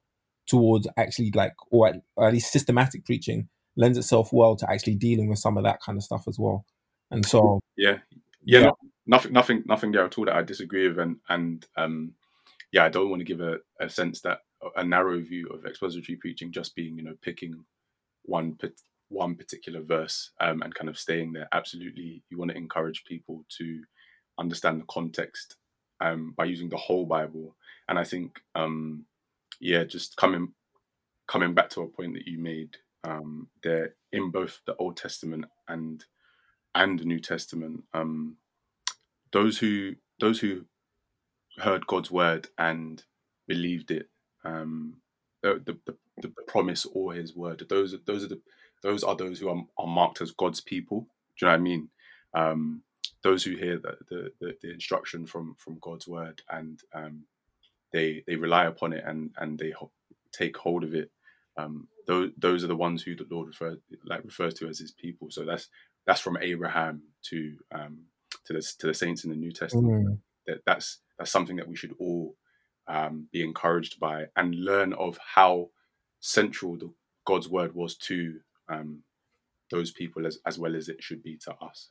towards 0.47 0.88
actually 0.97 1.32
like 1.34 1.54
or 1.71 1.89
at, 1.89 1.95
or 2.15 2.28
at 2.28 2.34
least 2.34 2.52
systematic 2.52 3.06
preaching 3.06 3.47
lends 3.78 3.97
itself 3.97 4.34
well 4.34 4.56
to 4.56 4.69
actually 4.69 4.95
dealing 4.95 5.30
with 5.30 5.39
some 5.39 5.58
of 5.58 5.63
that 5.63 5.82
kind 5.82 5.97
of 5.97 6.04
stuff 6.04 6.28
as 6.28 6.38
well. 6.38 6.65
And 7.12 7.26
so 7.26 7.60
Yeah, 7.78 8.00
yeah, 8.43 8.60
Yeah. 8.62 8.71
No- 9.08 9.17
nothing, 9.17 9.34
nothing, 9.34 9.63
nothing 9.67 9.93
there 9.93 10.06
at 10.06 10.17
all 10.20 10.26
that 10.26 10.36
I 10.36 10.43
disagree 10.43 10.88
with, 10.89 11.00
and 11.00 11.17
and 11.30 11.65
um, 11.78 12.13
yeah, 12.74 12.86
I 12.86 12.89
don't 12.89 13.10
want 13.10 13.22
to 13.22 13.26
give 13.26 13.41
a, 13.41 13.58
a 13.82 13.89
sense 13.89 14.22
that 14.22 14.39
a 14.78 14.84
narrow 14.86 15.20
view 15.22 15.48
of 15.50 15.65
expository 15.65 16.17
preaching 16.17 16.52
just 16.52 16.76
being 16.76 16.98
you 16.98 17.04
know 17.04 17.15
picking 17.22 17.65
one 18.24 18.58
one 19.10 19.36
particular 19.36 19.82
verse 19.82 20.32
um, 20.41 20.62
and 20.63 20.76
kind 20.76 20.89
of 20.89 21.00
staying 21.00 21.34
there. 21.34 21.50
Absolutely, 21.54 22.24
you 22.30 22.38
want 22.38 22.52
to 22.52 22.58
encourage 22.58 23.06
people 23.06 23.46
to 23.58 23.82
understand 24.39 24.82
the 24.82 24.86
context 24.89 25.58
um, 26.02 26.34
by 26.38 26.46
using 26.46 26.70
the 26.70 26.78
whole 26.78 27.06
Bible, 27.06 27.56
and 27.89 28.00
I 28.00 28.04
think 28.06 28.39
um, 28.56 29.06
yeah, 29.62 29.84
just 29.86 30.17
coming 30.17 30.54
coming 31.28 31.54
back 31.54 31.70
to 31.72 31.82
a 31.82 31.88
point 31.88 32.13
that 32.15 32.28
you 32.28 32.39
made 32.39 32.78
um, 33.04 33.50
in 34.12 34.32
both 34.32 34.62
the 34.65 34.76
Old 34.78 34.98
Testament 34.98 35.46
and 35.67 36.04
and 36.76 37.00
the 37.00 37.06
New 37.06 37.20
Testament, 37.20 37.84
um, 37.93 38.38
those 39.32 39.58
who 39.58 39.96
those 40.20 40.40
who 40.40 40.66
heard 41.60 41.88
God's 41.88 42.12
word 42.12 42.48
and 42.58 43.04
believed 43.48 43.92
it, 43.92 44.10
um, 44.44 44.96
the, 45.42 45.62
the, 45.66 45.96
the, 46.22 46.34
promise 46.48 46.86
or 46.94 47.13
His 47.13 47.36
word, 47.36 47.66
those 47.70 47.94
are 47.94 48.00
those 48.06 48.24
are 48.24 48.30
the 48.30 48.42
those 48.84 49.04
are 49.04 49.16
those 49.16 49.40
who 49.40 49.50
are, 49.50 49.63
are 49.78 49.88
marked 49.88 50.22
as 50.22 50.32
God's 50.32 50.62
people. 50.62 51.08
Do 51.40 51.46
you 51.46 51.48
know 51.48 51.54
what 51.54 51.60
I 51.60 51.63
mean? 51.63 51.90
Um, 52.34 52.84
those 53.24 53.44
who 53.44 53.56
hear 53.56 53.78
the, 53.80 53.98
the, 54.10 54.32
the, 54.40 54.58
the 54.62 54.74
instruction 54.74 55.26
from 55.26 55.56
from 55.58 55.78
God's 55.82 56.08
word 56.08 56.42
and 56.50 56.80
um, 56.94 57.26
they 57.92 58.24
they 58.28 58.36
rely 58.36 58.66
upon 58.66 58.94
it 58.94 59.04
and 59.06 59.32
and 59.38 59.58
they 59.58 59.72
ho- 59.72 59.92
take 60.32 60.58
hold 60.58 60.84
of 60.84 60.94
it. 60.94 61.12
Um, 61.58 61.88
those 62.08 62.32
those 62.38 62.63
are 62.63 62.68
the 62.68 62.76
ones 62.76 63.02
who 63.04 63.16
the 63.16 63.28
Lord 63.30 63.48
refer 63.48 63.78
like 64.06 64.24
refers 64.24 64.54
to 64.56 64.68
as 64.68 64.80
His 64.80 64.92
people. 64.92 65.30
So 65.32 65.46
that's 65.46 65.70
that's 66.06 66.22
from 66.22 66.38
Abraham 66.42 67.02
to 67.30 67.58
um, 67.74 68.06
to 68.46 68.54
the 68.54 68.62
to 68.80 68.88
the 68.88 68.94
saints 68.94 69.24
in 69.24 69.30
the 69.32 69.36
New 69.36 69.52
Testament. 69.52 69.96
Mm. 70.08 70.20
That 70.48 70.62
that's 70.66 71.00
that's 71.18 71.32
something 71.32 71.56
that 71.58 71.68
we 71.68 71.76
should 71.76 71.96
all 72.00 72.36
um, 72.88 73.28
be 73.32 73.44
encouraged 73.44 74.00
by 74.00 74.28
and 74.36 74.56
learn 74.56 74.94
of 74.94 75.18
how 75.18 75.72
central 76.20 76.78
the, 76.78 76.94
God's 77.26 77.50
word 77.50 77.76
was 77.76 77.98
to 77.98 78.40
um, 78.70 79.04
those 79.72 79.92
people 79.92 80.26
as 80.28 80.40
as 80.46 80.60
well 80.60 80.76
as 80.76 80.90
it 80.90 81.04
should 81.04 81.24
be 81.24 81.38
to 81.40 81.54
us. 81.56 81.90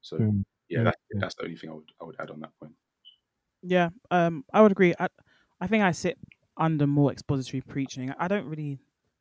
So 0.00 0.18
Mm. 0.18 0.44
yeah, 0.68 0.80
Mm. 0.80 0.84
that's 0.84 1.02
that's 1.20 1.34
the 1.36 1.44
only 1.44 1.56
thing 1.56 1.70
I 1.70 1.74
would 1.74 1.92
I 2.00 2.04
would 2.04 2.16
add 2.20 2.30
on 2.30 2.40
that 2.40 2.56
point. 2.60 2.74
Yeah, 3.62 3.90
um, 4.10 4.44
I 4.52 4.62
would 4.62 4.72
agree. 4.72 4.94
I, 4.98 5.08
I 5.60 5.66
think 5.66 5.82
I 5.82 5.92
sit 5.92 6.18
under 6.56 6.86
more 6.86 7.10
expository 7.12 7.60
preaching. 7.60 8.12
I 8.18 8.28
don't 8.28 8.46
really 8.46 8.78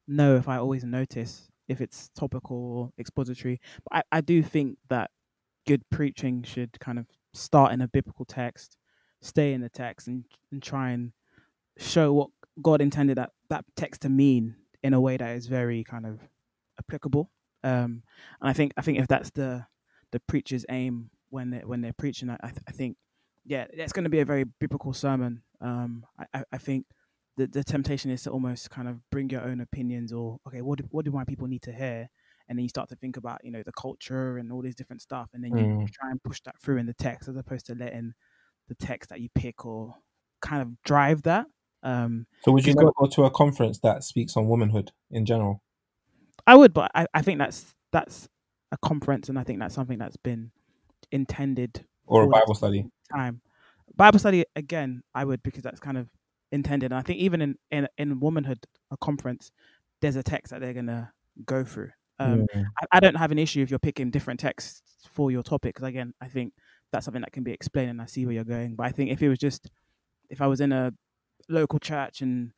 know 0.08 0.36
if 0.36 0.48
I 0.48 0.58
always 0.58 0.84
notice 0.84 1.50
if 1.68 1.82
it's 1.82 2.10
topical 2.10 2.58
or 2.58 2.92
expository, 3.00 3.60
but 3.90 4.06
I, 4.12 4.18
I 4.18 4.22
do 4.22 4.42
think 4.44 4.78
that 4.90 5.12
good 5.68 5.84
preaching 5.92 6.44
should 6.44 6.80
kind 6.80 6.98
of 6.98 7.06
start 7.34 7.74
in 7.74 7.82
a 7.82 7.88
biblical 7.88 8.26
text, 8.26 8.78
stay 9.22 9.54
in 9.54 9.62
the 9.62 9.70
text, 9.70 10.08
and 10.08 10.24
and 10.52 10.64
try 10.64 10.92
and 10.92 11.12
show 11.78 12.14
what 12.14 12.30
God 12.62 12.82
intended 12.82 13.18
that 13.18 13.32
that 13.50 13.66
text 13.76 14.02
to 14.02 14.10
mean 14.10 14.56
in 14.84 14.94
a 14.94 15.02
way 15.02 15.18
that 15.18 15.36
is 15.36 15.48
very 15.48 15.84
kind 15.84 16.06
of 16.06 16.20
applicable. 16.80 17.30
Um, 17.64 18.04
and 18.42 18.50
I 18.50 18.54
think 18.54 18.74
I 18.78 18.82
think 18.82 19.00
if 19.00 19.08
that's 19.08 19.30
the 19.32 19.66
the 20.12 20.20
preacher's 20.22 20.66
aim 20.70 21.12
when 21.30 21.52
they 21.52 21.60
when 21.60 21.82
they're 21.82 21.94
preaching, 21.94 22.30
I 22.30 22.38
I, 22.42 22.48
th- 22.48 22.64
I 22.68 22.72
think 22.72 22.98
yeah, 23.46 23.66
it's 23.72 23.94
going 23.94 24.04
to 24.04 24.10
be 24.10 24.20
a 24.20 24.26
very 24.26 24.46
biblical 24.60 24.94
sermon. 24.94 25.42
Um, 25.62 26.06
I, 26.20 26.26
I, 26.34 26.44
I 26.54 26.58
think 26.58 26.86
the, 27.38 27.48
the 27.48 27.64
temptation 27.64 28.12
is 28.12 28.24
to 28.24 28.32
almost 28.32 28.70
kind 28.70 28.88
of 28.88 29.00
bring 29.10 29.30
your 29.30 29.42
own 29.42 29.62
opinions 29.62 30.12
or 30.12 30.40
okay, 30.48 30.62
what 30.62 30.80
do, 30.80 30.86
what 30.92 31.06
do 31.06 31.12
my 31.12 31.24
people 31.24 31.48
need 31.48 31.62
to 31.64 31.72
hear? 31.72 32.10
And 32.50 32.58
then 32.58 32.64
you 32.64 32.70
start 32.70 32.90
to 32.90 32.96
think 32.96 33.18
about 33.18 33.44
you 33.44 33.52
know 33.52 33.64
the 33.64 33.72
culture 33.74 34.38
and 34.38 34.52
all 34.52 34.62
these 34.62 34.76
different 34.76 35.02
stuff, 35.02 35.30
and 35.34 35.44
then 35.44 35.52
you 35.58 35.66
Mm. 35.66 35.92
try 35.92 36.10
and 36.12 36.22
push 36.24 36.40
that 36.46 36.60
through 36.62 36.78
in 36.78 36.86
the 36.86 36.94
text 36.94 37.28
as 37.30 37.36
opposed 37.36 37.66
to 37.68 37.76
letting 37.76 38.14
the 38.70 38.76
text 38.76 39.10
that 39.10 39.20
you 39.22 39.30
pick 39.36 39.66
or 39.66 39.96
kind 40.42 40.62
of 40.62 40.82
drive 40.84 41.24
that. 41.24 41.46
Um, 41.84 42.26
So 42.44 42.52
would 42.52 42.66
you 42.66 42.74
never 42.74 42.92
go 43.00 43.08
to 43.08 43.24
a 43.26 43.32
conference 43.32 43.80
that 43.80 44.04
speaks 44.04 44.36
on 44.38 44.48
womanhood 44.48 44.92
in 45.12 45.26
general? 45.26 45.62
I 46.46 46.56
would, 46.56 46.74
but 46.74 46.92
I, 46.96 47.06
I 47.14 47.22
think 47.22 47.40
that's 47.40 47.74
that's 47.92 48.28
a 48.72 48.78
conference, 48.78 49.30
and 49.30 49.38
I 49.40 49.44
think 49.44 49.60
that's 49.60 49.76
something 49.76 49.98
that's 49.98 50.18
been 50.18 50.52
intended 51.12 51.86
Or 52.06 52.24
a 52.24 52.28
Bible 52.28 52.56
study? 52.56 52.86
time. 53.14 53.42
Bible 53.96 54.20
study 54.20 54.46
again, 54.56 55.02
I 55.16 55.26
would 55.26 55.42
because 55.44 55.64
that's 55.64 55.80
kind 55.80 55.98
of 55.98 56.10
intended. 56.52 56.92
And 56.92 57.00
I 57.00 57.02
think 57.02 57.20
even 57.20 57.42
in 57.42 57.56
in 57.72 57.88
in 57.98 58.20
womanhood 58.20 58.60
a 58.92 58.98
conference, 58.98 59.52
there's 60.02 60.16
a 60.16 60.24
text 60.24 60.52
that 60.52 60.62
they're 60.62 60.74
gonna 60.74 61.12
go 61.46 61.64
through. 61.64 61.92
Um, 62.20 62.48
Mm. 62.54 62.66
I, 62.82 62.98
I 62.98 63.00
don't 63.00 63.16
have 63.16 63.32
an 63.32 63.40
issue 63.40 63.62
if 63.62 63.70
you're 63.70 63.80
picking 63.80 64.10
different 64.12 64.40
texts 64.40 64.82
for 65.12 65.32
your 65.32 65.44
topic 65.44 65.76
because 65.76 65.88
again, 65.88 66.14
I 66.22 66.28
think 66.28 66.54
that's 66.92 67.06
something 67.06 67.22
that 67.22 67.32
can 67.32 67.44
be 67.44 67.52
explained, 67.52 67.90
and 67.92 68.02
I 68.02 68.06
see 68.06 68.26
where 68.26 68.34
you're 68.36 68.44
going. 68.44 68.76
But 68.76 68.86
I 68.88 68.92
think 68.92 69.12
if 69.12 69.22
it 69.22 69.30
was 69.30 69.40
just 69.40 69.70
if 70.30 70.42
I 70.42 70.48
was 70.48 70.62
in 70.62 70.72
a 70.72 70.92
local 71.50 71.80
church 71.80 72.22
and 72.22 72.52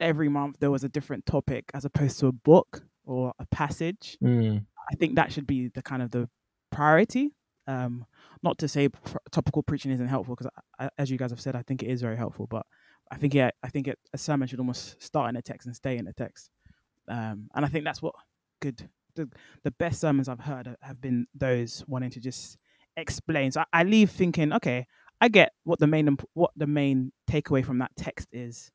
every 0.00 0.28
month 0.28 0.56
there 0.60 0.70
was 0.70 0.84
a 0.84 0.88
different 0.88 1.26
topic 1.26 1.64
as 1.74 1.84
opposed 1.84 2.18
to 2.20 2.26
a 2.28 2.32
book 2.32 2.82
or 3.04 3.32
a 3.38 3.46
passage, 3.46 4.16
Mm. 4.22 4.64
I 4.90 4.94
think 4.96 5.16
that 5.16 5.32
should 5.32 5.46
be 5.46 5.68
the 5.68 5.82
kind 5.82 6.02
of 6.02 6.10
the 6.10 6.28
priority. 6.70 7.34
Um, 7.66 8.06
not 8.42 8.56
to 8.58 8.68
say 8.68 8.88
pr- 8.88 9.18
topical 9.30 9.62
preaching 9.62 9.90
isn't 9.92 10.06
helpful 10.08 10.34
because, 10.36 10.50
as 10.96 11.10
you 11.10 11.18
guys 11.18 11.30
have 11.30 11.40
said, 11.40 11.54
I 11.54 11.62
think 11.62 11.82
it 11.82 11.88
is 11.90 12.00
very 12.00 12.16
helpful. 12.16 12.46
But 12.46 12.64
I 13.10 13.16
think 13.16 13.34
yeah, 13.34 13.50
I 13.62 13.68
think 13.68 13.88
it, 13.88 13.98
a 14.12 14.18
sermon 14.18 14.48
should 14.48 14.58
almost 14.60 15.02
start 15.02 15.28
in 15.28 15.36
a 15.36 15.42
text 15.42 15.66
and 15.66 15.76
stay 15.76 15.98
in 15.98 16.06
a 16.08 16.12
text. 16.12 16.50
Um, 17.08 17.50
and 17.54 17.64
I 17.64 17.68
think 17.68 17.84
that's 17.84 18.00
what 18.02 18.14
good 18.60 18.88
the 19.18 19.28
the 19.64 19.70
best 19.72 20.00
sermons 20.00 20.28
I've 20.28 20.40
heard 20.40 20.74
have 20.80 21.00
been 21.00 21.26
those 21.34 21.84
wanting 21.86 22.10
to 22.10 22.20
just 22.20 22.56
explain. 22.96 23.52
So 23.52 23.60
I, 23.60 23.80
I 23.80 23.82
leave 23.84 24.10
thinking, 24.10 24.52
okay, 24.54 24.86
I 25.20 25.28
get 25.28 25.52
what 25.64 25.78
the 25.78 25.86
main 25.86 26.16
what 26.34 26.52
the 26.56 26.66
main 26.66 27.12
takeaway 27.30 27.64
from 27.64 27.78
that 27.78 27.92
text 27.96 28.28
is, 28.32 28.70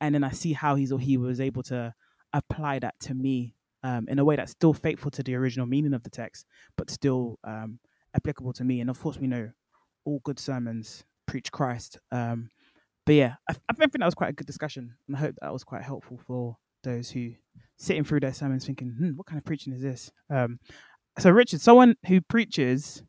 and 0.00 0.14
then 0.14 0.24
I 0.24 0.30
see 0.30 0.52
how 0.52 0.74
he's 0.74 0.92
or 0.92 1.00
he 1.00 1.16
was 1.16 1.40
able 1.40 1.62
to 1.64 1.94
apply 2.32 2.78
that 2.80 2.98
to 3.00 3.14
me 3.14 3.54
um, 3.82 4.06
in 4.08 4.18
a 4.18 4.24
way 4.24 4.36
that's 4.36 4.52
still 4.52 4.74
faithful 4.74 5.10
to 5.12 5.22
the 5.22 5.34
original 5.34 5.66
meaning 5.66 5.94
of 5.94 6.02
the 6.02 6.10
text, 6.10 6.46
but 6.76 6.90
still 6.90 7.38
um, 7.44 7.78
applicable 8.14 8.52
to 8.54 8.64
me. 8.64 8.80
And 8.80 8.90
of 8.90 9.00
course, 9.00 9.18
we 9.18 9.26
know 9.26 9.50
all 10.04 10.20
good 10.24 10.38
sermons 10.38 11.04
preach 11.26 11.50
Christ. 11.52 11.98
Um, 12.12 12.50
but 13.06 13.14
yeah, 13.14 13.34
I, 13.48 13.54
I 13.68 13.72
think 13.72 13.92
that 13.92 14.04
was 14.04 14.14
quite 14.14 14.30
a 14.30 14.34
good 14.34 14.46
discussion, 14.46 14.94
and 15.06 15.16
I 15.16 15.20
hope 15.20 15.34
that 15.40 15.52
was 15.52 15.64
quite 15.64 15.82
helpful 15.82 16.20
for 16.26 16.56
those 16.84 17.10
who 17.10 17.32
sitting 17.78 18.04
through 18.04 18.20
their 18.20 18.32
sermons 18.34 18.66
thinking, 18.66 18.90
hmm, 18.98 19.10
"What 19.10 19.26
kind 19.26 19.38
of 19.38 19.44
preaching 19.44 19.72
is 19.72 19.82
this?" 19.82 20.10
Um, 20.30 20.58
so, 21.18 21.30
Richard, 21.30 21.60
someone 21.60 21.96
who 22.06 22.20
preaches, 22.20 23.02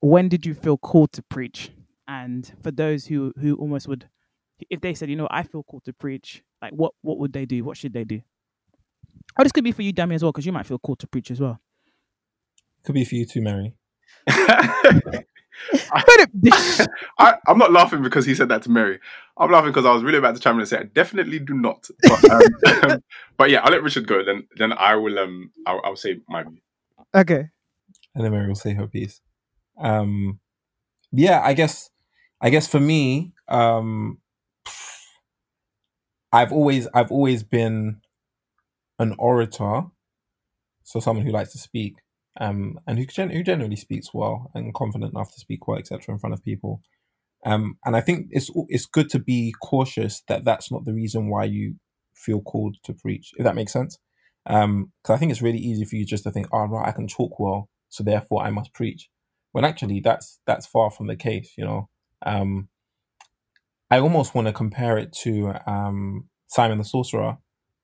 when 0.00 0.28
did 0.28 0.46
you 0.46 0.54
feel 0.54 0.78
called 0.78 1.12
to 1.12 1.22
preach? 1.22 1.70
And 2.08 2.50
for 2.62 2.70
those 2.70 3.06
who 3.06 3.32
who 3.38 3.56
almost 3.56 3.88
would 3.88 4.08
if 4.70 4.80
they 4.80 4.94
said, 4.94 5.10
you 5.10 5.16
know, 5.16 5.28
I 5.30 5.42
feel 5.42 5.62
called 5.62 5.84
to 5.84 5.92
preach, 5.92 6.42
like 6.62 6.72
what 6.72 6.92
what 7.02 7.18
would 7.18 7.32
they 7.32 7.44
do? 7.46 7.62
What 7.64 7.76
should 7.76 7.92
they 7.92 8.04
do? 8.04 8.22
Oh, 9.38 9.42
this 9.42 9.52
could 9.52 9.64
be 9.64 9.72
for 9.72 9.82
you, 9.82 9.92
Dami, 9.92 10.14
as 10.14 10.22
well, 10.22 10.32
because 10.32 10.46
you 10.46 10.52
might 10.52 10.66
feel 10.66 10.78
called 10.78 11.00
to 11.00 11.06
preach 11.06 11.30
as 11.30 11.40
well. 11.40 11.60
Could 12.84 12.94
be 12.94 13.04
for 13.04 13.16
you 13.16 13.26
too, 13.26 13.42
Mary. 13.42 13.74
I, 17.18 17.34
I'm 17.46 17.58
not 17.58 17.72
laughing 17.72 18.02
because 18.02 18.24
he 18.24 18.34
said 18.34 18.48
that 18.48 18.62
to 18.62 18.70
Mary. 18.70 18.98
I'm 19.38 19.50
laughing 19.50 19.70
because 19.70 19.86
I 19.86 19.92
was 19.92 20.02
really 20.04 20.18
about 20.18 20.34
to 20.36 20.40
chime 20.40 20.54
in 20.54 20.60
and 20.60 20.68
say, 20.68 20.78
I 20.78 20.84
definitely 20.84 21.38
do 21.40 21.54
not. 21.54 21.88
But, 22.02 22.30
um, 22.90 23.04
but 23.36 23.50
yeah, 23.50 23.60
I'll 23.62 23.72
let 23.72 23.82
Richard 23.82 24.06
go. 24.06 24.24
Then 24.24 24.48
then 24.56 24.72
I 24.72 24.96
will 24.96 25.18
um 25.18 25.52
I'll, 25.66 25.80
I'll 25.84 25.96
say 25.96 26.20
my 26.28 26.42
view. 26.44 26.58
Okay. 27.14 27.44
and 28.14 28.24
then 28.24 28.32
Mary 28.32 28.48
will 28.48 28.54
say 28.56 28.74
her 28.74 28.86
piece. 28.88 29.20
Um, 29.80 30.40
yeah, 31.12 31.40
I 31.44 31.54
guess, 31.54 31.90
I 32.40 32.50
guess 32.50 32.66
for 32.68 32.80
me, 32.80 33.32
um, 33.48 34.18
I've 36.32 36.52
always, 36.52 36.88
I've 36.94 37.12
always 37.12 37.42
been 37.42 38.00
an 38.98 39.14
orator, 39.18 39.84
so 40.84 41.00
someone 41.00 41.26
who 41.26 41.32
likes 41.32 41.52
to 41.52 41.58
speak, 41.58 41.96
um, 42.40 42.80
and 42.86 42.98
who 42.98 43.06
gen- 43.06 43.30
who 43.30 43.42
generally 43.42 43.76
speaks 43.76 44.14
well 44.14 44.50
and 44.54 44.74
confident 44.74 45.12
enough 45.12 45.32
to 45.34 45.40
speak 45.40 45.68
well, 45.68 45.78
etc., 45.78 46.14
in 46.14 46.18
front 46.18 46.34
of 46.34 46.44
people. 46.44 46.82
Um, 47.46 47.78
and 47.84 47.96
I 47.96 48.00
think 48.00 48.26
it's 48.30 48.50
it's 48.68 48.86
good 48.86 49.08
to 49.10 49.20
be 49.20 49.54
cautious 49.62 50.22
that 50.28 50.44
that's 50.44 50.70
not 50.72 50.84
the 50.84 50.92
reason 50.92 51.30
why 51.30 51.44
you 51.44 51.76
feel 52.14 52.40
called 52.40 52.76
to 52.84 52.92
preach, 52.92 53.30
if 53.36 53.44
that 53.44 53.54
makes 53.54 53.72
sense. 53.72 53.98
Um, 54.46 54.92
because 55.02 55.14
I 55.14 55.18
think 55.18 55.30
it's 55.30 55.42
really 55.42 55.58
easy 55.58 55.84
for 55.84 55.94
you 55.96 56.04
just 56.04 56.24
to 56.24 56.32
think, 56.32 56.48
"Oh, 56.52 56.66
right, 56.66 56.88
I 56.88 56.92
can 56.92 57.06
talk 57.06 57.38
well, 57.38 57.68
so 57.88 58.02
therefore 58.02 58.42
I 58.42 58.50
must 58.50 58.74
preach." 58.74 59.08
When 59.52 59.64
actually, 59.64 60.00
that's 60.00 60.40
that's 60.46 60.66
far 60.66 60.90
from 60.90 61.06
the 61.06 61.16
case. 61.16 61.52
You 61.56 61.64
know, 61.64 61.88
um, 62.26 62.68
I 63.90 64.00
almost 64.00 64.34
want 64.34 64.48
to 64.48 64.52
compare 64.52 64.98
it 64.98 65.12
to 65.22 65.54
um, 65.66 66.28
Simon 66.48 66.78
the 66.78 66.84
Sorcerer, 66.84 67.38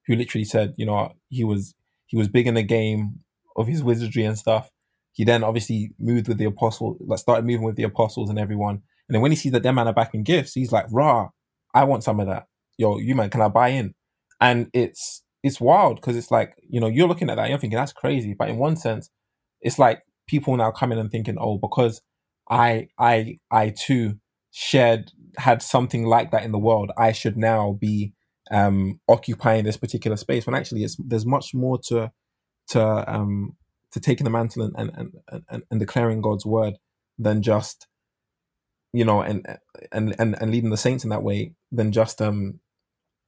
who 0.06 0.16
literally 0.16 0.44
said, 0.44 0.74
you 0.76 0.86
know, 0.86 1.12
he 1.28 1.44
was 1.44 1.74
he 2.06 2.16
was 2.16 2.28
big 2.28 2.48
in 2.48 2.54
the 2.54 2.62
game 2.64 3.20
of 3.56 3.68
his 3.68 3.82
wizardry 3.84 4.24
and 4.24 4.36
stuff. 4.36 4.70
He 5.12 5.24
then 5.24 5.44
obviously 5.44 5.92
moved 6.00 6.26
with 6.26 6.38
the 6.38 6.46
apostle, 6.46 6.96
like 7.00 7.20
started 7.20 7.44
moving 7.44 7.64
with 7.64 7.76
the 7.76 7.82
apostles 7.84 8.28
and 8.28 8.38
everyone. 8.38 8.82
And 9.08 9.14
then 9.14 9.22
when 9.22 9.32
he 9.32 9.36
sees 9.36 9.52
that 9.52 9.62
them 9.62 9.76
man 9.76 9.88
are 9.88 9.92
back 9.94 10.14
in 10.14 10.22
gifts, 10.22 10.54
he's 10.54 10.72
like, 10.72 10.86
"Rah, 10.90 11.28
I 11.74 11.84
want 11.84 12.04
some 12.04 12.20
of 12.20 12.26
that. 12.26 12.46
Yo, 12.78 12.98
you 12.98 13.14
man, 13.14 13.30
can 13.30 13.42
I 13.42 13.48
buy 13.48 13.68
in?" 13.68 13.94
And 14.40 14.68
it's 14.72 15.22
it's 15.42 15.60
wild 15.60 15.96
because 15.96 16.16
it's 16.16 16.30
like 16.30 16.54
you 16.68 16.80
know 16.80 16.86
you're 16.88 17.08
looking 17.08 17.30
at 17.30 17.36
that, 17.36 17.42
and 17.42 17.50
you're 17.50 17.58
thinking 17.58 17.78
that's 17.78 17.92
crazy, 17.92 18.34
but 18.38 18.48
in 18.48 18.56
one 18.58 18.76
sense, 18.76 19.10
it's 19.60 19.78
like 19.78 20.02
people 20.26 20.56
now 20.56 20.70
coming 20.70 20.98
and 20.98 21.10
thinking, 21.10 21.36
"Oh, 21.38 21.58
because 21.58 22.00
I 22.50 22.88
I 22.98 23.38
I 23.50 23.70
too 23.70 24.18
shared 24.52 25.10
had 25.38 25.62
something 25.62 26.04
like 26.04 26.30
that 26.30 26.44
in 26.44 26.52
the 26.52 26.58
world, 26.58 26.90
I 26.98 27.12
should 27.12 27.36
now 27.36 27.72
be 27.80 28.12
um 28.50 29.00
occupying 29.08 29.64
this 29.64 29.76
particular 29.76 30.16
space." 30.16 30.46
When 30.46 30.54
actually, 30.54 30.84
it's 30.84 30.96
there's 30.98 31.26
much 31.26 31.54
more 31.54 31.78
to 31.88 32.12
to 32.68 33.12
um 33.12 33.56
to 33.92 34.00
taking 34.00 34.24
the 34.24 34.30
mantle 34.30 34.64
and 34.74 34.90
and, 34.96 35.12
and, 35.50 35.62
and 35.70 35.80
declaring 35.80 36.20
God's 36.22 36.46
word 36.46 36.74
than 37.18 37.42
just 37.42 37.86
you 38.92 39.04
know 39.04 39.22
and 39.22 39.46
and 39.90 40.14
and 40.18 40.36
and 40.40 40.50
leading 40.50 40.70
the 40.70 40.76
saints 40.76 41.04
in 41.04 41.10
that 41.10 41.22
way 41.22 41.54
than 41.70 41.92
just 41.92 42.20
um 42.20 42.60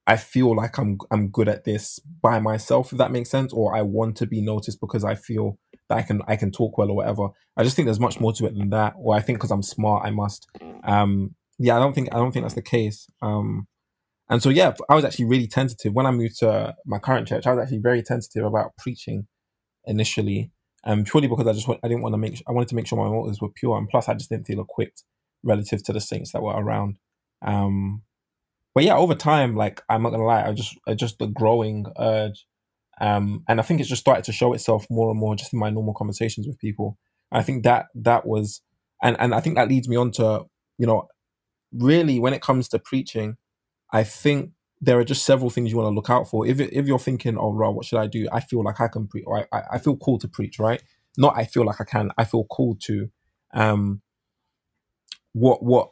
I 0.06 0.16
feel 0.16 0.54
like 0.54 0.78
I'm 0.78 0.98
I'm 1.10 1.28
good 1.28 1.48
at 1.48 1.64
this 1.64 1.98
by 2.20 2.38
myself 2.38 2.92
if 2.92 2.98
that 2.98 3.10
makes 3.10 3.30
sense 3.30 3.52
or 3.52 3.74
I 3.74 3.82
want 3.82 4.16
to 4.18 4.26
be 4.26 4.42
noticed 4.42 4.80
because 4.80 5.04
I 5.04 5.14
feel 5.14 5.58
that 5.88 5.98
I 5.98 6.02
can 6.02 6.20
I 6.28 6.36
can 6.36 6.50
talk 6.50 6.76
well 6.76 6.90
or 6.90 6.96
whatever. 6.96 7.28
I 7.56 7.62
just 7.64 7.74
think 7.76 7.86
there's 7.86 8.00
much 8.00 8.20
more 8.20 8.32
to 8.34 8.46
it 8.46 8.56
than 8.56 8.70
that 8.70 8.94
or 8.98 9.14
I 9.14 9.20
think 9.20 9.38
because 9.38 9.50
I'm 9.50 9.62
smart 9.62 10.04
I 10.04 10.10
must. 10.10 10.48
Um 10.84 11.34
yeah 11.58 11.76
I 11.76 11.78
don't 11.78 11.94
think 11.94 12.08
I 12.12 12.18
don't 12.18 12.32
think 12.32 12.44
that's 12.44 12.54
the 12.54 12.62
case. 12.62 13.06
Um 13.22 13.66
and 14.28 14.42
so 14.42 14.50
yeah 14.50 14.74
I 14.90 14.94
was 14.94 15.04
actually 15.04 15.26
really 15.26 15.46
tentative. 15.46 15.94
When 15.94 16.06
I 16.06 16.10
moved 16.10 16.38
to 16.40 16.74
my 16.84 16.98
current 16.98 17.26
church 17.26 17.46
I 17.46 17.54
was 17.54 17.62
actually 17.62 17.78
very 17.78 18.02
tentative 18.02 18.44
about 18.44 18.76
preaching 18.76 19.26
initially 19.86 20.50
um 20.84 21.04
purely 21.04 21.28
because 21.28 21.46
I 21.46 21.52
just 21.54 21.66
want, 21.68 21.80
I 21.82 21.88
didn't 21.88 22.02
want 22.02 22.12
to 22.12 22.18
make 22.18 22.42
I 22.46 22.52
wanted 22.52 22.68
to 22.68 22.74
make 22.74 22.86
sure 22.86 22.98
my 22.98 23.10
motives 23.10 23.40
were 23.40 23.48
pure 23.48 23.78
and 23.78 23.88
plus 23.88 24.08
I 24.08 24.14
just 24.14 24.28
didn't 24.28 24.46
feel 24.46 24.60
equipped 24.60 25.02
relative 25.44 25.82
to 25.84 25.92
the 25.92 26.00
saints 26.00 26.32
that 26.32 26.42
were 26.42 26.54
around 26.54 26.98
um 27.42 28.02
but 28.74 28.82
yeah, 28.82 28.96
over 28.96 29.14
time, 29.14 29.54
like 29.54 29.82
I'm 29.88 30.02
not 30.02 30.10
gonna 30.10 30.24
lie, 30.24 30.42
I 30.44 30.52
just 30.52 30.76
I 30.86 30.94
just 30.94 31.18
the 31.18 31.28
growing 31.28 31.86
urge, 31.98 32.44
um, 33.00 33.44
and 33.48 33.60
I 33.60 33.62
think 33.62 33.80
it's 33.80 33.88
just 33.88 34.00
started 34.00 34.24
to 34.24 34.32
show 34.32 34.52
itself 34.52 34.86
more 34.90 35.10
and 35.10 35.18
more 35.18 35.36
just 35.36 35.52
in 35.52 35.60
my 35.60 35.70
normal 35.70 35.94
conversations 35.94 36.46
with 36.46 36.58
people. 36.58 36.98
I 37.30 37.42
think 37.42 37.62
that 37.62 37.86
that 37.94 38.26
was, 38.26 38.62
and 39.02 39.16
and 39.20 39.32
I 39.32 39.40
think 39.40 39.56
that 39.56 39.68
leads 39.68 39.88
me 39.88 39.96
on 39.96 40.10
to 40.12 40.46
you 40.76 40.86
know, 40.88 41.06
really 41.72 42.18
when 42.18 42.34
it 42.34 42.42
comes 42.42 42.68
to 42.70 42.80
preaching, 42.80 43.36
I 43.92 44.02
think 44.02 44.50
there 44.80 44.98
are 44.98 45.04
just 45.04 45.24
several 45.24 45.50
things 45.50 45.70
you 45.70 45.76
want 45.76 45.86
to 45.86 45.94
look 45.94 46.10
out 46.10 46.28
for. 46.28 46.44
If 46.44 46.58
if 46.58 46.86
you're 46.86 46.98
thinking, 46.98 47.38
oh, 47.38 47.52
right, 47.52 47.68
what 47.68 47.84
should 47.84 48.00
I 48.00 48.08
do? 48.08 48.26
I 48.32 48.40
feel 48.40 48.64
like 48.64 48.80
I 48.80 48.88
can 48.88 49.06
preach, 49.06 49.24
or 49.24 49.46
I, 49.52 49.62
I 49.74 49.78
feel 49.78 49.96
called 49.96 50.22
to 50.22 50.28
preach, 50.28 50.58
right? 50.58 50.82
Not 51.16 51.36
I 51.36 51.44
feel 51.44 51.64
like 51.64 51.80
I 51.80 51.84
can. 51.84 52.10
I 52.18 52.24
feel 52.24 52.44
called 52.44 52.80
to. 52.86 53.08
Um, 53.52 54.02
what 55.34 55.62
what 55.62 55.90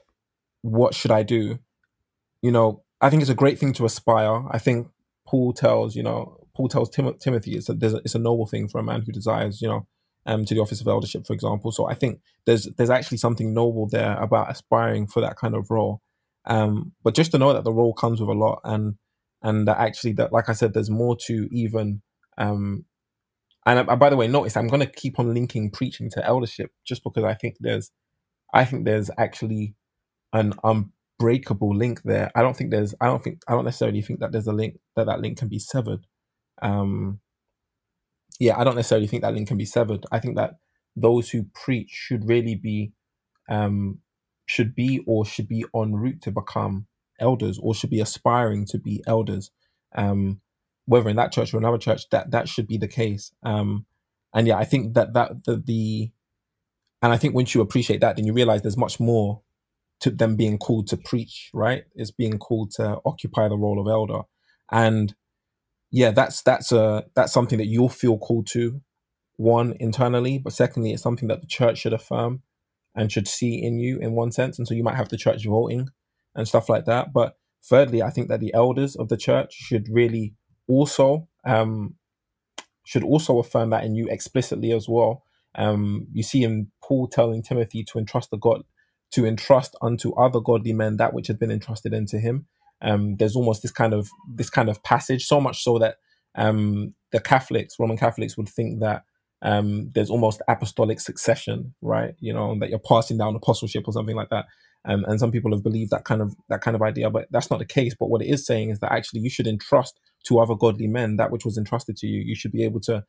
what 0.63 0.95
should 0.95 1.11
I 1.11 1.23
do? 1.23 1.59
you 2.43 2.51
know, 2.51 2.83
I 3.01 3.09
think 3.09 3.23
it's 3.23 3.31
a 3.31 3.35
great 3.35 3.59
thing 3.59 3.73
to 3.75 3.85
aspire. 3.85 4.43
I 4.51 4.59
think 4.59 4.89
Paul 5.27 5.53
tells, 5.53 5.97
you 5.97 6.03
know, 6.03 6.37
Paul 6.55 6.69
tells 6.69 6.91
Tim- 6.91 7.17
Timothy 7.19 7.53
it's 7.57 7.69
a, 7.69 7.75
there's 7.75 7.95
a, 7.95 7.99
it's 7.99 8.15
a 8.15 8.19
noble 8.19 8.47
thing 8.47 8.69
for 8.69 8.79
a 8.79 8.83
man 8.83 9.03
who 9.03 9.13
desires, 9.13 9.63
you 9.63 9.69
know, 9.69 9.87
um, 10.27 10.45
to 10.45 10.55
the 10.55 10.61
office 10.61 10.81
of 10.81 10.89
eldership, 10.89 11.27
for 11.27 11.33
example. 11.33 11.73
So 11.73 11.89
I 11.89 11.95
think 11.95 12.21
there's 12.45 12.69
there's 12.77 12.91
actually 12.91 13.19
something 13.19 13.55
noble 13.55 13.89
there 13.89 14.17
about 14.19 14.51
aspiring 14.51 15.07
for 15.07 15.21
that 15.21 15.37
kind 15.37 15.55
of 15.55 15.71
role. 15.71 16.03
Um, 16.45 16.93
but 17.03 17.15
just 17.15 17.31
to 17.31 17.39
know 17.39 17.53
that 17.53 17.65
the 17.65 17.73
role 17.73 17.95
comes 17.95 18.21
with 18.21 18.29
a 18.29 18.33
lot, 18.35 18.61
and 18.65 18.97
and 19.43 19.67
that 19.67 19.79
actually 19.79 20.13
that, 20.15 20.33
like 20.33 20.49
I 20.49 20.53
said, 20.53 20.75
there's 20.75 20.91
more 20.91 21.17
to 21.27 21.49
even. 21.51 22.03
Um, 22.39 22.85
and 23.65 23.89
uh, 23.89 23.97
by 23.97 24.11
the 24.11 24.17
way, 24.17 24.27
notice 24.27 24.57
I'm 24.57 24.67
going 24.67 24.81
to 24.81 24.87
keep 24.91 25.21
on 25.21 25.33
linking 25.33 25.71
preaching 25.71 26.11
to 26.11 26.27
eldership, 26.27 26.73
just 26.85 27.05
because 27.05 27.23
I 27.23 27.35
think 27.35 27.57
there's, 27.61 27.93
I 28.53 28.65
think 28.65 28.85
there's 28.85 29.11
actually 29.19 29.75
an 30.33 30.55
unbreakable 30.65 31.75
link 31.75 32.03
there. 32.03 32.31
I 32.35 32.43
don't 32.43 32.57
think 32.57 32.71
there's. 32.71 32.95
I 33.01 33.07
don't 33.07 33.23
think. 33.23 33.43
I 33.49 33.53
don't 33.53 33.65
necessarily 33.65 34.03
think 34.03 34.21
that 34.21 34.33
there's 34.33 34.47
a 34.47 34.53
link 34.53 34.79
that 34.97 35.07
that 35.07 35.21
link 35.21 35.39
can 35.39 35.49
be 35.49 35.59
severed. 35.59 36.07
Um, 36.61 37.21
yeah, 38.39 38.59
I 38.59 38.65
don't 38.65 38.77
necessarily 38.77 39.07
think 39.07 39.23
that 39.23 39.35
link 39.35 39.49
can 39.49 39.59
be 39.59 39.65
severed. 39.65 40.05
I 40.11 40.19
think 40.19 40.37
that 40.37 40.55
those 40.97 41.31
who 41.31 41.47
preach 41.55 41.91
should 41.91 42.29
really 42.29 42.55
be, 42.55 42.93
um, 43.49 43.99
should 44.47 44.75
be 44.75 45.03
or 45.07 45.25
should 45.25 45.49
be 45.49 45.65
en 45.75 45.95
route 45.95 46.23
to 46.23 46.31
become 46.31 46.87
elders 47.21 47.59
or 47.63 47.75
should 47.75 47.91
be 47.91 48.01
aspiring 48.01 48.67
to 48.67 48.79
be 48.79 49.03
elders. 49.07 49.51
Um, 49.95 50.41
whether 50.87 51.09
in 51.09 51.17
that 51.17 51.33
church 51.33 51.55
or 51.55 51.59
another 51.59 51.79
church, 51.79 52.09
that 52.11 52.31
that 52.33 52.49
should 52.49 52.67
be 52.67 52.79
the 52.79 52.89
case. 52.89 53.33
Um, 53.45 53.87
and 54.35 54.47
yeah, 54.47 54.57
I 54.57 54.65
think 54.65 54.95
that 54.95 55.13
that 55.15 55.45
the, 55.45 55.63
the 55.65 56.11
and 57.03 57.13
I 57.13 57.17
think 57.17 57.35
once 57.35 57.55
you 57.55 57.61
appreciate 57.61 58.01
that, 58.01 58.17
then 58.17 58.27
you 58.27 58.33
realize 58.33 58.63
there's 58.63 58.77
much 58.77 59.01
more 59.01 59.43
to 60.01 60.11
them 60.11 60.37
being 60.37 60.59
called 60.59 60.87
to 60.89 60.97
preach, 60.97 61.51
right? 61.53 61.85
It's 61.95 62.11
being 62.11 62.39
called 62.39 62.73
to 62.73 62.99
occupy 63.05 63.49
the 63.49 63.57
role 63.57 63.81
of 63.81 63.89
elder. 63.89 64.23
And 64.71 65.15
yeah, 65.91 66.11
that's 66.13 66.43
that's 66.43 66.73
a 66.73 67.05
that's 67.15 67.33
something 67.33 67.59
that 67.59 67.67
you'll 67.67 67.89
feel 67.89 68.19
called 68.19 68.47
to, 68.53 68.81
one, 69.37 69.75
internally, 69.81 70.39
but 70.39 70.53
secondly, 70.53 70.93
it's 70.93 71.03
something 71.03 71.29
that 71.29 71.41
the 71.41 71.47
church 71.47 71.79
should 71.79 71.93
affirm 71.93 72.43
and 72.95 73.11
should 73.11 73.29
see 73.29 73.63
in 73.63 73.79
you 73.79 73.99
in 73.99 74.13
one 74.13 74.33
sense. 74.33 74.59
And 74.59 74.67
so 74.69 74.75
you 74.75 74.85
might 74.85 74.97
have 74.97 75.09
the 75.09 75.17
church 75.17 75.45
voting 75.45 75.89
and 76.35 76.49
stuff 76.49 76.69
like 76.69 76.85
that. 76.87 77.13
But 77.13 77.37
thirdly, 77.65 78.03
I 78.03 78.11
think 78.11 78.29
that 78.29 78.41
the 78.41 78.55
elders 78.55 78.97
of 78.97 79.09
the 79.09 79.17
church 79.17 79.55
should 79.55 79.89
really 79.91 80.35
also 80.69 81.29
um 81.45 81.97
should 82.85 83.05
also 83.05 83.39
affirm 83.39 83.71
that 83.71 83.85
in 83.85 83.95
you 83.95 84.09
explicitly 84.09 84.73
as 84.73 84.89
well. 84.89 85.25
Um, 85.55 86.07
you 86.13 86.23
see 86.23 86.45
in 86.45 86.69
Paul 86.83 87.09
telling 87.09 87.43
Timothy 87.43 87.85
to 87.85 87.99
entrust 87.99 88.31
the 88.31 88.39
God 88.39 88.63
to 89.13 89.27
entrust 89.27 89.77
unto 89.83 90.15
other 90.15 90.41
godly 90.41 90.73
men 90.73 90.97
that 90.97 91.15
which 91.15 91.29
had 91.29 91.39
been 91.39 91.51
entrusted 91.51 91.93
into 91.95 92.19
him. 92.19 92.47
Um, 92.83 93.17
there's 93.17 93.37
almost 93.37 93.63
this 93.63 93.71
kind 93.71 93.95
of 93.95 94.09
this 94.29 94.51
kind 94.51 94.69
of 94.69 94.83
passage, 94.83 95.27
so 95.27 95.41
much 95.41 95.63
so 95.63 95.79
that 95.79 95.97
um, 96.35 96.95
the 97.13 97.21
Catholics, 97.21 97.77
Roman 97.79 97.97
Catholics, 97.97 98.37
would 98.37 98.49
think 98.49 98.81
that 98.81 99.05
um, 99.43 99.91
there's 99.95 100.11
almost 100.11 100.43
apostolic 100.49 101.01
succession, 101.01 101.75
right? 101.83 102.15
You 102.21 102.33
know, 102.33 102.59
that 102.59 102.71
you're 102.71 102.79
passing 102.81 103.19
down 103.19 103.37
apostleship 103.37 103.85
or 103.87 103.93
something 103.93 104.17
like 104.17 104.31
that. 104.31 104.47
Um, 104.85 105.05
and 105.05 105.21
some 105.21 105.31
people 105.31 105.53
have 105.53 105.63
believed 105.63 105.91
that 105.93 106.05
kind 106.05 106.23
of 106.23 106.35
that 106.49 106.63
kind 106.63 106.75
of 106.75 106.83
idea, 106.83 107.11
but 107.11 107.29
that's 107.31 107.51
not 107.51 107.61
the 107.61 107.67
case. 107.67 107.95
But 107.99 108.11
what 108.11 108.23
it 108.23 108.29
is 108.29 108.45
saying 108.47 108.71
is 108.71 108.81
that 108.81 108.93
actually 108.93 109.21
you 109.21 109.31
should 109.31 109.47
entrust 109.47 110.01
to 110.27 110.41
other 110.41 110.55
godly 110.57 110.89
men 110.89 111.17
that 111.17 111.31
which 111.31 111.45
was 111.45 111.59
entrusted 111.59 111.97
to 111.99 112.07
you. 112.07 112.23
You 112.25 112.35
should 112.35 112.53
be 112.53 112.65
able 112.65 112.81
to 112.81 113.05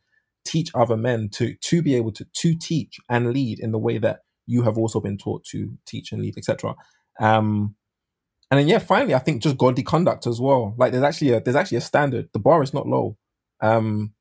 teach 0.46 0.72
other 0.76 0.98
men 0.98 1.30
to 1.30 1.56
to 1.56 1.82
be 1.82 1.96
able 1.96 2.12
to 2.14 2.26
to 2.34 2.56
teach 2.56 3.00
and 3.10 3.32
lead 3.34 3.60
in 3.60 3.72
the 3.72 3.80
way 3.80 3.98
that 3.98 4.22
you 4.46 4.64
have 4.64 4.78
also 4.78 5.00
been 5.00 5.18
taught 5.18 5.44
to 5.46 5.78
teach 5.86 6.12
and 6.12 6.22
lead, 6.22 6.38
etc. 6.38 6.76
Um, 7.20 7.76
and 8.52 8.60
then 8.60 8.68
yeah, 8.68 8.80
finally, 8.80 9.16
I 9.16 9.20
think 9.20 9.42
just 9.42 9.58
godly 9.58 9.84
conduct 9.84 10.28
as 10.28 10.40
well. 10.40 10.76
Like 10.78 10.92
there's 10.92 11.04
actually 11.04 11.32
a 11.32 11.42
there's 11.42 11.56
actually 11.56 11.78
a 11.80 11.82
standard. 11.82 12.30
The 12.34 12.40
bar 12.40 12.62
is 12.62 12.74
not 12.74 12.88
low, 12.88 13.18
um, 13.62 14.14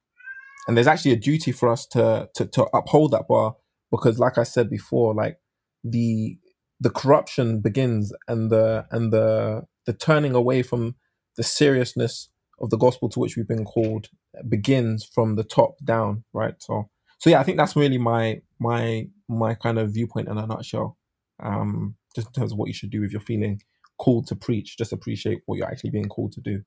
and 0.66 0.76
there's 0.76 0.86
actually 0.86 1.12
a 1.12 1.16
duty 1.16 1.52
for 1.52 1.68
us 1.68 1.86
to 1.88 2.28
to 2.34 2.46
to 2.46 2.64
uphold 2.74 3.10
that 3.12 3.28
bar 3.28 3.56
because, 3.90 4.18
like 4.18 4.38
I 4.38 4.44
said 4.44 4.70
before, 4.70 5.14
like 5.14 5.38
the 5.84 6.38
the 6.80 6.90
corruption 6.90 7.60
begins 7.60 8.12
and 8.28 8.50
the 8.50 8.86
and 8.90 9.12
the 9.12 9.64
the 9.86 9.92
turning 9.92 10.34
away 10.34 10.62
from 10.62 10.94
the 11.36 11.42
seriousness 11.42 12.28
of 12.60 12.70
the 12.70 12.76
gospel 12.78 13.08
to 13.08 13.18
which 13.18 13.36
we've 13.36 13.48
been 13.48 13.64
called 13.64 14.08
begins 14.48 15.04
from 15.04 15.36
the 15.36 15.44
top 15.44 15.76
down, 15.84 16.24
right? 16.32 16.54
So, 16.58 16.88
so 17.18 17.30
yeah, 17.30 17.40
I 17.40 17.42
think 17.42 17.58
that's 17.58 17.76
really 17.76 17.98
my 17.98 18.40
my 18.58 19.08
my 19.28 19.54
kind 19.54 19.78
of 19.78 19.92
viewpoint 19.92 20.28
in 20.28 20.38
a 20.38 20.46
nutshell. 20.46 20.96
Um, 21.42 21.96
just 22.14 22.28
in 22.28 22.32
terms 22.34 22.52
of 22.52 22.58
what 22.58 22.68
you 22.68 22.74
should 22.74 22.90
do 22.90 23.02
if 23.02 23.12
you're 23.12 23.20
feeling 23.20 23.60
called 23.98 24.26
to 24.28 24.36
preach, 24.36 24.76
just 24.76 24.92
appreciate 24.92 25.40
what 25.46 25.56
you're 25.56 25.66
actually 25.66 25.90
being 25.90 26.08
called 26.08 26.32
to 26.32 26.40
do. 26.40 26.62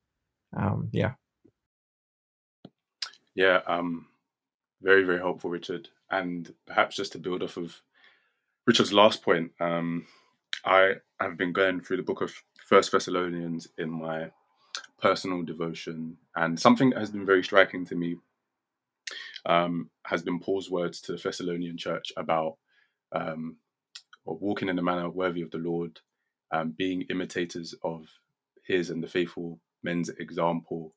Um, 0.56 0.90
yeah. 0.92 1.14
Yeah, 3.36 3.60
um, 3.68 4.08
very, 4.82 5.04
very 5.04 5.20
helpful, 5.20 5.50
Richard. 5.50 5.90
And 6.10 6.54
perhaps 6.66 6.96
just 6.96 7.12
to 7.14 7.20
build 7.20 7.44
off 7.44 7.58
of 7.58 7.82
Richard's 8.66 8.94
last 8.94 9.22
point, 9.22 9.52
um, 9.60 10.06
I 10.64 10.96
have 11.20 11.38
been 11.38 11.52
going 11.52 11.82
through 11.82 11.98
the 11.98 12.04
book 12.04 12.22
of 12.22 12.34
First 12.66 12.92
Thessalonians 12.92 13.68
in 13.78 13.90
my 13.90 14.32
personal 15.02 15.44
devotion, 15.44 16.18
and 16.36 16.60
something 16.60 16.92
that 16.92 17.00
has 17.00 17.12
been 17.12 17.26
very 17.26 17.44
striking 17.44 17.86
to 17.86 17.96
me 17.96 18.18
um, 19.46 19.90
has 20.06 20.22
been 20.22 20.40
Paul's 20.40 20.70
words 20.70 21.02
to 21.02 21.14
the 21.14 21.18
Thessalonian 21.18 21.78
church 21.78 22.12
about 22.18 22.58
um, 23.12 23.58
walking 24.26 24.70
in 24.70 24.80
a 24.80 24.84
manner 24.84 25.10
worthy 25.10 25.42
of 25.42 25.52
the 25.52 25.58
Lord, 25.58 26.00
um, 26.52 26.72
being 26.78 27.04
imitators 27.10 27.76
of 27.84 28.08
His 28.66 28.90
and 28.90 29.04
the 29.04 29.08
faithful 29.08 29.60
men's 29.84 30.10
example 30.10 30.94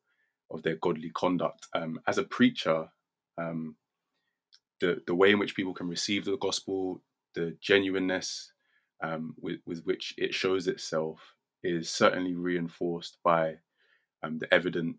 of 0.51 0.63
their 0.63 0.77
godly 0.77 1.11
conduct. 1.11 1.67
Um, 1.75 2.01
as 2.07 2.19
a 2.19 2.25
preacher, 2.25 2.89
um, 3.37 3.77
the 4.81 5.03
the 5.07 5.15
way 5.15 5.31
in 5.31 5.39
which 5.39 5.57
people 5.57 5.75
can 5.75 5.89
receive 5.89 6.25
the 6.25 6.39
gospel, 6.39 7.03
the 7.35 7.57
genuineness 7.61 8.53
um, 9.03 9.35
with 9.41 9.61
with 9.67 9.85
which 9.85 10.15
it 10.17 10.35
shows 10.35 10.69
itself, 10.69 11.35
is 11.63 11.91
certainly 11.91 12.35
reinforced 12.35 13.19
by 13.23 13.57
um, 14.23 14.39
the 14.39 14.53
evident 14.55 14.97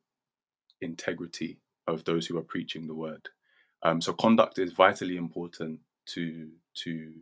integrity 0.82 1.60
of 1.88 2.04
those 2.06 2.26
who 2.28 2.38
are 2.38 2.44
preaching 2.44 2.88
the 2.88 2.96
word. 2.96 3.30
Um, 3.84 4.02
so 4.02 4.14
conduct 4.14 4.60
is 4.60 4.74
vitally 4.74 5.18
important 5.18 5.80
to 6.08 6.50
to 6.84 7.14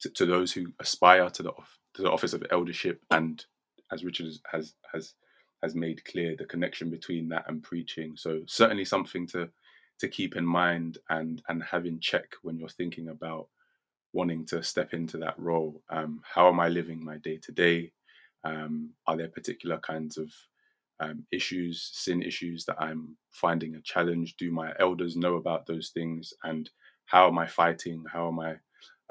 to, 0.00 0.10
to 0.10 0.26
those 0.26 0.52
who 0.52 0.66
aspire 0.80 1.30
to 1.30 1.42
the 1.42 1.52
to 1.94 2.02
the 2.02 2.10
office 2.10 2.34
of 2.34 2.44
eldership, 2.50 3.02
and 3.10 3.44
as 3.92 4.04
Richard 4.04 4.28
has 4.50 4.74
has 4.92 5.14
has 5.62 5.74
made 5.74 6.04
clear, 6.04 6.36
the 6.36 6.46
connection 6.46 6.90
between 6.90 7.28
that 7.30 7.44
and 7.48 7.62
preaching. 7.62 8.16
So 8.16 8.42
certainly 8.46 8.84
something 8.84 9.26
to 9.28 9.48
to 10.00 10.08
keep 10.08 10.36
in 10.36 10.46
mind 10.46 10.98
and 11.10 11.42
and 11.48 11.62
have 11.64 11.86
in 11.86 12.00
check 12.00 12.26
when 12.42 12.58
you're 12.58 12.68
thinking 12.68 13.08
about 13.08 13.48
wanting 14.12 14.46
to 14.46 14.62
step 14.62 14.94
into 14.94 15.18
that 15.18 15.38
role. 15.38 15.82
Um, 15.90 16.22
how 16.24 16.48
am 16.48 16.60
I 16.60 16.68
living 16.68 17.04
my 17.04 17.18
day 17.18 17.38
to 17.44 17.52
day? 17.52 17.92
Are 19.06 19.16
there 19.16 19.28
particular 19.28 19.78
kinds 19.78 20.18
of 20.18 20.32
um, 21.02 21.26
issues, 21.32 21.90
sin 21.92 22.22
issues 22.22 22.64
that 22.66 22.76
I'm 22.80 23.16
finding 23.30 23.74
a 23.74 23.80
challenge? 23.82 24.36
Do 24.36 24.52
my 24.52 24.72
elders 24.78 25.16
know 25.16 25.36
about 25.36 25.66
those 25.66 25.90
things? 25.90 26.32
And 26.44 26.70
how 27.06 27.28
am 27.28 27.38
I 27.38 27.46
fighting? 27.46 28.04
How 28.10 28.28
am 28.28 28.38
I 28.38 28.54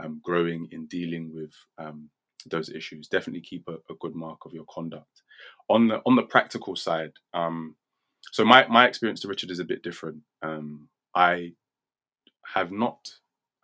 um, 0.03 0.21
growing 0.23 0.67
in 0.71 0.87
dealing 0.87 1.33
with 1.33 1.51
um, 1.77 2.09
those 2.49 2.69
issues? 2.69 3.07
Definitely 3.07 3.41
keep 3.41 3.67
a, 3.67 3.73
a, 3.73 3.95
good 3.99 4.15
mark 4.15 4.45
of 4.45 4.53
your 4.53 4.65
conduct. 4.69 5.23
On 5.69 5.87
the 5.87 6.01
on 6.05 6.15
the 6.15 6.23
practical 6.23 6.75
side, 6.75 7.11
um, 7.33 7.75
so 8.31 8.45
my 8.45 8.65
my 8.67 8.87
experience 8.87 9.21
to 9.21 9.27
Richard 9.27 9.51
is 9.51 9.59
a 9.59 9.65
bit 9.65 9.83
different. 9.83 10.21
Um, 10.41 10.87
I 11.13 11.53
have 12.45 12.71
not 12.71 13.09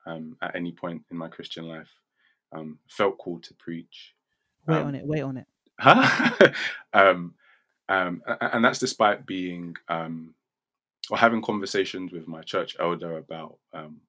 um, 0.05 0.37
at 0.41 0.55
any 0.55 0.71
point 0.71 1.03
in 1.11 1.17
my 1.17 1.27
Christian 1.27 1.65
life 1.65 1.89
felt 2.89 3.17
called 3.17 3.43
to 3.43 3.53
preach. 3.55 4.13
Wait 4.67 4.77
on 4.77 4.95
it. 4.95 5.05
Wait 5.05 5.21
on 5.21 5.37
it. 5.37 5.45
Huh? 5.79 6.51
um, 7.89 8.21
and 8.41 8.63
that's 8.63 8.79
despite 8.79 9.25
being 9.25 9.75
um, 9.89 10.33
or 11.09 11.17
having 11.17 11.41
conversations 11.41 12.11
with 12.11 12.27
my 12.27 12.41
church 12.41 12.75
elder 12.79 13.17
about 13.17 13.57
um, 13.73 14.01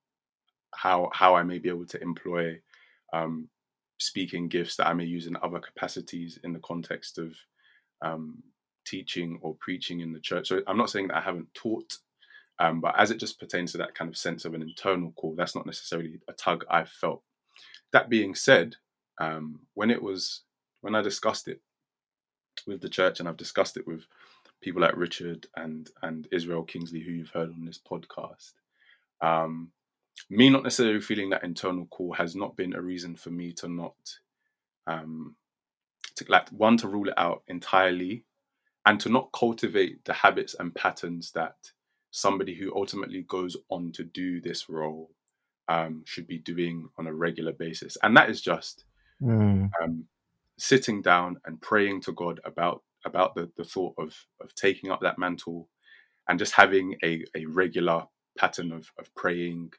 how 0.74 1.10
how 1.12 1.34
I 1.34 1.42
may 1.42 1.58
be 1.58 1.68
able 1.68 1.86
to 1.86 2.02
employ 2.02 2.60
um, 3.12 3.48
speaking 3.98 4.48
gifts 4.48 4.76
that 4.76 4.88
I 4.88 4.94
may 4.94 5.04
use 5.04 5.26
in 5.26 5.36
other 5.42 5.60
capacities 5.60 6.38
in 6.44 6.52
the 6.52 6.60
context 6.60 7.18
of 7.18 7.34
um, 8.02 8.42
teaching 8.86 9.38
or 9.42 9.56
preaching 9.60 10.00
in 10.00 10.12
the 10.12 10.20
church. 10.20 10.48
So 10.48 10.60
I'm 10.66 10.78
not 10.78 10.90
saying 10.90 11.08
that 11.08 11.16
I 11.18 11.20
haven't 11.20 11.52
taught, 11.54 11.96
um, 12.58 12.80
but 12.80 12.98
as 12.98 13.10
it 13.10 13.18
just 13.18 13.38
pertains 13.40 13.72
to 13.72 13.78
that 13.78 13.94
kind 13.94 14.08
of 14.08 14.16
sense 14.16 14.44
of 14.44 14.54
an 14.54 14.62
internal 14.62 15.12
call, 15.12 15.34
that's 15.36 15.54
not 15.54 15.66
necessarily 15.66 16.20
a 16.28 16.32
tug 16.32 16.64
I've 16.70 16.90
felt. 16.90 17.22
That 17.92 18.08
being 18.08 18.34
said, 18.34 18.76
when 19.74 19.90
it 19.90 20.02
was 20.02 20.42
when 20.80 20.94
I 20.94 21.02
discussed 21.02 21.48
it 21.48 21.60
with 22.66 22.80
the 22.80 22.88
church, 22.88 23.20
and 23.20 23.28
I've 23.28 23.36
discussed 23.36 23.76
it 23.76 23.86
with 23.86 24.06
people 24.60 24.82
like 24.82 24.96
Richard 24.96 25.46
and 25.56 25.88
and 26.02 26.28
Israel 26.32 26.62
Kingsley, 26.62 27.00
who 27.00 27.12
you've 27.12 27.30
heard 27.30 27.50
on 27.50 27.64
this 27.64 27.78
podcast. 27.78 28.52
Um, 29.20 29.72
me 30.30 30.50
not 30.50 30.64
necessarily 30.64 31.00
feeling 31.00 31.30
that 31.30 31.44
internal 31.44 31.86
call 31.86 32.12
has 32.14 32.34
not 32.34 32.56
been 32.56 32.74
a 32.74 32.82
reason 32.82 33.14
for 33.14 33.30
me 33.30 33.52
to 33.52 33.68
not 33.68 33.96
um, 34.86 35.36
to 36.16 36.24
like 36.28 36.48
one 36.50 36.76
to 36.78 36.88
rule 36.88 37.08
it 37.08 37.14
out 37.16 37.42
entirely, 37.48 38.24
and 38.86 38.98
to 39.00 39.08
not 39.08 39.30
cultivate 39.32 40.04
the 40.04 40.12
habits 40.12 40.54
and 40.58 40.74
patterns 40.74 41.32
that 41.32 41.56
somebody 42.10 42.54
who 42.54 42.74
ultimately 42.74 43.22
goes 43.28 43.56
on 43.70 43.92
to 43.92 44.02
do 44.02 44.40
this 44.40 44.68
role 44.68 45.10
um, 45.68 46.02
should 46.06 46.26
be 46.26 46.38
doing 46.38 46.88
on 46.98 47.06
a 47.06 47.12
regular 47.12 47.52
basis, 47.52 47.96
and 48.02 48.16
that 48.16 48.30
is 48.30 48.40
just 48.40 48.84
mm. 49.22 49.70
um, 49.82 50.04
sitting 50.58 51.02
down 51.02 51.38
and 51.46 51.60
praying 51.62 52.02
to 52.02 52.12
God 52.12 52.40
about 52.44 52.82
about 53.06 53.34
the, 53.34 53.50
the 53.56 53.64
thought 53.64 53.94
of 53.98 54.14
of 54.42 54.54
taking 54.54 54.90
up 54.90 55.00
that 55.02 55.18
mantle 55.18 55.68
and 56.28 56.38
just 56.38 56.52
having 56.52 56.96
a, 57.02 57.24
a 57.36 57.46
regular 57.46 58.04
pattern 58.38 58.72
of, 58.72 58.90
of 58.98 59.14
praying, 59.14 59.72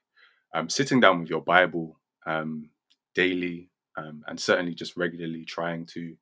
um, 0.53 0.69
sitting 0.69 0.99
down 0.99 1.19
with 1.19 1.29
your 1.29 1.41
Bible 1.41 1.99
um, 2.25 2.69
daily, 3.15 3.69
um, 3.97 4.23
and 4.27 4.39
certainly 4.39 4.73
just 4.73 4.97
regularly 4.97 5.45
trying 5.45 5.85
to 5.87 6.15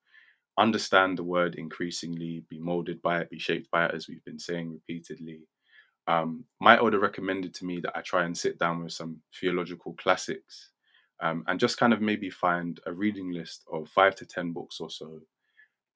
understand 0.57 1.17
the 1.17 1.23
word 1.23 1.55
increasingly, 1.55 2.43
be 2.49 2.59
molded 2.59 3.01
by 3.01 3.19
it, 3.21 3.29
be 3.29 3.39
shaped 3.39 3.71
by 3.71 3.85
it, 3.85 3.93
as 3.93 4.07
we've 4.07 4.25
been 4.25 4.39
saying 4.39 4.71
repeatedly. 4.71 5.41
Um, 6.07 6.45
my 6.61 6.77
elder 6.77 6.99
recommended 6.99 7.53
to 7.55 7.65
me 7.65 7.79
that 7.81 7.97
I 7.97 8.01
try 8.01 8.25
and 8.25 8.37
sit 8.37 8.59
down 8.59 8.83
with 8.83 8.93
some 8.93 9.21
theological 9.39 9.93
classics 9.95 10.71
um, 11.21 11.43
and 11.47 11.59
just 11.59 11.77
kind 11.77 11.93
of 11.93 12.01
maybe 12.01 12.29
find 12.29 12.79
a 12.85 12.93
reading 12.93 13.31
list 13.31 13.63
of 13.71 13.89
five 13.89 14.15
to 14.15 14.25
10 14.25 14.51
books 14.51 14.79
or 14.79 14.89
so 14.89 15.19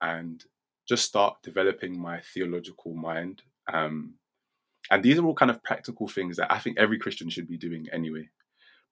and 0.02 0.44
just 0.88 1.06
start 1.06 1.38
developing 1.44 2.00
my 2.00 2.20
theological 2.34 2.94
mind. 2.96 3.44
Um, 3.72 4.16
and 4.90 5.04
these 5.04 5.20
are 5.20 5.26
all 5.26 5.36
kind 5.36 5.52
of 5.52 5.64
practical 5.64 6.08
things 6.08 6.38
that 6.38 6.52
I 6.52 6.60
think 6.60 6.78
every 6.78 6.98
Christian 6.98 7.30
should 7.30 7.48
be 7.48 7.58
doing 7.58 7.88
anyway. 7.94 8.30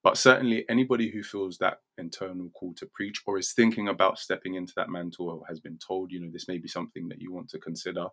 But 0.02 0.16
certainly, 0.16 0.64
anybody 0.68 1.10
who 1.10 1.22
feels 1.22 1.58
that 1.58 1.78
internal 1.98 2.48
call 2.50 2.72
to 2.74 2.86
preach 2.94 3.20
or 3.26 3.38
is 3.38 3.52
thinking 3.52 3.88
about 3.88 4.18
stepping 4.18 4.54
into 4.54 4.72
that 4.76 4.88
mantle 4.88 5.28
or 5.28 5.42
has 5.46 5.60
been 5.60 5.76
told, 5.76 6.10
you 6.10 6.20
know, 6.20 6.30
this 6.32 6.48
may 6.48 6.56
be 6.56 6.68
something 6.68 7.06
that 7.08 7.20
you 7.20 7.32
want 7.32 7.50
to 7.50 7.58
consider, 7.58 8.06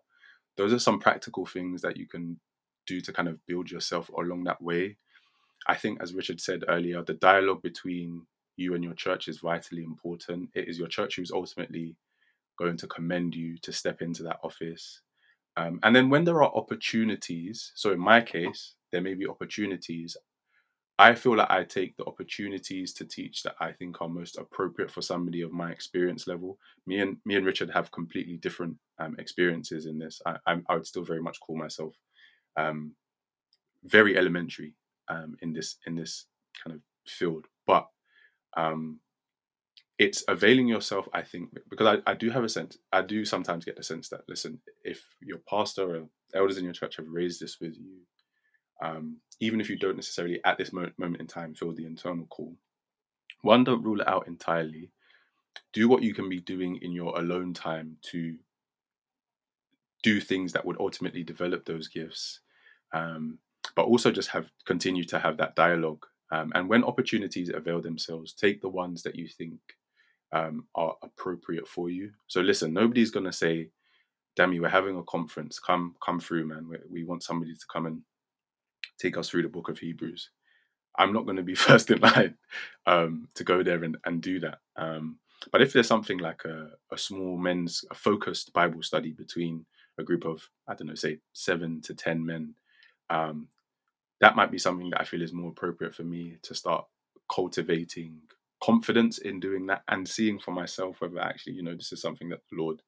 those 0.58 0.72
are 0.72 0.78
some 0.78 0.98
practical 0.98 1.46
things 1.46 1.80
that 1.80 1.96
you 1.96 2.06
can 2.06 2.38
do 2.86 3.00
to 3.00 3.12
kind 3.12 3.28
of 3.28 3.38
build 3.46 3.70
yourself 3.70 4.10
along 4.10 4.44
that 4.44 4.60
way 4.60 4.98
I 5.66 5.74
think, 5.74 6.02
as 6.02 6.14
Richard 6.14 6.40
said 6.40 6.64
earlier, 6.68 7.02
the 7.02 7.14
dialogue 7.14 7.62
between 7.62 8.26
you 8.56 8.74
and 8.74 8.82
your 8.82 8.94
church 8.94 9.28
is 9.28 9.38
vitally 9.38 9.84
important. 9.84 10.50
It 10.54 10.68
is 10.68 10.78
your 10.78 10.88
church 10.88 11.16
who's 11.16 11.30
ultimately 11.30 11.96
going 12.58 12.76
to 12.78 12.86
commend 12.86 13.34
you 13.34 13.56
to 13.58 13.72
step 13.72 14.02
into 14.02 14.22
that 14.24 14.40
office. 14.42 15.00
Um, 15.56 15.78
and 15.82 15.94
then 15.94 16.10
when 16.10 16.24
there 16.24 16.42
are 16.42 16.54
opportunities, 16.54 17.72
so 17.74 17.92
in 17.92 18.00
my 18.00 18.20
case, 18.20 18.74
there 18.92 19.00
may 19.00 19.14
be 19.14 19.26
opportunities. 19.26 20.16
I 20.98 21.14
feel 21.14 21.36
like 21.36 21.50
I 21.50 21.62
take 21.62 21.96
the 21.96 22.06
opportunities 22.06 22.92
to 22.94 23.04
teach 23.04 23.44
that 23.44 23.54
I 23.60 23.70
think 23.72 24.00
are 24.00 24.08
most 24.08 24.36
appropriate 24.36 24.90
for 24.90 25.02
somebody 25.02 25.42
of 25.42 25.52
my 25.52 25.70
experience 25.70 26.26
level. 26.26 26.58
Me 26.86 26.98
and 26.98 27.18
me 27.24 27.36
and 27.36 27.46
Richard 27.46 27.70
have 27.70 27.92
completely 27.92 28.36
different 28.36 28.76
um, 28.98 29.14
experiences 29.18 29.86
in 29.86 29.98
this. 29.98 30.20
I, 30.26 30.36
I, 30.46 30.74
would 30.74 30.86
still 30.86 31.04
very 31.04 31.22
much 31.22 31.38
call 31.38 31.56
myself 31.56 31.94
um, 32.56 32.94
very 33.84 34.18
elementary 34.18 34.74
um, 35.08 35.36
in 35.42 35.52
this 35.52 35.76
in 35.86 35.94
this 35.94 36.26
kind 36.62 36.76
of 36.76 36.82
field. 37.06 37.46
But 37.66 37.88
um, 38.56 39.00
it's 39.98 40.24
availing 40.28 40.68
yourself, 40.68 41.08
I 41.12 41.22
think, 41.22 41.50
because 41.68 41.86
I, 42.06 42.10
I 42.10 42.14
do 42.14 42.30
have 42.30 42.44
a 42.44 42.48
sense, 42.48 42.78
I 42.92 43.02
do 43.02 43.24
sometimes 43.24 43.64
get 43.64 43.76
the 43.76 43.82
sense 43.82 44.08
that, 44.10 44.20
listen, 44.28 44.60
if 44.84 45.02
your 45.20 45.38
pastor 45.38 45.96
or 45.96 46.08
elders 46.34 46.56
in 46.56 46.64
your 46.64 46.72
church 46.72 46.96
have 46.96 47.08
raised 47.08 47.40
this 47.40 47.58
with 47.60 47.76
you, 47.76 47.98
um, 48.80 49.16
even 49.40 49.60
if 49.60 49.68
you 49.68 49.76
don't 49.76 49.96
necessarily 49.96 50.40
at 50.44 50.56
this 50.56 50.72
moment, 50.72 50.98
moment 50.98 51.20
in 51.20 51.26
time 51.26 51.54
feel 51.54 51.72
the 51.72 51.84
internal 51.84 52.26
call, 52.26 52.54
one, 53.42 53.64
don't 53.64 53.82
rule 53.82 54.00
it 54.00 54.08
out 54.08 54.28
entirely. 54.28 54.90
Do 55.72 55.88
what 55.88 56.02
you 56.02 56.14
can 56.14 56.28
be 56.28 56.40
doing 56.40 56.78
in 56.82 56.92
your 56.92 57.18
alone 57.18 57.52
time 57.52 57.96
to 58.10 58.36
do 60.04 60.20
things 60.20 60.52
that 60.52 60.64
would 60.64 60.78
ultimately 60.78 61.24
develop 61.24 61.64
those 61.64 61.88
gifts. 61.88 62.40
Um, 62.92 63.38
but 63.78 63.86
also 63.86 64.10
just 64.10 64.28
have 64.30 64.50
continue 64.64 65.04
to 65.04 65.20
have 65.20 65.36
that 65.36 65.54
dialogue. 65.54 66.04
Um, 66.32 66.50
and 66.56 66.68
when 66.68 66.82
opportunities 66.82 67.48
avail 67.48 67.80
themselves, 67.80 68.32
take 68.32 68.60
the 68.60 68.68
ones 68.68 69.04
that 69.04 69.14
you 69.14 69.28
think 69.28 69.60
um, 70.32 70.66
are 70.74 70.96
appropriate 71.00 71.68
for 71.68 71.88
you. 71.88 72.10
So 72.26 72.40
listen, 72.40 72.72
nobody's 72.72 73.12
gonna 73.12 73.32
say, 73.32 73.70
"Dammy, 74.34 74.58
we're 74.58 74.68
having 74.68 74.96
a 74.98 75.04
conference. 75.04 75.60
Come, 75.60 75.94
come 76.04 76.18
through, 76.18 76.46
man. 76.46 76.68
We, 76.68 76.78
we 76.90 77.04
want 77.04 77.22
somebody 77.22 77.54
to 77.54 77.66
come 77.72 77.86
and 77.86 78.02
take 78.98 79.16
us 79.16 79.28
through 79.28 79.42
the 79.42 79.48
book 79.48 79.68
of 79.68 79.78
Hebrews." 79.78 80.28
I'm 80.96 81.12
not 81.12 81.24
going 81.24 81.36
to 81.36 81.44
be 81.44 81.54
first 81.68 81.88
in 81.92 82.00
line 82.00 82.34
um, 82.86 83.28
to 83.36 83.44
go 83.44 83.62
there 83.62 83.84
and, 83.84 83.96
and 84.04 84.20
do 84.20 84.40
that. 84.40 84.58
Um, 84.74 85.20
but 85.52 85.62
if 85.62 85.72
there's 85.72 85.86
something 85.86 86.18
like 86.18 86.44
a, 86.44 86.70
a 86.90 86.98
small 86.98 87.36
men's, 87.36 87.84
a 87.92 87.94
focused 87.94 88.52
Bible 88.52 88.82
study 88.82 89.12
between 89.12 89.64
a 89.98 90.02
group 90.02 90.24
of, 90.24 90.42
I 90.66 90.74
don't 90.74 90.88
know, 90.88 90.96
say 90.96 91.20
seven 91.32 91.80
to 91.82 91.94
10 91.94 92.26
men, 92.26 92.54
um, 93.08 93.46
that 94.20 94.36
might 94.36 94.50
be 94.50 94.58
something 94.58 94.90
that 94.90 95.00
I 95.00 95.04
feel 95.04 95.22
is 95.22 95.32
more 95.32 95.50
appropriate 95.50 95.94
for 95.94 96.04
me 96.04 96.36
to 96.42 96.54
start 96.54 96.84
cultivating 97.32 98.20
confidence 98.62 99.18
in 99.18 99.40
doing 99.40 99.66
that 99.66 99.82
and 99.88 100.08
seeing 100.08 100.38
for 100.38 100.52
myself 100.52 101.00
whether 101.00 101.20
actually, 101.20 101.54
you 101.54 101.62
know, 101.62 101.74
this 101.74 101.92
is 101.92 102.02
something 102.02 102.28
that 102.30 102.40
the 102.50 102.56
Lord 102.62 102.82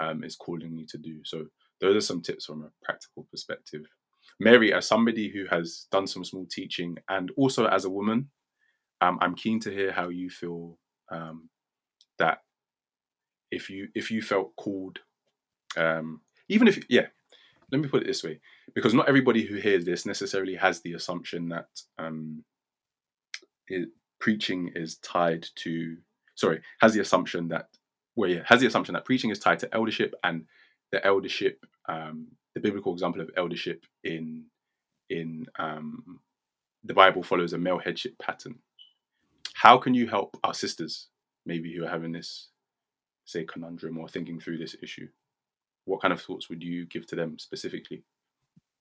um, 0.00 0.24
is 0.24 0.36
calling 0.36 0.74
me 0.74 0.86
to 0.90 0.98
do. 0.98 1.20
So 1.24 1.46
those 1.80 1.96
are 1.96 2.06
some 2.06 2.22
tips 2.22 2.46
from 2.46 2.64
a 2.64 2.70
practical 2.84 3.26
perspective. 3.30 3.82
Mary, 4.40 4.72
as 4.72 4.86
somebody 4.88 5.28
who 5.30 5.44
has 5.50 5.86
done 5.92 6.06
some 6.06 6.24
small 6.24 6.46
teaching 6.50 6.96
and 7.08 7.30
also 7.36 7.66
as 7.66 7.84
a 7.84 7.90
woman, 7.90 8.30
um, 9.00 9.18
I'm 9.20 9.34
keen 9.34 9.60
to 9.60 9.70
hear 9.70 9.92
how 9.92 10.08
you 10.08 10.30
feel 10.30 10.78
um, 11.10 11.48
that 12.18 12.38
if 13.50 13.70
you 13.70 13.88
if 13.94 14.10
you 14.10 14.22
felt 14.22 14.54
called, 14.56 14.98
um, 15.76 16.20
even 16.48 16.68
if 16.68 16.84
yeah, 16.88 17.06
let 17.74 17.82
me 17.82 17.88
put 17.88 18.02
it 18.02 18.06
this 18.06 18.24
way, 18.24 18.40
because 18.74 18.94
not 18.94 19.08
everybody 19.08 19.44
who 19.44 19.56
hears 19.56 19.84
this 19.84 20.06
necessarily 20.06 20.54
has 20.54 20.80
the 20.80 20.94
assumption 20.94 21.48
that 21.48 21.68
um, 21.98 22.44
it, 23.68 23.88
preaching 24.20 24.70
is 24.74 24.96
tied 24.98 25.44
to 25.56 25.96
sorry 26.34 26.60
has 26.80 26.94
the 26.94 27.00
assumption 27.00 27.48
that 27.48 27.68
well 28.16 28.30
yeah 28.30 28.42
has 28.46 28.60
the 28.60 28.66
assumption 28.66 28.94
that 28.94 29.04
preaching 29.04 29.30
is 29.30 29.38
tied 29.38 29.58
to 29.58 29.74
eldership 29.74 30.14
and 30.24 30.46
the 30.92 31.04
eldership 31.04 31.66
um, 31.88 32.28
the 32.54 32.60
biblical 32.60 32.92
example 32.92 33.20
of 33.20 33.30
eldership 33.36 33.84
in 34.04 34.44
in 35.10 35.46
um, 35.58 36.20
the 36.84 36.94
Bible 36.94 37.22
follows 37.22 37.52
a 37.52 37.58
male 37.58 37.78
headship 37.78 38.18
pattern. 38.18 38.56
How 39.54 39.78
can 39.78 39.94
you 39.94 40.06
help 40.06 40.36
our 40.44 40.54
sisters, 40.54 41.08
maybe 41.46 41.74
who 41.74 41.84
are 41.84 41.88
having 41.88 42.12
this, 42.12 42.48
say, 43.24 43.44
conundrum 43.44 43.98
or 43.98 44.08
thinking 44.08 44.40
through 44.40 44.58
this 44.58 44.76
issue? 44.82 45.08
What 45.84 46.00
kind 46.00 46.12
of 46.12 46.20
thoughts 46.20 46.48
would 46.48 46.62
you 46.62 46.86
give 46.86 47.06
to 47.08 47.16
them 47.16 47.38
specifically? 47.38 48.04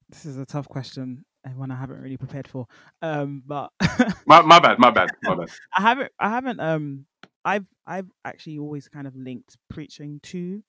This 0.10 0.26
is 0.26 0.38
a 0.38 0.46
tough 0.46 0.68
question 0.68 1.26
and 1.44 1.58
one 1.58 1.72
I 1.72 1.76
haven't 1.76 2.02
really 2.02 2.18
prepared 2.18 2.48
for. 2.48 2.68
Um, 3.02 3.44
but 3.46 3.72
my, 4.26 4.42
my 4.42 4.60
bad, 4.60 4.80
my 4.80 4.92
bad, 4.92 5.10
my 5.24 5.36
bad. 5.36 5.50
I 5.76 5.82
haven't, 5.82 6.12
I 6.20 6.30
haven't. 6.30 6.60
Um, 6.60 7.06
I've, 7.44 7.66
I've 7.86 8.10
actually 8.24 8.60
always 8.60 8.88
kind 8.88 9.08
of 9.08 9.16
linked 9.16 9.58
preaching 9.70 10.20
to 10.24 10.64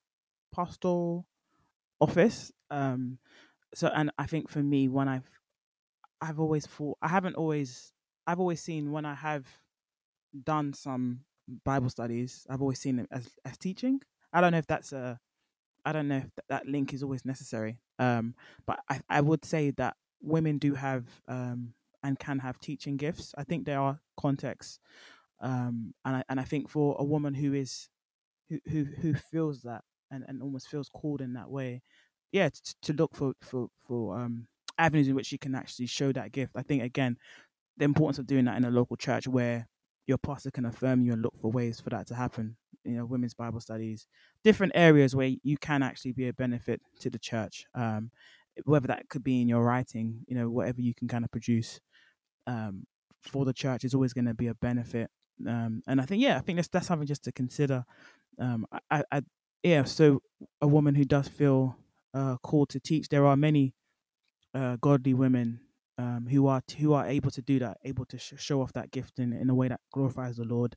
pastoral 0.53 1.25
office. 1.99 2.51
Um, 2.69 3.19
so 3.73 3.89
and 3.93 4.11
I 4.17 4.25
think 4.25 4.49
for 4.49 4.63
me, 4.63 4.87
when 4.87 5.07
I've 5.07 5.29
I've 6.21 6.39
always 6.39 6.65
thought 6.65 6.97
I 7.01 7.09
haven't 7.09 7.35
always 7.35 7.91
I've 8.25 8.39
always 8.39 8.61
seen 8.61 8.91
when 8.91 9.05
I 9.05 9.13
have 9.15 9.45
done 10.43 10.73
some 10.73 11.21
Bible 11.63 11.89
studies, 11.89 12.47
I've 12.49 12.61
always 12.61 12.79
seen 12.79 12.99
it 12.99 13.07
as 13.11 13.29
as 13.45 13.57
teaching. 13.57 14.01
I 14.33 14.41
don't 14.41 14.51
know 14.51 14.57
if 14.57 14.67
that's 14.67 14.93
a 14.93 15.19
I 15.85 15.91
don't 15.91 16.07
know 16.07 16.17
if 16.17 16.23
th- 16.23 16.45
that 16.49 16.67
link 16.67 16.93
is 16.93 17.03
always 17.03 17.25
necessary. 17.25 17.79
Um, 17.99 18.35
but 18.65 18.79
I, 18.89 18.99
I 19.09 19.21
would 19.21 19.45
say 19.45 19.71
that 19.71 19.95
women 20.21 20.57
do 20.57 20.73
have 20.73 21.05
um, 21.27 21.73
and 22.03 22.17
can 22.19 22.39
have 22.39 22.59
teaching 22.59 22.97
gifts. 22.97 23.33
I 23.37 23.43
think 23.43 23.65
there 23.65 23.79
are 23.79 23.99
contexts, 24.17 24.79
um, 25.41 25.93
and 26.03 26.17
I 26.17 26.23
and 26.29 26.39
I 26.39 26.43
think 26.43 26.69
for 26.69 26.95
a 26.99 27.03
woman 27.03 27.33
who 27.33 27.53
is 27.53 27.89
who 28.49 28.59
who 28.67 28.85
who 28.85 29.13
feels 29.13 29.61
that 29.61 29.83
and, 30.11 30.23
and 30.27 30.41
almost 30.41 30.69
feels 30.69 30.89
called 30.89 31.21
in 31.21 31.33
that 31.33 31.49
way, 31.49 31.81
yeah, 32.31 32.49
t- 32.49 32.73
to 32.83 32.93
look 32.93 33.15
for 33.15 33.33
for 33.41 33.67
for 33.87 34.19
um 34.19 34.47
avenues 34.77 35.07
in 35.07 35.15
which 35.15 35.31
you 35.31 35.39
can 35.39 35.55
actually 35.55 35.87
show 35.87 36.11
that 36.11 36.31
gift. 36.31 36.53
I 36.55 36.61
think 36.61 36.83
again, 36.83 37.17
the 37.77 37.85
importance 37.85 38.19
of 38.19 38.27
doing 38.27 38.45
that 38.45 38.57
in 38.57 38.65
a 38.65 38.71
local 38.71 38.97
church 38.97 39.27
where 39.27 39.67
your 40.07 40.17
pastor 40.17 40.51
can 40.51 40.65
affirm 40.65 41.01
you 41.01 41.13
and 41.13 41.21
look 41.21 41.35
for 41.37 41.51
ways 41.51 41.79
for 41.79 41.89
that 41.89 42.07
to 42.07 42.15
happen. 42.15 42.57
You 42.85 42.97
know, 42.97 43.05
women's 43.05 43.33
Bible 43.33 43.59
studies, 43.59 44.07
different 44.43 44.73
areas 44.75 45.15
where 45.15 45.31
you 45.43 45.57
can 45.57 45.83
actually 45.83 46.13
be 46.13 46.27
a 46.27 46.33
benefit 46.33 46.81
to 46.99 47.09
the 47.09 47.19
church. 47.19 47.65
Um, 47.73 48.11
whether 48.63 48.87
that 48.87 49.09
could 49.09 49.23
be 49.23 49.41
in 49.41 49.49
your 49.49 49.63
writing, 49.63 50.21
you 50.27 50.35
know, 50.35 50.49
whatever 50.49 50.81
you 50.81 50.93
can 50.93 51.07
kind 51.07 51.25
of 51.25 51.31
produce 51.31 51.81
um, 52.47 52.85
for 53.21 53.43
the 53.43 53.53
church 53.53 53.83
is 53.83 53.93
always 53.93 54.13
going 54.13 54.25
to 54.25 54.33
be 54.33 54.47
a 54.47 54.55
benefit. 54.55 55.09
Um, 55.45 55.81
and 55.87 55.99
I 55.99 56.05
think, 56.05 56.21
yeah, 56.21 56.37
I 56.37 56.39
think 56.39 56.57
that's 56.57 56.69
that's 56.69 56.87
something 56.87 57.07
just 57.07 57.23
to 57.25 57.31
consider. 57.31 57.83
Um, 58.39 58.65
I, 58.89 59.03
I, 59.11 59.21
yeah, 59.63 59.83
so 59.83 60.21
a 60.61 60.67
woman 60.67 60.95
who 60.95 61.03
does 61.03 61.27
feel 61.27 61.75
uh, 62.13 62.37
called 62.37 62.69
to 62.69 62.79
teach, 62.79 63.09
there 63.09 63.25
are 63.25 63.35
many 63.35 63.73
uh, 64.53 64.77
godly 64.79 65.13
women 65.13 65.59
um, 65.97 66.27
who 66.29 66.47
are 66.47 66.61
who 66.77 66.93
are 66.93 67.05
able 67.07 67.31
to 67.31 67.41
do 67.41 67.59
that, 67.59 67.77
able 67.83 68.05
to 68.05 68.17
sh- 68.17 68.33
show 68.37 68.61
off 68.61 68.73
that 68.73 68.91
gift 68.91 69.19
in, 69.19 69.33
in 69.33 69.49
a 69.49 69.55
way 69.55 69.67
that 69.67 69.81
glorifies 69.93 70.37
the 70.37 70.45
Lord. 70.45 70.75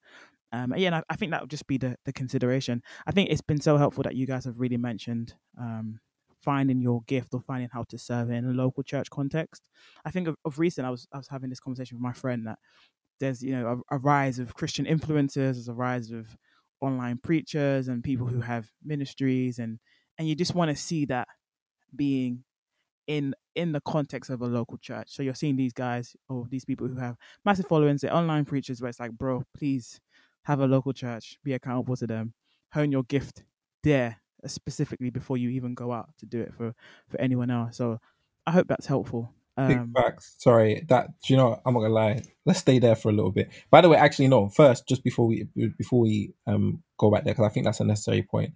Um, 0.53 0.75
yeah, 0.77 0.99
I, 0.99 1.03
I, 1.11 1.17
think 1.17 1.33
that 1.33 1.43
would 1.43 1.51
just 1.51 1.67
be 1.67 1.77
the, 1.77 1.97
the 2.05 2.13
consideration. 2.13 2.83
I 3.07 3.13
think 3.13 3.31
it's 3.31 3.43
been 3.43 3.61
so 3.61 3.77
helpful 3.77 4.03
that 4.05 4.17
you 4.17 4.27
guys 4.27 4.47
have 4.47 4.59
really 4.59 4.79
mentioned 4.79 5.35
um, 5.61 6.01
finding 6.43 6.81
your 6.81 7.03
gift 7.07 7.35
or 7.35 7.41
finding 7.41 7.69
how 7.71 7.85
to 7.85 7.99
serve 7.99 8.31
in 8.31 8.47
a 8.47 8.53
local 8.53 8.83
church 8.83 9.11
context. 9.11 9.69
I 10.05 10.11
think 10.11 10.29
of, 10.29 10.37
of 10.45 10.59
recent, 10.59 10.87
I 10.87 10.91
was 10.91 11.07
I 11.13 11.19
was 11.19 11.29
having 11.29 11.51
this 11.51 11.61
conversation 11.61 11.99
with 11.99 12.03
my 12.03 12.13
friend 12.13 12.47
that 12.47 12.59
there's 13.21 13.43
you 13.43 13.53
know 13.53 13.83
a, 13.91 13.97
a 13.97 13.99
rise 13.99 14.39
of 14.39 14.55
Christian 14.55 14.87
influencers, 14.87 15.35
there's 15.35 15.69
a 15.69 15.75
rise 15.75 16.11
of 16.11 16.37
online 16.81 17.19
preachers 17.19 17.89
and 17.89 18.03
people 18.03 18.27
who 18.27 18.41
have 18.41 18.71
ministries, 18.83 19.59
and 19.59 19.79
and 20.17 20.29
you 20.29 20.35
just 20.35 20.55
want 20.55 20.71
to 20.71 20.77
see 20.77 21.05
that 21.07 21.29
being 21.95 22.45
in 23.07 23.35
in 23.55 23.73
the 23.73 23.81
context 23.81 24.31
of 24.31 24.41
a 24.41 24.47
local 24.47 24.79
church. 24.79 25.09
So 25.09 25.23
you're 25.23 25.35
seeing 25.35 25.57
these 25.57 25.73
guys 25.73 26.15
or 26.29 26.47
these 26.49 26.65
people 26.65 26.87
who 26.87 26.97
have 26.97 27.17
massive 27.45 27.67
followings, 27.67 28.03
they're 28.03 28.15
online 28.15 28.45
preachers 28.45 28.81
where 28.81 28.89
it's 28.89 29.01
like, 29.01 29.13
bro, 29.13 29.43
please 29.57 30.01
have 30.49 30.61
a 30.61 30.67
local 30.67 30.95
church, 30.95 31.39
be 31.45 31.53
accountable 31.53 31.95
to 31.95 32.07
them, 32.07 32.33
hone 32.73 32.91
your 32.91 33.05
gift 33.05 33.45
there 33.85 34.17
uh, 34.43 34.49
specifically 34.49 35.11
before 35.11 35.37
you 35.37 35.51
even 35.51 35.75
go 35.75 35.93
out 35.93 36.09
to 36.19 36.27
do 36.27 36.41
it 36.41 36.55
for 36.55 36.75
for 37.09 37.21
anyone 37.21 37.51
else. 37.51 37.77
So 37.77 38.01
I 38.47 38.53
hope 38.53 38.67
that's 38.67 38.87
helpful. 38.87 39.33
Big 39.57 39.77
um, 39.77 39.93
facts. 39.95 40.37
Sorry, 40.39 40.85
that 40.89 41.09
you 41.27 41.37
know, 41.37 41.61
I'm 41.67 41.75
not 41.75 41.81
gonna 41.81 41.95
lie. 41.95 42.23
Let's 42.47 42.61
stay 42.61 42.79
there 42.79 42.97
for 42.97 43.11
a 43.11 43.13
little 43.13 43.31
bit. 43.31 43.51
By 43.71 43.83
the 43.83 43.91
way, 43.91 43.99
actually, 43.99 44.29
no. 44.29 44.49
First, 44.49 44.89
just 44.89 45.05
before 45.05 45.27
we 45.27 45.47
before 45.77 46.01
we 46.01 46.33
um 46.47 46.83
go 46.99 47.11
back 47.11 47.25
there, 47.25 47.35
because 47.35 47.47
I 47.47 47.53
think 47.53 47.67
that's 47.67 47.81
a 47.81 47.85
necessary 47.85 48.23
point. 48.23 48.55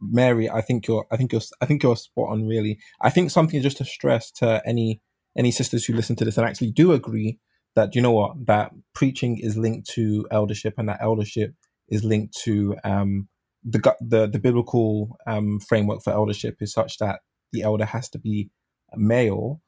Mary, 0.00 0.48
I 0.48 0.60
think 0.60 0.86
you're, 0.86 1.06
I 1.10 1.16
think 1.16 1.32
you're, 1.32 1.40
I 1.60 1.66
think 1.66 1.82
you're 1.82 1.96
spot 1.96 2.28
on. 2.28 2.46
Really, 2.46 2.78
I 3.00 3.10
think 3.10 3.30
something 3.30 3.60
just 3.62 3.78
to 3.78 3.84
stress 3.84 4.30
to 4.32 4.62
any 4.64 5.00
any 5.36 5.50
sisters 5.50 5.84
who 5.84 5.94
listen 5.94 6.14
to 6.16 6.24
this 6.24 6.38
and 6.38 6.46
actually 6.46 6.70
do 6.70 6.92
agree 6.92 7.38
that 7.76 7.94
you 7.94 8.02
know 8.02 8.10
what 8.10 8.46
that 8.46 8.72
preaching 8.94 9.38
is 9.38 9.56
linked 9.56 9.88
to 9.90 10.26
eldership 10.30 10.74
and 10.78 10.88
that 10.88 11.00
eldership 11.00 11.54
is 11.88 12.02
linked 12.02 12.36
to 12.36 12.74
um, 12.82 13.28
the 13.64 13.94
the 14.00 14.26
the 14.26 14.38
biblical 14.38 15.16
um, 15.26 15.60
framework 15.60 16.02
for 16.02 16.12
eldership 16.12 16.56
is 16.60 16.72
such 16.72 16.98
that 16.98 17.20
the 17.52 17.62
elder 17.62 17.84
has 17.84 18.08
to 18.10 18.18
be 18.18 18.50
male. 18.94 19.60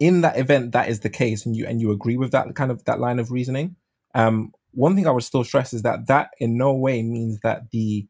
In 0.00 0.22
that 0.22 0.38
event, 0.38 0.72
that 0.72 0.88
is 0.88 1.00
the 1.00 1.10
case, 1.10 1.44
and 1.44 1.56
you 1.56 1.66
and 1.66 1.80
you 1.80 1.90
agree 1.90 2.16
with 2.16 2.32
that 2.32 2.54
kind 2.54 2.70
of 2.70 2.84
that 2.84 3.00
line 3.00 3.18
of 3.18 3.30
reasoning. 3.30 3.76
Um, 4.14 4.52
one 4.72 4.94
thing 4.94 5.06
I 5.06 5.10
would 5.10 5.24
still 5.24 5.44
stress 5.44 5.72
is 5.72 5.82
that 5.82 6.06
that 6.06 6.30
in 6.38 6.56
no 6.56 6.72
way 6.72 7.02
means 7.02 7.40
that 7.40 7.70
the 7.70 8.06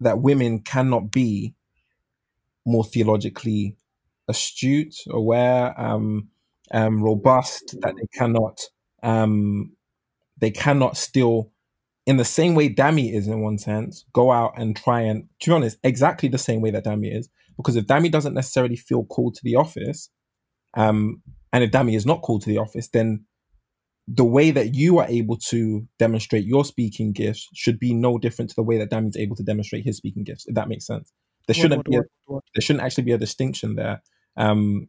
that 0.00 0.20
women 0.20 0.60
cannot 0.60 1.12
be 1.12 1.54
more 2.66 2.84
theologically 2.84 3.76
astute, 4.28 4.94
aware, 5.08 5.78
um, 5.80 6.28
um, 6.72 7.02
robust, 7.02 7.76
that 7.80 7.94
they 7.96 8.06
cannot 8.18 8.60
um, 9.02 9.72
they 10.38 10.50
cannot 10.50 10.96
still, 10.96 11.52
in 12.06 12.16
the 12.16 12.24
same 12.24 12.54
way 12.54 12.68
Dami 12.68 13.14
is 13.14 13.28
in 13.28 13.40
one 13.40 13.58
sense, 13.58 14.04
go 14.12 14.32
out 14.32 14.54
and 14.56 14.76
try 14.76 15.00
and, 15.00 15.28
to 15.40 15.50
be 15.50 15.54
honest, 15.54 15.78
exactly 15.84 16.28
the 16.28 16.38
same 16.38 16.60
way 16.60 16.70
that 16.70 16.84
Dami 16.84 17.16
is. 17.16 17.28
Because 17.56 17.76
if 17.76 17.86
Dami 17.86 18.10
doesn't 18.10 18.34
necessarily 18.34 18.76
feel 18.76 19.04
called 19.04 19.34
to 19.34 19.40
the 19.44 19.56
office, 19.56 20.10
um, 20.74 21.22
and 21.52 21.62
if 21.62 21.70
Dami 21.70 21.94
is 21.94 22.06
not 22.06 22.22
called 22.22 22.42
to 22.42 22.48
the 22.48 22.58
office, 22.58 22.88
then 22.88 23.24
the 24.08 24.24
way 24.24 24.50
that 24.50 24.74
you 24.74 24.98
are 24.98 25.06
able 25.06 25.36
to 25.36 25.86
demonstrate 25.98 26.44
your 26.44 26.64
speaking 26.64 27.12
gifts 27.12 27.48
should 27.54 27.78
be 27.78 27.94
no 27.94 28.18
different 28.18 28.50
to 28.50 28.56
the 28.56 28.62
way 28.62 28.78
that 28.78 28.90
Dami's 28.90 29.16
able 29.16 29.36
to 29.36 29.44
demonstrate 29.44 29.84
his 29.84 29.96
speaking 29.96 30.24
gifts. 30.24 30.44
If 30.46 30.56
that 30.56 30.68
makes 30.68 30.86
sense, 30.86 31.12
there 31.46 31.54
shouldn't 31.54 31.86
what, 31.86 32.04
what, 32.26 32.26
be 32.28 32.36
a, 32.36 32.40
there 32.54 32.62
shouldn't 32.62 32.84
actually 32.84 33.04
be 33.04 33.12
a 33.12 33.18
distinction 33.18 33.76
there. 33.76 34.02
Um, 34.36 34.88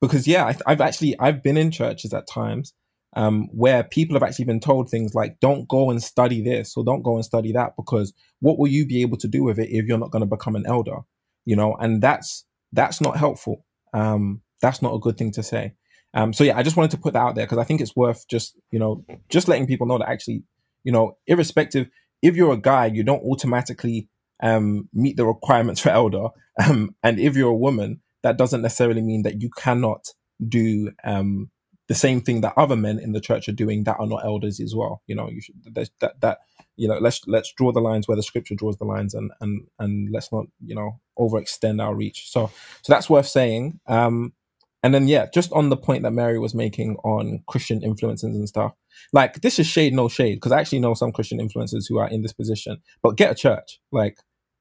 because 0.00 0.26
yeah, 0.26 0.52
I, 0.66 0.70
have 0.70 0.80
actually 0.80 1.18
I've 1.18 1.42
been 1.42 1.56
in 1.56 1.70
churches 1.70 2.14
at 2.14 2.26
times 2.26 2.72
um, 3.16 3.48
where 3.52 3.82
people 3.82 4.14
have 4.14 4.22
actually 4.22 4.44
been 4.46 4.60
told 4.60 4.88
things 4.88 5.14
like, 5.14 5.40
"Don't 5.40 5.68
go 5.68 5.90
and 5.90 6.02
study 6.02 6.42
this" 6.42 6.74
or 6.76 6.84
"Don't 6.84 7.02
go 7.02 7.16
and 7.16 7.24
study 7.24 7.52
that," 7.52 7.74
because 7.76 8.12
what 8.40 8.58
will 8.58 8.68
you 8.68 8.86
be 8.86 9.02
able 9.02 9.16
to 9.18 9.28
do 9.28 9.42
with 9.44 9.58
it 9.58 9.70
if 9.70 9.86
you're 9.86 9.98
not 9.98 10.10
going 10.10 10.22
to 10.22 10.26
become 10.26 10.56
an 10.56 10.66
elder? 10.66 10.98
You 11.44 11.56
know, 11.56 11.74
and 11.76 12.02
that's 12.02 12.44
that's 12.72 13.00
not 13.00 13.16
helpful. 13.16 13.64
Um, 13.92 14.42
that's 14.62 14.82
not 14.82 14.94
a 14.94 14.98
good 14.98 15.18
thing 15.18 15.32
to 15.32 15.42
say. 15.42 15.74
Um, 16.14 16.32
so 16.32 16.44
yeah, 16.44 16.56
I 16.56 16.62
just 16.62 16.76
wanted 16.76 16.92
to 16.92 16.98
put 16.98 17.12
that 17.14 17.20
out 17.20 17.34
there 17.34 17.46
because 17.46 17.58
I 17.58 17.64
think 17.64 17.80
it's 17.80 17.96
worth 17.96 18.26
just 18.28 18.56
you 18.70 18.78
know 18.78 19.04
just 19.28 19.48
letting 19.48 19.66
people 19.66 19.86
know 19.86 19.98
that 19.98 20.08
actually 20.08 20.44
You 20.84 20.92
know, 20.92 21.16
irrespective, 21.26 21.88
if 22.22 22.36
you're 22.36 22.52
a 22.52 22.56
guy, 22.60 22.86
you 22.86 23.02
don't 23.04 23.22
automatically 23.22 24.08
um, 24.42 24.88
meet 24.92 25.16
the 25.16 25.26
requirements 25.26 25.80
for 25.80 25.90
elder. 25.90 26.28
Um, 26.60 26.94
and 27.02 27.18
if 27.18 27.36
you're 27.36 27.48
a 27.52 27.56
woman, 27.56 28.02
that 28.22 28.36
doesn't 28.36 28.62
necessarily 28.62 29.02
mean 29.02 29.22
that 29.22 29.40
you 29.40 29.50
cannot 29.50 30.08
do 30.48 30.90
um, 31.04 31.50
the 31.88 31.94
same 31.94 32.20
thing 32.20 32.40
that 32.40 32.54
other 32.56 32.76
men 32.76 33.00
in 33.00 33.12
the 33.12 33.20
church 33.20 33.48
are 33.48 33.52
doing 33.52 33.82
that 33.82 33.96
are 33.98 34.06
not 34.06 34.24
elders 34.24 34.60
as 34.60 34.74
well. 34.76 35.02
You 35.08 35.16
know, 35.16 35.28
you 35.28 35.40
should 35.40 35.56
that 36.00 36.20
that 36.20 36.38
you 36.76 36.86
know 36.86 36.98
let's 36.98 37.20
let's 37.26 37.52
draw 37.52 37.72
the 37.72 37.80
lines 37.80 38.06
where 38.06 38.16
the 38.16 38.22
scripture 38.22 38.54
draws 38.54 38.78
the 38.78 38.84
lines, 38.84 39.12
and 39.12 39.32
and 39.40 39.66
and 39.80 40.08
let's 40.12 40.30
not 40.32 40.46
you 40.64 40.74
know 40.74 41.00
overextend 41.18 41.82
our 41.82 41.94
reach. 41.94 42.30
So 42.30 42.50
so 42.82 42.92
that's 42.92 43.10
worth 43.10 43.26
saying. 43.26 43.80
Um, 43.88 44.34
and 44.82 44.94
then 44.94 45.08
yeah, 45.08 45.26
just 45.34 45.52
on 45.52 45.68
the 45.68 45.76
point 45.76 46.04
that 46.04 46.12
Mary 46.12 46.38
was 46.38 46.54
making 46.54 46.96
on 47.04 47.42
Christian 47.48 47.82
influences 47.82 48.36
and 48.36 48.48
stuff, 48.48 48.72
like 49.12 49.40
this 49.40 49.58
is 49.58 49.66
shade 49.66 49.92
no 49.92 50.08
shade 50.08 50.36
because 50.36 50.52
I 50.52 50.60
actually 50.60 50.78
know 50.78 50.94
some 50.94 51.10
Christian 51.10 51.40
influencers 51.40 51.86
who 51.88 51.98
are 51.98 52.08
in 52.08 52.22
this 52.22 52.32
position. 52.32 52.78
But 53.02 53.16
get 53.16 53.32
a 53.32 53.34
church, 53.34 53.80
like 53.90 54.16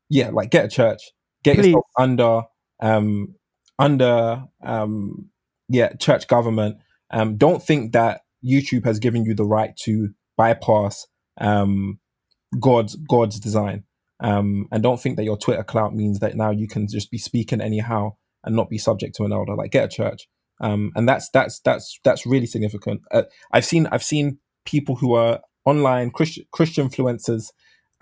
yeah, 0.10 0.30
like 0.32 0.49
get 0.49 0.66
a 0.66 0.70
church, 0.70 1.12
get 1.43 1.57
Please. 1.57 1.68
yourself 1.68 1.86
under 1.97 2.41
um 2.82 3.36
under 3.80 4.43
um 4.63 5.30
yeah 5.67 5.93
church 5.93 6.27
government. 6.27 6.77
Um, 7.11 7.38
don't 7.38 7.63
think 7.63 7.93
that 7.93 8.21
YouTube 8.45 8.86
has 8.86 8.99
given 8.99 9.25
you 9.25 9.34
the 9.34 9.45
right 9.45 9.75
to 9.77 10.09
bypass 10.38 11.07
um 11.39 11.99
God's 12.59 12.95
God's 12.95 13.39
design. 13.39 13.84
Um, 14.21 14.67
and 14.71 14.84
don't 14.84 14.99
think 14.99 15.15
that 15.15 15.23
your 15.23 15.38
Twitter 15.38 15.63
clout 15.63 15.95
means 15.95 16.19
that 16.19 16.36
now 16.36 16.51
you 16.51 16.67
can 16.67 16.88
just 16.88 17.09
be 17.09 17.17
speaking 17.17 17.61
anyhow 17.61 18.15
and 18.43 18.55
not 18.55 18.69
be 18.69 18.77
subject 18.77 19.15
to 19.15 19.23
an 19.23 19.32
elder. 19.32 19.55
Like 19.55 19.71
get 19.71 19.86
a 19.86 19.88
church. 19.88 20.27
Um, 20.61 20.91
and 20.95 21.07
that's 21.07 21.30
that's 21.30 21.59
that's 21.61 21.99
that's 22.03 22.25
really 22.25 22.45
significant. 22.45 23.01
Uh, 23.11 23.23
I've 23.51 23.65
seen 23.65 23.88
I've 23.91 24.03
seen 24.03 24.39
people 24.65 24.95
who 24.95 25.13
are 25.13 25.39
online 25.65 26.11
Christian 26.11 26.45
Christian 26.51 26.89
influencers 26.89 27.51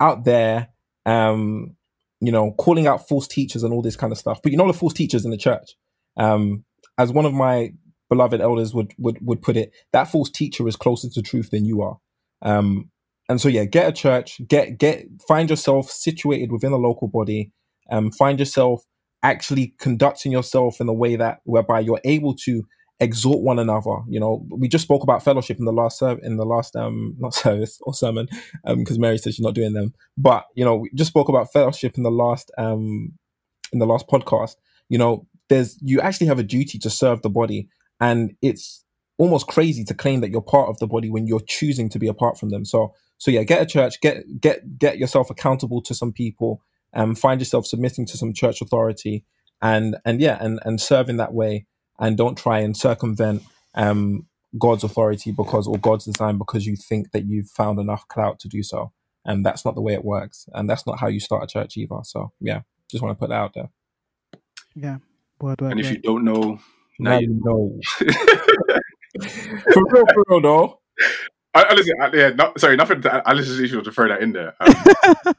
out 0.00 0.24
there, 0.24 0.68
um, 1.06 1.76
you 2.20 2.32
know, 2.32 2.52
calling 2.52 2.86
out 2.86 3.08
false 3.08 3.28
teachers 3.28 3.62
and 3.62 3.72
all 3.72 3.82
this 3.82 3.96
kind 3.96 4.12
of 4.12 4.18
stuff. 4.18 4.40
But 4.42 4.52
you 4.52 4.58
know 4.58 4.66
the 4.66 4.72
false 4.72 4.94
teachers 4.94 5.24
in 5.24 5.30
the 5.30 5.36
church. 5.36 5.74
Um, 6.16 6.64
as 6.98 7.12
one 7.12 7.26
of 7.26 7.32
my 7.32 7.72
beloved 8.10 8.40
elders 8.40 8.74
would 8.74 8.92
would 8.98 9.18
would 9.20 9.42
put 9.42 9.56
it, 9.56 9.72
that 9.92 10.04
false 10.04 10.30
teacher 10.30 10.66
is 10.66 10.76
closer 10.76 11.08
to 11.08 11.22
truth 11.22 11.50
than 11.50 11.64
you 11.64 11.82
are. 11.82 11.98
Um, 12.42 12.90
and 13.28 13.40
so 13.40 13.48
yeah, 13.48 13.64
get 13.64 13.88
a 13.88 13.92
church, 13.92 14.40
get 14.48 14.78
get 14.78 15.06
find 15.26 15.50
yourself 15.50 15.90
situated 15.90 16.50
within 16.50 16.72
a 16.72 16.76
local 16.76 17.08
body, 17.08 17.52
um, 17.90 18.10
find 18.10 18.38
yourself 18.38 18.82
actually 19.22 19.74
conducting 19.78 20.32
yourself 20.32 20.80
in 20.80 20.88
a 20.88 20.92
way 20.92 21.16
that 21.16 21.40
whereby 21.44 21.80
you're 21.80 22.00
able 22.04 22.34
to 22.34 22.64
exhort 23.00 23.42
one 23.42 23.58
another. 23.58 23.98
You 24.08 24.20
know, 24.20 24.46
we 24.50 24.68
just 24.68 24.84
spoke 24.84 25.02
about 25.02 25.22
fellowship 25.22 25.58
in 25.58 25.64
the 25.64 25.72
last 25.72 25.98
serv- 25.98 26.20
in 26.22 26.36
the 26.36 26.44
last 26.44 26.76
um 26.76 27.14
not 27.18 27.34
service 27.44 27.78
or 27.82 27.94
sermon, 27.94 28.28
um, 28.64 28.78
because 28.78 28.98
Mary 28.98 29.18
said 29.18 29.34
she's 29.34 29.44
not 29.44 29.54
doing 29.54 29.72
them. 29.72 29.94
But 30.16 30.44
you 30.54 30.64
know, 30.64 30.76
we 30.76 30.90
just 30.94 31.10
spoke 31.10 31.28
about 31.28 31.52
fellowship 31.52 31.96
in 31.96 32.02
the 32.02 32.10
last 32.10 32.50
um 32.58 33.12
in 33.72 33.78
the 33.78 33.86
last 33.86 34.08
podcast. 34.08 34.56
You 34.88 34.98
know, 34.98 35.26
there's 35.48 35.78
you 35.82 36.00
actually 36.00 36.28
have 36.28 36.38
a 36.38 36.44
duty 36.44 36.78
to 36.78 36.90
serve 36.90 37.22
the 37.22 37.30
body, 37.30 37.68
and 38.00 38.34
it's 38.42 38.84
almost 39.18 39.48
crazy 39.48 39.84
to 39.84 39.94
claim 39.94 40.20
that 40.20 40.30
you're 40.30 40.40
part 40.40 40.68
of 40.68 40.78
the 40.78 40.86
body 40.86 41.10
when 41.10 41.26
you're 41.26 41.40
choosing 41.40 41.88
to 41.90 41.98
be 41.98 42.06
apart 42.06 42.38
from 42.38 42.50
them. 42.50 42.64
So 42.64 42.94
so 43.18 43.30
yeah, 43.30 43.42
get 43.42 43.62
a 43.62 43.66
church, 43.66 44.00
get 44.00 44.40
get 44.40 44.78
get 44.78 44.98
yourself 44.98 45.28
accountable 45.30 45.82
to 45.82 45.94
some 45.94 46.12
people, 46.12 46.62
and 46.92 47.10
um, 47.10 47.14
find 47.14 47.40
yourself 47.40 47.66
submitting 47.66 48.06
to 48.06 48.16
some 48.16 48.32
church 48.32 48.62
authority, 48.62 49.24
and 49.60 49.96
and 50.04 50.20
yeah, 50.20 50.38
and 50.40 50.60
and 50.64 50.80
serve 50.80 51.08
in 51.08 51.16
that 51.18 51.34
way, 51.34 51.66
and 51.98 52.16
don't 52.16 52.38
try 52.38 52.60
and 52.60 52.76
circumvent 52.76 53.42
um, 53.74 54.26
God's 54.58 54.84
authority 54.84 55.32
because 55.32 55.66
or 55.66 55.78
God's 55.78 56.04
design 56.04 56.38
because 56.38 56.66
you 56.66 56.76
think 56.76 57.10
that 57.12 57.26
you've 57.26 57.48
found 57.50 57.78
enough 57.78 58.06
clout 58.08 58.38
to 58.40 58.48
do 58.48 58.62
so, 58.62 58.92
and 59.24 59.44
that's 59.44 59.64
not 59.64 59.74
the 59.74 59.82
way 59.82 59.94
it 59.94 60.04
works, 60.04 60.48
and 60.54 60.68
that's 60.68 60.86
not 60.86 60.98
how 60.98 61.08
you 61.08 61.20
start 61.20 61.44
a 61.44 61.46
church 61.46 61.76
either. 61.76 61.98
So 62.04 62.32
yeah, 62.40 62.60
just 62.90 63.02
want 63.02 63.16
to 63.16 63.20
put 63.20 63.30
that 63.30 63.36
out 63.36 63.54
there. 63.54 63.70
Yeah, 64.74 64.98
word, 65.40 65.60
word, 65.60 65.72
And 65.72 65.80
if 65.80 65.86
word. 65.86 65.96
you 65.96 66.02
don't 66.02 66.24
know, 66.24 66.58
now 66.98 67.12
Now 67.12 67.18
you 67.18 67.28
you 67.28 67.40
know. 67.44 67.80
for 69.72 69.84
real, 69.90 70.04
for 70.06 70.24
real 70.28 70.40
though. 70.40 70.80
I, 71.54 71.62
I 71.62 71.74
listen, 71.74 71.94
I, 72.00 72.10
yeah, 72.14 72.28
not, 72.30 72.60
sorry, 72.60 72.76
nothing. 72.76 73.02
To, 73.02 73.22
I 73.26 73.32
listen 73.32 73.56
to 73.56 73.66
you 73.66 73.82
to 73.82 73.92
throw 73.92 74.08
that 74.08 74.22
in 74.22 74.32
there. 74.32 74.54
Um, 74.60 74.74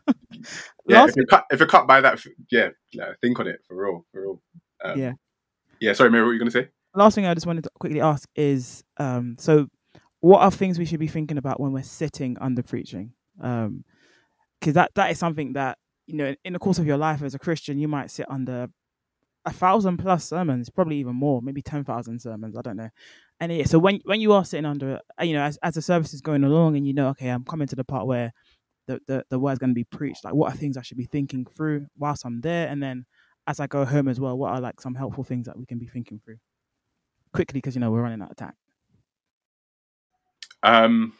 yeah, 0.87 1.05
if 1.05 1.15
you're 1.15 1.25
cut, 1.27 1.45
if 1.51 1.59
you're 1.59 1.67
cut 1.67 1.87
by 1.87 2.01
that, 2.01 2.19
yeah, 2.51 2.69
yeah, 2.91 3.13
think 3.21 3.39
on 3.39 3.47
it 3.47 3.61
for 3.67 3.75
real, 3.75 4.05
for 4.11 4.21
real. 4.21 4.41
Um, 4.83 4.99
Yeah. 4.99 5.13
Yeah. 5.79 5.93
Sorry, 5.93 6.09
Mary, 6.09 6.23
what 6.23 6.27
were 6.27 6.33
you 6.33 6.39
gonna 6.39 6.51
say? 6.51 6.69
last 6.95 7.13
thing 7.13 7.25
I 7.25 7.35
just 7.35 7.45
wanted 7.45 7.63
to 7.65 7.69
quickly 7.79 8.01
ask 8.01 8.27
is 8.35 8.83
um 8.97 9.35
so 9.39 9.67
what 10.21 10.41
are 10.41 10.51
things 10.51 10.79
we 10.79 10.85
should 10.85 10.99
be 10.99 11.07
thinking 11.07 11.37
about 11.37 11.59
when 11.59 11.71
we're 11.71 11.83
sitting 11.83 12.37
under 12.41 12.63
preaching? 12.63 13.13
Um 13.41 13.83
because 14.59 14.73
that 14.73 14.91
that 14.95 15.11
is 15.11 15.19
something 15.19 15.53
that 15.53 15.77
you 16.07 16.15
know 16.15 16.35
in 16.43 16.53
the 16.53 16.59
course 16.59 16.79
of 16.79 16.85
your 16.85 16.97
life 16.97 17.21
as 17.21 17.35
a 17.35 17.39
Christian 17.39 17.79
you 17.79 17.87
might 17.87 18.11
sit 18.11 18.25
under 18.29 18.67
a 19.45 19.53
thousand 19.53 19.97
plus 19.97 20.25
sermons, 20.25 20.69
probably 20.69 20.97
even 20.97 21.15
more, 21.15 21.41
maybe 21.41 21.61
ten 21.61 21.83
thousand 21.83 22.19
sermons. 22.19 22.57
I 22.57 22.61
don't 22.61 22.77
know. 22.77 22.89
And 23.39 23.51
yeah, 23.51 23.65
so 23.65 23.79
when 23.79 23.99
when 24.03 24.19
you 24.21 24.33
are 24.33 24.43
sitting 24.43 24.65
under, 24.65 24.99
uh, 25.19 25.23
you 25.23 25.33
know, 25.33 25.43
as 25.43 25.57
as 25.63 25.75
the 25.75 25.81
service 25.81 26.13
is 26.13 26.21
going 26.21 26.43
along, 26.43 26.75
and 26.75 26.85
you 26.85 26.93
know, 26.93 27.09
okay, 27.09 27.29
I'm 27.29 27.45
coming 27.45 27.67
to 27.67 27.75
the 27.75 27.83
part 27.83 28.05
where 28.05 28.33
the 28.87 28.99
the, 29.07 29.23
the 29.29 29.39
word's 29.39 29.59
going 29.59 29.69
to 29.69 29.75
be 29.75 29.85
preached. 29.85 30.25
Like, 30.25 30.33
what 30.33 30.53
are 30.53 30.57
things 30.57 30.77
I 30.77 30.81
should 30.81 30.97
be 30.97 31.05
thinking 31.05 31.45
through 31.45 31.87
whilst 31.97 32.25
I'm 32.25 32.41
there, 32.41 32.67
and 32.67 32.83
then 32.83 33.05
as 33.49 33.59
I 33.59 33.67
go 33.67 33.83
home 33.83 34.07
as 34.07 34.19
well, 34.19 34.37
what 34.37 34.51
are 34.51 34.61
like 34.61 34.79
some 34.79 34.95
helpful 34.95 35.25
things 35.25 35.47
that 35.47 35.57
we 35.57 35.65
can 35.65 35.79
be 35.79 35.87
thinking 35.87 36.21
through 36.23 36.37
quickly 37.33 37.57
because 37.59 37.75
you 37.75 37.81
know 37.81 37.91
we're 37.91 38.03
running 38.03 38.21
out 38.21 38.31
of 38.31 38.37
time. 38.37 38.53
Um, 40.63 41.13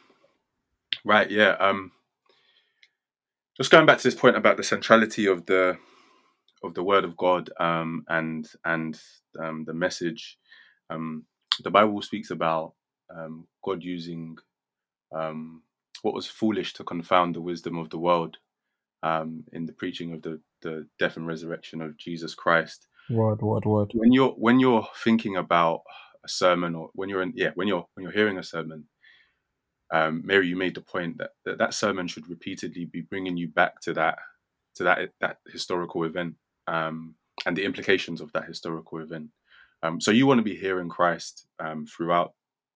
right, 1.04 1.30
yeah. 1.30 1.52
Um, 1.60 1.92
just 3.58 3.72
going 3.72 3.88
back 3.88 3.98
to 3.98 4.04
this 4.04 4.16
point 4.16 4.38
about 4.38 4.58
the 4.58 4.64
centrality 4.64 5.26
of 5.26 5.48
the 5.48 5.78
of 6.64 6.76
the 6.76 6.84
Word 6.84 7.04
of 7.04 7.18
God 7.18 7.50
um, 7.60 8.06
and 8.10 8.48
and 8.64 9.00
um, 9.44 9.66
the 9.66 9.74
message. 9.74 10.38
Um, 10.92 11.26
the 11.64 11.72
Bible 11.72 12.02
speaks 12.04 12.32
about 12.32 12.74
um, 13.16 13.48
God 13.64 13.84
using 13.84 14.38
um, 15.16 15.64
what 16.04 16.14
was 16.14 16.28
foolish 16.28 16.74
to 16.76 16.84
confound 16.84 17.36
the 17.36 17.42
wisdom 17.42 17.78
of 17.78 17.90
the 17.90 18.00
world 18.00 18.38
um, 19.04 19.44
in 19.54 19.66
the 19.66 19.74
preaching 19.74 20.14
of 20.14 20.22
the 20.22 20.40
the 20.62 20.88
death 20.98 21.18
and 21.18 21.28
resurrection 21.28 21.82
of 21.82 21.98
Jesus 21.98 22.34
Christ 22.36 22.88
Word, 23.10 23.42
word, 23.42 23.66
word. 23.66 23.92
when 23.94 24.12
you're 24.12 24.32
when 24.32 24.60
you're 24.60 24.88
thinking 25.04 25.36
about 25.38 25.82
a 26.24 26.30
sermon 26.30 26.76
or 26.76 26.90
when 26.94 27.10
you're 27.10 27.22
in 27.22 27.34
yeah 27.36 27.52
when 27.56 27.68
you're 27.68 27.86
when 27.94 28.04
you're 28.04 28.12
hearing 28.12 28.38
a 28.38 28.44
sermon 28.44 28.86
um 29.92 30.22
mary 30.26 30.48
you 30.48 30.56
made 30.56 30.76
the 30.76 30.82
point 30.82 31.18
that 31.18 31.32
that, 31.46 31.58
that 31.58 31.74
sermon 31.74 32.08
should 32.08 32.30
repeatedly 32.30 32.86
be 32.86 33.02
bringing 33.02 33.38
you 33.38 33.48
back 33.48 33.80
to 33.82 33.94
that 33.94 34.20
to 34.76 34.84
that 34.84 35.10
that 35.22 35.38
historical 35.52 36.04
event 36.04 36.36
um 36.68 37.16
and 37.46 37.56
the 37.58 37.64
implications 37.64 38.22
of 38.22 38.32
that 38.34 38.46
historical 38.46 39.00
event 39.00 39.30
um 39.82 40.00
so 40.00 40.12
you 40.12 40.28
want 40.28 40.38
to 40.38 40.44
be 40.44 40.56
hearing 40.56 40.90
christ 40.90 41.48
um 41.60 41.86
throughout 41.88 42.34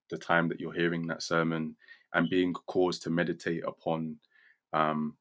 the 0.09 0.17
time 0.17 0.47
that 0.47 0.59
you're 0.59 0.73
hearing 0.73 1.05
that 1.05 1.21
sermon 1.21 1.75
and 2.13 2.29
being 2.29 2.53
caused 2.53 3.03
to 3.03 3.09
meditate 3.09 3.63
upon 3.67 4.15
um 4.73 5.15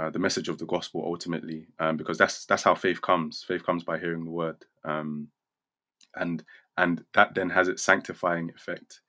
uh, 0.00 0.10
the 0.10 0.18
message 0.18 0.48
of 0.48 0.58
the 0.58 0.66
gospel 0.66 1.02
ultimately 1.04 1.66
um, 1.80 1.96
because 1.96 2.18
that's 2.18 2.46
that's 2.46 2.62
how 2.64 2.74
faith 2.74 3.02
comes. 3.02 3.44
Faith 3.46 3.64
comes 3.64 3.84
by 3.84 3.98
hearing 3.98 4.24
the 4.24 4.30
word 4.30 4.56
um, 4.84 5.28
and 6.16 6.44
and 6.78 7.04
that 7.14 7.34
then 7.34 7.50
has 7.50 7.68
its 7.68 7.82
sanctifying 7.82 8.50
effect 8.56 9.00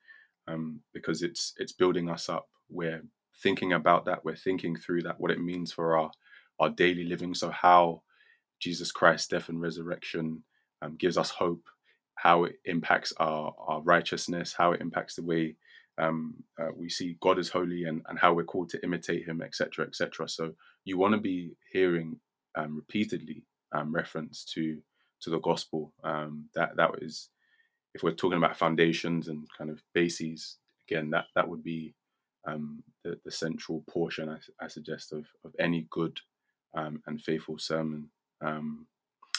um, 0.47 0.81
because 0.93 1.23
it's 1.23 1.53
it's 1.57 1.73
building 1.73 2.09
us 2.09 2.29
up. 2.29 2.47
We're 2.69 3.03
thinking 3.43 3.73
about 3.73 4.05
that. 4.05 4.25
We're 4.25 4.35
thinking 4.37 4.75
through 4.77 5.03
that 5.03 5.19
what 5.19 5.31
it 5.31 5.41
means 5.41 5.73
for 5.73 5.97
our 5.97 6.11
our 6.59 6.69
daily 6.69 7.05
living. 7.05 7.35
So 7.35 7.51
how 7.51 8.01
jesus 8.61 8.91
christ's 8.93 9.29
death 9.29 9.49
and 9.49 9.61
resurrection 9.61 10.43
um, 10.83 10.97
gives 10.97 11.19
us 11.19 11.31
hope 11.31 11.63
how 12.15 12.45
it 12.45 12.57
impacts 12.65 13.13
our 13.19 13.55
our 13.59 13.83
righteousness 13.83 14.55
how 14.57 14.73
it 14.73 14.81
impacts 14.81 15.15
the 15.15 15.23
way 15.23 15.57
um, 15.99 16.35
uh, 16.59 16.69
we 16.75 16.89
see 16.89 17.17
god 17.21 17.39
is 17.39 17.49
holy 17.49 17.85
and, 17.85 18.01
and 18.09 18.19
how 18.19 18.33
we're 18.33 18.43
called 18.43 18.69
to 18.69 18.83
imitate 18.83 19.27
him 19.27 19.41
etc 19.41 19.85
etc 19.85 20.27
so 20.29 20.53
you 20.85 20.97
want 20.97 21.13
to 21.13 21.21
be 21.21 21.51
hearing 21.71 22.19
um, 22.55 22.75
repeatedly 22.75 23.43
um, 23.73 23.93
reference 23.93 24.43
to 24.45 24.79
to 25.21 25.29
the 25.29 25.39
gospel. 25.39 25.93
Um, 26.03 26.49
that 26.55 26.75
that 26.77 26.91
is, 27.01 27.29
if 27.93 28.03
we're 28.03 28.13
talking 28.13 28.37
about 28.37 28.57
foundations 28.57 29.27
and 29.27 29.47
kind 29.57 29.69
of 29.69 29.81
bases, 29.93 30.57
again, 30.89 31.11
that 31.11 31.25
that 31.35 31.47
would 31.49 31.63
be 31.63 31.95
um, 32.47 32.83
the, 33.03 33.19
the 33.25 33.31
central 33.31 33.83
portion, 33.89 34.29
I, 34.29 34.65
I 34.65 34.67
suggest, 34.67 35.13
of 35.13 35.25
of 35.45 35.53
any 35.59 35.87
good 35.91 36.19
um, 36.75 37.01
and 37.07 37.21
faithful 37.21 37.59
sermon. 37.59 38.09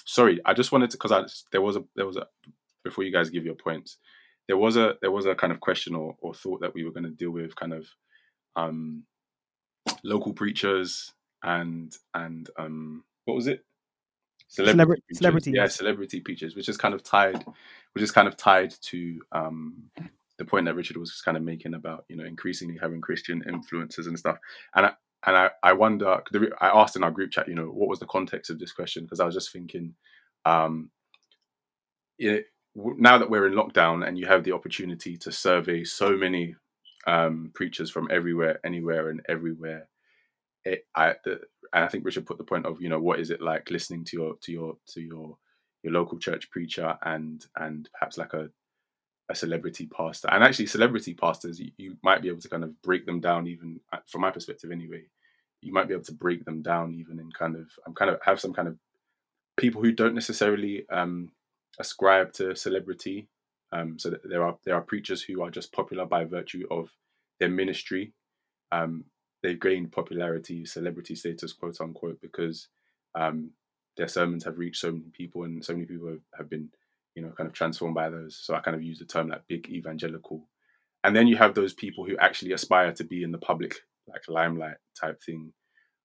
Sorry, 0.06 0.40
I 0.44 0.54
just 0.54 0.72
wanted 0.72 0.90
to 0.90 0.98
because 0.98 1.44
there 1.52 1.62
was 1.62 1.76
a 1.76 1.84
there 1.96 2.06
was 2.06 2.16
a 2.16 2.26
before 2.84 3.04
you 3.04 3.12
guys 3.12 3.30
give 3.30 3.44
your 3.44 3.54
points, 3.56 3.98
there 4.48 4.56
was 4.56 4.76
a 4.76 4.94
there 5.00 5.10
was 5.10 5.26
a 5.26 5.34
kind 5.34 5.52
of 5.52 5.60
question 5.60 5.94
or, 5.94 6.16
or 6.20 6.34
thought 6.34 6.60
that 6.60 6.74
we 6.74 6.84
were 6.84 6.92
going 6.92 7.04
to 7.04 7.10
deal 7.10 7.30
with, 7.30 7.56
kind 7.56 7.72
of 7.72 7.86
um, 8.56 9.04
local 10.02 10.32
preachers 10.32 11.12
and 11.42 11.94
and 12.14 12.48
um 12.58 13.04
what 13.26 13.34
was 13.34 13.46
it 13.46 13.64
preachers. 14.48 15.18
celebrities. 15.18 15.54
yeah 15.54 15.66
celebrity 15.66 16.20
preachers 16.20 16.56
which 16.56 16.70
is 16.70 16.78
kind 16.78 16.94
of 16.94 17.02
tied 17.02 17.44
which 17.92 18.02
is 18.02 18.10
kind 18.10 18.26
of 18.26 18.34
tied 18.34 18.72
to 18.80 19.20
um 19.32 19.90
the 20.38 20.44
point 20.44 20.66
that 20.66 20.74
Richard 20.74 20.96
was 20.96 21.20
kind 21.22 21.36
of 21.36 21.42
making 21.42 21.74
about 21.74 22.04
you 22.08 22.16
know 22.16 22.24
increasingly 22.24 22.78
having 22.80 23.00
Christian 23.00 23.42
influences 23.48 24.06
and 24.06 24.18
stuff, 24.18 24.38
and 24.74 24.86
I 24.86 24.92
and 25.26 25.36
I, 25.36 25.50
I 25.62 25.72
wonder. 25.72 26.20
I 26.60 26.68
asked 26.68 26.96
in 26.96 27.04
our 27.04 27.10
group 27.10 27.30
chat, 27.30 27.48
you 27.48 27.54
know, 27.54 27.66
what 27.66 27.88
was 27.88 27.98
the 27.98 28.06
context 28.06 28.50
of 28.50 28.58
this 28.58 28.72
question? 28.72 29.04
Because 29.04 29.20
I 29.20 29.24
was 29.24 29.34
just 29.34 29.52
thinking, 29.52 29.94
um, 30.44 30.90
it, 32.18 32.46
now 32.76 33.18
that 33.18 33.30
we're 33.30 33.46
in 33.46 33.54
lockdown 33.54 34.06
and 34.06 34.18
you 34.18 34.26
have 34.26 34.44
the 34.44 34.52
opportunity 34.52 35.16
to 35.18 35.32
survey 35.32 35.84
so 35.84 36.16
many 36.16 36.56
um, 37.06 37.50
preachers 37.54 37.90
from 37.90 38.08
everywhere, 38.10 38.60
anywhere, 38.64 39.10
and 39.10 39.22
everywhere, 39.28 39.88
it, 40.64 40.86
I 40.96 41.14
the, 41.24 41.40
and 41.72 41.84
I 41.84 41.88
think 41.88 42.04
Richard 42.04 42.26
put 42.26 42.38
the 42.38 42.44
point 42.44 42.66
of 42.66 42.80
you 42.80 42.88
know 42.88 43.00
what 43.00 43.20
is 43.20 43.30
it 43.30 43.40
like 43.42 43.70
listening 43.70 44.04
to 44.06 44.16
your 44.16 44.34
to 44.42 44.52
your 44.52 44.76
to 44.94 45.00
your 45.00 45.36
your 45.82 45.92
local 45.92 46.18
church 46.18 46.50
preacher 46.50 46.96
and 47.02 47.44
and 47.56 47.88
perhaps 47.98 48.18
like 48.18 48.34
a 48.34 48.48
a 49.30 49.34
celebrity 49.34 49.86
pastor. 49.86 50.28
And 50.30 50.44
actually 50.44 50.66
celebrity 50.66 51.14
pastors 51.14 51.60
you, 51.60 51.70
you 51.78 51.96
might 52.02 52.22
be 52.22 52.28
able 52.28 52.40
to 52.40 52.48
kind 52.48 52.64
of 52.64 52.80
break 52.82 53.06
them 53.06 53.20
down 53.20 53.46
even 53.46 53.80
uh, 53.92 53.98
from 54.06 54.22
my 54.22 54.30
perspective 54.30 54.70
anyway 54.70 55.02
you 55.62 55.72
might 55.72 55.88
be 55.88 55.94
able 55.94 56.04
to 56.04 56.12
break 56.12 56.44
them 56.44 56.62
down 56.62 56.94
even 56.94 57.18
in 57.18 57.30
kind 57.32 57.56
of 57.56 57.66
i'm 57.86 57.94
kind 57.94 58.10
of 58.10 58.20
have 58.24 58.40
some 58.40 58.52
kind 58.52 58.68
of 58.68 58.76
people 59.56 59.82
who 59.82 59.92
don't 59.92 60.14
necessarily 60.14 60.86
um 60.90 61.30
ascribe 61.78 62.32
to 62.32 62.54
celebrity 62.54 63.28
um 63.72 63.98
so 63.98 64.14
there 64.24 64.44
are 64.44 64.56
there 64.64 64.74
are 64.74 64.82
preachers 64.82 65.22
who 65.22 65.42
are 65.42 65.50
just 65.50 65.72
popular 65.72 66.06
by 66.06 66.24
virtue 66.24 66.66
of 66.70 66.90
their 67.40 67.48
ministry 67.48 68.12
um 68.72 69.04
they've 69.42 69.60
gained 69.60 69.92
popularity 69.92 70.64
celebrity 70.64 71.14
status 71.14 71.52
quote 71.52 71.80
unquote 71.80 72.20
because 72.20 72.68
um 73.14 73.50
their 73.96 74.08
sermons 74.08 74.44
have 74.44 74.58
reached 74.58 74.80
so 74.80 74.90
many 74.90 75.10
people 75.12 75.44
and 75.44 75.64
so 75.64 75.72
many 75.72 75.86
people 75.86 76.08
have, 76.08 76.20
have 76.36 76.50
been 76.50 76.68
you 77.14 77.22
know, 77.22 77.30
kind 77.30 77.46
of 77.46 77.54
transformed 77.54 77.94
by 77.94 78.10
those. 78.10 78.38
So 78.42 78.54
I 78.54 78.60
kind 78.60 78.74
of 78.76 78.82
use 78.82 78.98
the 78.98 79.04
term 79.04 79.28
like 79.28 79.46
big 79.48 79.68
evangelical. 79.68 80.48
And 81.04 81.14
then 81.14 81.26
you 81.26 81.36
have 81.36 81.54
those 81.54 81.74
people 81.74 82.04
who 82.04 82.16
actually 82.18 82.52
aspire 82.52 82.92
to 82.92 83.04
be 83.04 83.22
in 83.22 83.30
the 83.30 83.38
public, 83.38 83.76
like 84.08 84.22
limelight 84.28 84.76
type 85.00 85.22
thing. 85.22 85.52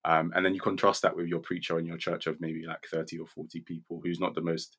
Um, 0.04 0.32
and 0.34 0.44
then 0.44 0.54
you 0.54 0.60
contrast 0.60 1.02
that 1.02 1.16
with 1.16 1.26
your 1.26 1.40
preacher 1.40 1.78
in 1.78 1.86
your 1.86 1.96
church 1.96 2.26
of 2.26 2.40
maybe 2.40 2.64
like 2.66 2.86
30 2.90 3.18
or 3.18 3.26
40 3.26 3.60
people 3.62 4.00
who's 4.02 4.20
not 4.20 4.34
the 4.34 4.40
most 4.40 4.76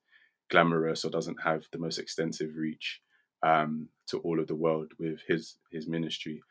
glamorous 0.52 1.06
or 1.06 1.12
doesn't 1.12 1.42
have 1.44 1.66
the 1.74 1.80
most 1.80 2.00
extensive 2.00 2.56
reach 2.56 3.02
um, 3.44 3.90
to 4.08 4.20
all 4.20 4.40
of 4.40 4.48
the 4.48 4.56
world 4.56 4.92
with 5.00 5.22
his 5.28 5.58
his 5.72 5.88
ministry. 5.88 6.42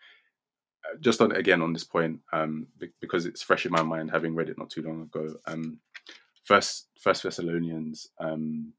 Uh, 0.86 0.98
just 1.00 1.22
on 1.22 1.32
again 1.32 1.62
on 1.62 1.74
this 1.74 1.84
point, 1.84 2.20
um, 2.32 2.66
because 3.00 3.26
it's 3.26 3.42
fresh 3.42 3.66
in 3.66 3.72
my 3.72 3.82
mind, 3.82 4.10
having 4.10 4.34
read 4.34 4.50
it 4.50 4.58
not 4.58 4.70
too 4.70 4.82
long 4.82 5.02
ago. 5.02 5.34
Um, 5.46 5.80
first, 6.44 6.88
First 7.00 7.24
Thessalonians 7.24 8.08
um, 8.20 8.72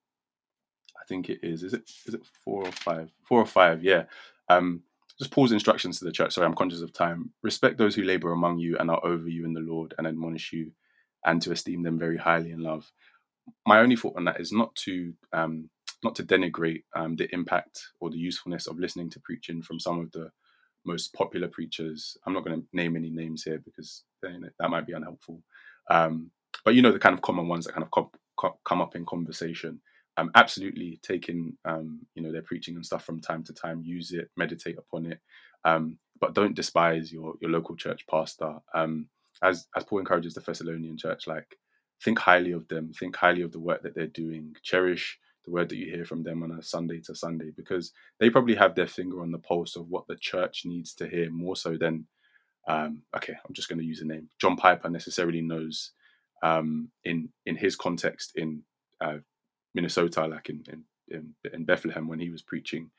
I 1.01 1.05
think 1.07 1.29
it 1.29 1.39
is. 1.43 1.63
Is 1.63 1.73
it 1.73 1.89
is 2.07 2.15
it 2.15 2.25
four 2.45 2.65
or 2.65 2.71
five? 2.71 3.11
Four 3.27 3.41
or 3.41 3.45
five? 3.45 3.83
Yeah. 3.83 4.05
Um, 4.49 4.83
just 5.19 5.31
Paul's 5.31 5.51
instructions 5.51 5.99
to 5.99 6.05
the 6.05 6.11
church. 6.11 6.33
Sorry, 6.33 6.47
I'm 6.47 6.55
conscious 6.55 6.81
of 6.81 6.93
time. 6.93 7.31
Respect 7.43 7.77
those 7.77 7.95
who 7.95 8.03
labor 8.03 8.31
among 8.31 8.59
you 8.59 8.77
and 8.79 8.91
are 8.91 9.05
over 9.05 9.29
you 9.29 9.45
in 9.45 9.53
the 9.53 9.61
Lord, 9.61 9.93
and 9.97 10.07
admonish 10.07 10.53
you, 10.53 10.71
and 11.25 11.41
to 11.43 11.51
esteem 11.51 11.83
them 11.83 11.99
very 11.99 12.17
highly 12.17 12.51
in 12.51 12.59
love. 12.59 12.91
My 13.67 13.79
only 13.79 13.95
thought 13.95 14.17
on 14.17 14.25
that 14.25 14.39
is 14.39 14.51
not 14.51 14.75
to 14.85 15.13
um, 15.33 15.69
not 16.03 16.15
to 16.15 16.23
denigrate 16.23 16.83
um, 16.95 17.15
the 17.15 17.33
impact 17.33 17.81
or 17.99 18.09
the 18.09 18.17
usefulness 18.17 18.67
of 18.67 18.79
listening 18.79 19.09
to 19.11 19.19
preaching 19.21 19.61
from 19.61 19.79
some 19.79 19.99
of 19.99 20.11
the 20.11 20.29
most 20.85 21.13
popular 21.13 21.47
preachers. 21.47 22.17
I'm 22.25 22.33
not 22.33 22.45
going 22.45 22.59
to 22.61 22.67
name 22.73 22.95
any 22.95 23.09
names 23.09 23.43
here 23.43 23.61
because 23.63 24.03
that 24.23 24.69
might 24.69 24.87
be 24.87 24.93
unhelpful. 24.93 25.41
Um, 25.89 26.31
but 26.65 26.75
you 26.75 26.81
know 26.81 26.91
the 26.91 26.99
kind 26.99 27.13
of 27.13 27.21
common 27.21 27.47
ones 27.47 27.65
that 27.65 27.73
kind 27.73 27.83
of 27.83 27.91
com- 27.91 28.53
come 28.65 28.81
up 28.81 28.95
in 28.95 29.05
conversation 29.05 29.79
um, 30.17 30.31
absolutely 30.35 30.99
taking 31.03 31.57
um, 31.65 32.01
you 32.15 32.21
know 32.23 32.31
their 32.31 32.41
preaching 32.41 32.75
and 32.75 32.85
stuff 32.85 33.03
from 33.03 33.19
time 33.19 33.43
to 33.43 33.53
time 33.53 33.81
use 33.83 34.11
it 34.11 34.29
meditate 34.37 34.77
upon 34.77 35.05
it 35.05 35.19
um, 35.65 35.97
but 36.19 36.33
don't 36.35 36.55
despise 36.55 37.11
your 37.11 37.35
your 37.41 37.51
local 37.51 37.75
church 37.75 38.05
pastor 38.09 38.55
um, 38.73 39.07
as 39.43 39.67
as 39.75 39.83
paul 39.83 39.99
encourages 39.99 40.33
the 40.33 40.41
thessalonian 40.41 40.97
church 40.97 41.27
like 41.27 41.57
think 42.03 42.19
highly 42.19 42.51
of 42.51 42.67
them 42.67 42.91
think 42.93 43.15
highly 43.15 43.41
of 43.41 43.51
the 43.51 43.59
work 43.59 43.83
that 43.83 43.95
they're 43.95 44.07
doing 44.07 44.55
cherish 44.63 45.19
the 45.45 45.51
word 45.51 45.69
that 45.69 45.77
you 45.77 45.91
hear 45.91 46.05
from 46.05 46.23
them 46.23 46.43
on 46.43 46.51
a 46.51 46.61
sunday 46.61 46.99
to 46.99 47.15
sunday 47.15 47.51
because 47.55 47.91
they 48.19 48.29
probably 48.29 48.55
have 48.55 48.75
their 48.75 48.87
finger 48.87 49.21
on 49.21 49.31
the 49.31 49.39
pulse 49.39 49.75
of 49.75 49.89
what 49.89 50.07
the 50.07 50.15
church 50.15 50.63
needs 50.65 50.93
to 50.93 51.07
hear 51.07 51.29
more 51.31 51.55
so 51.55 51.77
than 51.77 52.05
um, 52.67 53.01
okay 53.15 53.33
i'm 53.33 53.53
just 53.53 53.69
going 53.69 53.79
to 53.79 53.85
use 53.85 54.01
a 54.01 54.05
name 54.05 54.29
john 54.39 54.55
piper 54.55 54.89
necessarily 54.89 55.41
knows 55.41 55.91
um, 56.43 56.89
in 57.03 57.29
in 57.45 57.55
his 57.55 57.75
context 57.75 58.33
in 58.35 58.63
uh, 58.99 59.17
Minnesota, 59.73 60.25
like 60.27 60.49
in 60.49 60.63
in, 61.09 61.33
in 61.53 61.65
Bethlehem 61.65 62.07
when 62.07 62.19
he 62.19 62.29
was 62.29 62.41
preaching. 62.41 62.89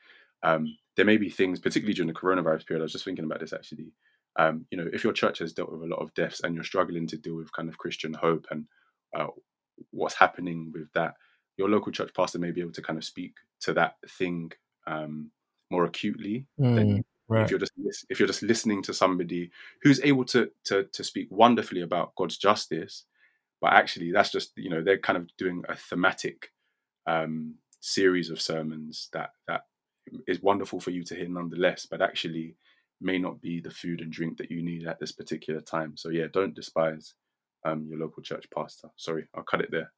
Um, 0.43 0.77
there 0.95 1.05
may 1.05 1.17
be 1.17 1.29
things, 1.29 1.59
particularly 1.59 1.93
during 1.93 2.07
the 2.07 2.19
coronavirus 2.19 2.67
period. 2.67 2.81
I 2.81 2.83
was 2.83 2.91
just 2.91 3.05
thinking 3.05 3.25
about 3.25 3.39
this 3.39 3.53
actually. 3.53 3.93
Um, 4.37 4.65
you 4.71 4.77
know, 4.77 4.87
if 4.91 5.03
your 5.03 5.13
church 5.13 5.39
has 5.39 5.53
dealt 5.53 5.71
with 5.71 5.83
a 5.83 5.87
lot 5.87 6.01
of 6.01 6.13
deaths 6.15 6.41
and 6.43 6.55
you're 6.55 6.63
struggling 6.63 7.07
to 7.07 7.17
deal 7.17 7.35
with 7.35 7.53
kind 7.53 7.69
of 7.69 7.77
Christian 7.77 8.13
hope 8.13 8.47
and 8.49 8.65
uh, 9.15 9.27
what's 9.91 10.15
happening 10.15 10.71
with 10.73 10.91
that, 10.93 11.15
your 11.57 11.69
local 11.69 11.91
church 11.91 12.11
pastor 12.15 12.39
may 12.39 12.51
be 12.51 12.61
able 12.61 12.71
to 12.71 12.81
kind 12.81 12.97
of 12.97 13.03
speak 13.03 13.33
to 13.61 13.73
that 13.73 13.95
thing 14.07 14.51
um, 14.87 15.29
more 15.71 15.85
acutely 15.85 16.45
mm, 16.59 16.75
than 16.75 17.05
right. 17.27 17.43
if 17.43 17.51
you're 17.51 17.59
just 17.59 17.73
if 18.09 18.19
you're 18.19 18.27
just 18.27 18.43
listening 18.43 18.81
to 18.83 18.93
somebody 18.93 19.51
who's 19.81 20.01
able 20.01 20.25
to 20.25 20.49
to 20.65 20.83
to 20.91 21.03
speak 21.03 21.27
wonderfully 21.29 21.81
about 21.81 22.15
God's 22.15 22.37
justice, 22.37 23.05
but 23.61 23.73
actually 23.73 24.11
that's 24.11 24.31
just 24.31 24.51
you 24.55 24.69
know 24.69 24.81
they're 24.81 24.97
kind 24.97 25.17
of 25.17 25.27
doing 25.37 25.63
a 25.69 25.75
thematic 25.75 26.51
um, 27.07 27.55
series 27.79 28.29
of 28.29 28.41
sermons 28.41 29.09
that 29.13 29.31
that 29.47 29.61
is 30.27 30.41
wonderful 30.41 30.79
for 30.79 30.91
you 30.91 31.03
to 31.03 31.15
hear 31.15 31.29
nonetheless, 31.29 31.85
but 31.89 32.01
actually 32.01 32.55
may 33.01 33.17
not 33.17 33.41
be 33.41 33.59
the 33.59 33.71
food 33.71 34.01
and 34.01 34.11
drink 34.11 34.37
that 34.37 34.51
you 34.51 34.63
need 34.63 34.87
at 34.87 34.99
this 34.99 35.11
particular 35.11 35.61
time. 35.61 35.95
So 35.97 36.09
yeah, 36.09 36.27
don't 36.31 36.55
despise 36.55 37.13
um, 37.65 37.85
your 37.89 37.99
local 37.99 38.23
church 38.23 38.45
pastor. 38.55 38.89
Sorry, 38.95 39.25
I'll 39.35 39.43
cut 39.43 39.61
it 39.61 39.69
there. 39.71 39.91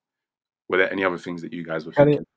Were 0.70 0.78
there 0.78 0.91
any 0.91 1.03
other 1.03 1.18
things 1.18 1.41
that 1.41 1.53
you 1.53 1.63
guys 1.63 1.86
were 1.86 1.91
cut 1.91 2.05
thinking? 2.05 2.22
It. 2.22 2.28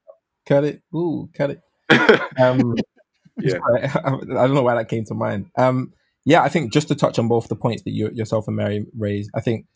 Cut 0.46 0.64
it. 0.64 0.82
Ooh, 0.94 1.28
cut 1.34 1.50
it. 1.50 1.60
um, 2.40 2.74
yeah, 3.38 3.58
I 4.04 4.10
don't 4.10 4.54
know 4.54 4.62
why 4.62 4.74
that 4.74 4.88
came 4.88 5.04
to 5.06 5.14
mind. 5.14 5.50
Um, 5.56 5.92
yeah, 6.24 6.42
I 6.42 6.48
think 6.48 6.72
just 6.72 6.88
to 6.88 6.94
touch 6.94 7.18
on 7.18 7.28
both 7.28 7.48
the 7.48 7.56
points 7.56 7.82
that 7.84 7.92
you 7.92 8.10
yourself 8.12 8.48
and 8.48 8.56
Mary 8.56 8.86
raised, 8.96 9.30
I 9.34 9.40
think 9.40 9.66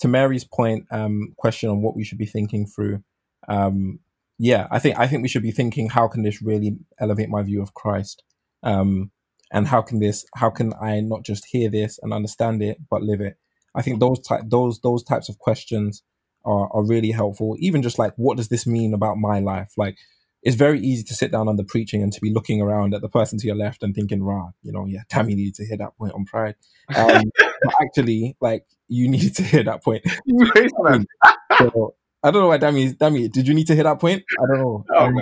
to 0.00 0.08
Mary's 0.08 0.44
point, 0.44 0.86
um, 0.90 1.34
question 1.36 1.70
on 1.70 1.82
what 1.82 1.96
we 1.96 2.04
should 2.04 2.18
be 2.18 2.26
thinking 2.26 2.66
through. 2.66 3.02
Um, 3.48 4.00
yeah, 4.38 4.66
I 4.70 4.78
think 4.78 4.98
I 4.98 5.06
think 5.06 5.22
we 5.22 5.28
should 5.28 5.42
be 5.42 5.50
thinking 5.50 5.88
how 5.90 6.08
can 6.08 6.22
this 6.22 6.42
really 6.42 6.76
elevate 6.98 7.28
my 7.28 7.42
view 7.42 7.62
of 7.62 7.74
Christ, 7.74 8.22
um, 8.62 9.10
and 9.52 9.68
how 9.68 9.82
can 9.82 10.00
this 10.00 10.24
how 10.34 10.50
can 10.50 10.72
I 10.80 11.00
not 11.00 11.24
just 11.24 11.46
hear 11.46 11.70
this 11.70 11.98
and 12.02 12.12
understand 12.12 12.62
it 12.62 12.78
but 12.90 13.02
live 13.02 13.20
it. 13.20 13.36
I 13.74 13.82
think 13.82 14.00
those 14.00 14.20
type 14.20 14.42
those 14.46 14.80
those 14.80 15.02
types 15.02 15.28
of 15.28 15.38
questions 15.38 16.02
are 16.44 16.68
are 16.72 16.84
really 16.84 17.10
helpful. 17.10 17.56
Even 17.58 17.82
just 17.82 17.98
like 17.98 18.14
what 18.16 18.36
does 18.36 18.48
this 18.48 18.66
mean 18.66 18.94
about 18.94 19.16
my 19.16 19.40
life? 19.40 19.72
Like 19.76 19.96
it's 20.42 20.56
very 20.56 20.80
easy 20.80 21.02
to 21.04 21.14
sit 21.14 21.30
down 21.30 21.48
under 21.48 21.62
preaching 21.62 22.02
and 22.02 22.12
to 22.12 22.20
be 22.20 22.32
looking 22.32 22.62
around 22.62 22.94
at 22.94 23.02
the 23.02 23.08
person 23.08 23.38
to 23.38 23.46
your 23.46 23.56
left 23.56 23.82
and 23.82 23.94
thinking, 23.94 24.22
"Rah, 24.22 24.50
you 24.62 24.72
know, 24.72 24.86
yeah, 24.86 25.02
you 25.14 25.36
needed 25.36 25.54
to 25.56 25.66
hear 25.66 25.76
that 25.76 25.96
point 25.98 26.14
on 26.14 26.24
pride." 26.24 26.54
Um, 26.94 27.24
actually, 27.82 28.36
like 28.40 28.64
you 28.88 29.08
needed 29.08 29.36
to 29.36 29.42
hear 29.42 29.62
that 29.64 29.84
point. 29.84 30.02
so, 31.58 31.94
I 32.22 32.30
don't 32.30 32.42
know 32.42 32.48
why 32.48 32.58
Dammy 32.58 32.92
Dammy, 32.94 33.28
did 33.28 33.46
you 33.46 33.54
need 33.54 33.66
to 33.66 33.74
hit 33.74 33.84
that 33.84 34.00
point? 34.00 34.22
I 34.42 34.46
don't 34.46 34.60
know. 34.60 34.84
Oh, 34.94 35.06
um, 35.06 35.20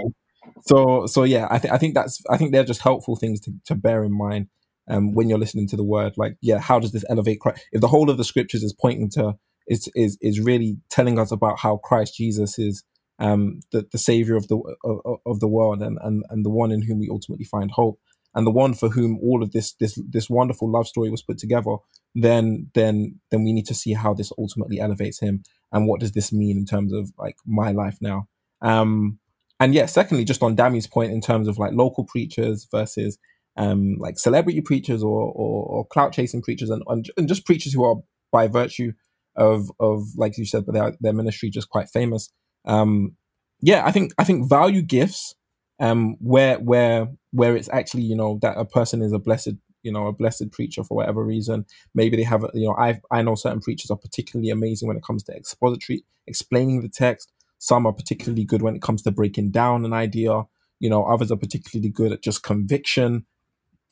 so 0.62 1.06
so 1.06 1.24
yeah, 1.24 1.48
I 1.50 1.58
think 1.58 1.74
I 1.74 1.78
think 1.78 1.94
that's 1.94 2.22
I 2.30 2.36
think 2.36 2.52
they're 2.52 2.64
just 2.64 2.82
helpful 2.82 3.16
things 3.16 3.40
to, 3.40 3.52
to 3.66 3.74
bear 3.74 4.04
in 4.04 4.16
mind 4.16 4.48
um, 4.88 5.14
when 5.14 5.28
you're 5.28 5.38
listening 5.38 5.68
to 5.68 5.76
the 5.76 5.84
word. 5.84 6.14
Like, 6.16 6.36
yeah, 6.40 6.58
how 6.58 6.78
does 6.78 6.92
this 6.92 7.04
elevate 7.08 7.40
Christ? 7.40 7.64
If 7.72 7.80
the 7.80 7.88
whole 7.88 8.10
of 8.10 8.16
the 8.16 8.24
scriptures 8.24 8.62
is 8.62 8.72
pointing 8.72 9.10
to 9.10 9.34
is 9.66 9.90
is 9.94 10.18
is 10.20 10.40
really 10.40 10.78
telling 10.90 11.18
us 11.18 11.30
about 11.30 11.58
how 11.58 11.76
Christ 11.78 12.16
Jesus 12.16 12.58
is 12.58 12.84
um, 13.18 13.60
the 13.72 13.86
the 13.90 13.98
savior 13.98 14.36
of 14.36 14.48
the 14.48 14.58
of, 14.84 15.18
of 15.26 15.40
the 15.40 15.48
world 15.48 15.82
and, 15.82 15.98
and 16.02 16.24
and 16.30 16.44
the 16.44 16.50
one 16.50 16.72
in 16.72 16.82
whom 16.82 16.98
we 16.98 17.08
ultimately 17.10 17.44
find 17.44 17.70
hope 17.70 17.98
and 18.34 18.46
the 18.46 18.50
one 18.50 18.74
for 18.74 18.88
whom 18.90 19.18
all 19.22 19.42
of 19.42 19.52
this 19.52 19.74
this 19.74 20.00
this 20.08 20.30
wonderful 20.30 20.70
love 20.70 20.86
story 20.86 21.10
was 21.10 21.22
put 21.22 21.38
together 21.38 21.76
then 22.14 22.70
then 22.74 23.18
then 23.30 23.44
we 23.44 23.52
need 23.52 23.66
to 23.66 23.74
see 23.74 23.92
how 23.92 24.14
this 24.14 24.32
ultimately 24.38 24.80
elevates 24.80 25.20
him 25.20 25.42
and 25.72 25.86
what 25.86 26.00
does 26.00 26.12
this 26.12 26.32
mean 26.32 26.56
in 26.56 26.64
terms 26.64 26.92
of 26.92 27.10
like 27.18 27.36
my 27.46 27.72
life 27.72 27.98
now 28.00 28.26
um 28.62 29.18
and 29.60 29.74
yeah 29.74 29.86
secondly 29.86 30.24
just 30.24 30.42
on 30.42 30.54
Dammy's 30.54 30.86
point 30.86 31.12
in 31.12 31.20
terms 31.20 31.48
of 31.48 31.58
like 31.58 31.72
local 31.72 32.04
preachers 32.04 32.66
versus 32.70 33.18
um 33.58 33.96
like 33.98 34.18
celebrity 34.18 34.60
preachers 34.60 35.02
or 35.02 35.20
or, 35.34 35.64
or 35.66 35.86
clout 35.86 36.12
chasing 36.12 36.40
preachers 36.40 36.70
and, 36.70 36.82
and 37.16 37.28
just 37.28 37.44
preachers 37.44 37.72
who 37.72 37.84
are 37.84 37.96
by 38.32 38.46
virtue 38.46 38.92
of 39.36 39.70
of 39.78 40.04
like 40.16 40.38
you 40.38 40.46
said 40.46 40.64
but 40.64 40.74
their, 40.74 40.96
their 41.00 41.12
ministry 41.12 41.50
just 41.50 41.68
quite 41.68 41.88
famous. 41.88 42.30
Um 42.64 43.16
yeah 43.60 43.84
i 43.84 43.90
think 43.90 44.12
i 44.18 44.22
think 44.22 44.48
value 44.48 44.82
gifts 44.82 45.34
um 45.80 46.14
where 46.20 46.58
where 46.58 47.08
where 47.32 47.56
it's 47.56 47.68
actually 47.70 48.04
you 48.04 48.14
know 48.14 48.38
that 48.40 48.56
a 48.56 48.64
person 48.64 49.02
is 49.02 49.12
a 49.12 49.18
blessed 49.18 49.54
you 49.82 49.92
know 49.92 50.06
a 50.06 50.12
blessed 50.12 50.50
preacher 50.52 50.84
for 50.84 50.96
whatever 50.96 51.24
reason. 51.24 51.64
Maybe 51.94 52.16
they 52.16 52.22
have 52.24 52.44
you 52.54 52.66
know 52.66 52.76
i 52.78 53.00
i 53.10 53.22
know 53.22 53.34
certain 53.34 53.60
preachers 53.60 53.90
are 53.90 53.96
particularly 53.96 54.50
amazing 54.50 54.88
when 54.88 54.96
it 54.96 55.02
comes 55.02 55.22
to 55.24 55.32
expository 55.32 56.04
explaining 56.26 56.82
the 56.82 56.88
text. 56.88 57.32
Some 57.58 57.86
are 57.86 57.92
particularly 57.92 58.44
good 58.44 58.62
when 58.62 58.76
it 58.76 58.82
comes 58.82 59.02
to 59.02 59.10
breaking 59.10 59.50
down 59.50 59.84
an 59.84 59.92
idea. 59.92 60.44
You 60.80 60.90
know 60.90 61.04
others 61.04 61.30
are 61.32 61.36
particularly 61.36 61.90
good 61.90 62.12
at 62.12 62.22
just 62.22 62.42
conviction 62.42 63.26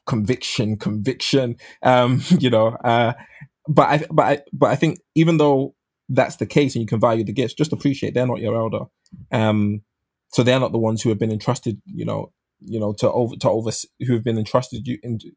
conviction, 0.07 0.77
conviction. 0.77 1.57
Um, 1.83 2.23
you 2.39 2.51
know, 2.51 2.69
uh, 2.69 3.15
but 3.69 3.89
I, 3.89 4.05
but 4.11 4.23
I, 4.23 4.41
but 4.53 4.71
I 4.71 4.77
think 4.77 4.99
even 5.15 5.39
though 5.39 5.75
that's 6.09 6.37
the 6.37 6.47
case 6.47 6.75
and 6.75 6.83
you 6.83 6.87
can 6.87 7.01
value 7.01 7.25
the 7.25 7.33
gifts, 7.33 7.55
just 7.55 7.73
appreciate 7.73 8.15
they're 8.15 8.27
not 8.27 8.41
your 8.41 8.57
elder. 8.57 8.85
Um, 9.33 9.83
so 10.33 10.43
they're 10.43 10.61
not 10.61 10.73
the 10.73 10.79
ones 10.79 11.03
who 11.03 11.09
have 11.09 11.19
been 11.19 11.33
entrusted, 11.33 11.81
you 11.87 12.05
know, 12.05 12.33
you 12.61 12.81
know, 12.81 12.93
to 12.95 13.11
over 13.11 13.37
to 13.37 13.51
over 13.51 13.71
who 14.07 14.15
have 14.15 14.25
been 14.25 14.39
entrusted 14.39 14.87
you 14.87 14.99
into 15.03 15.31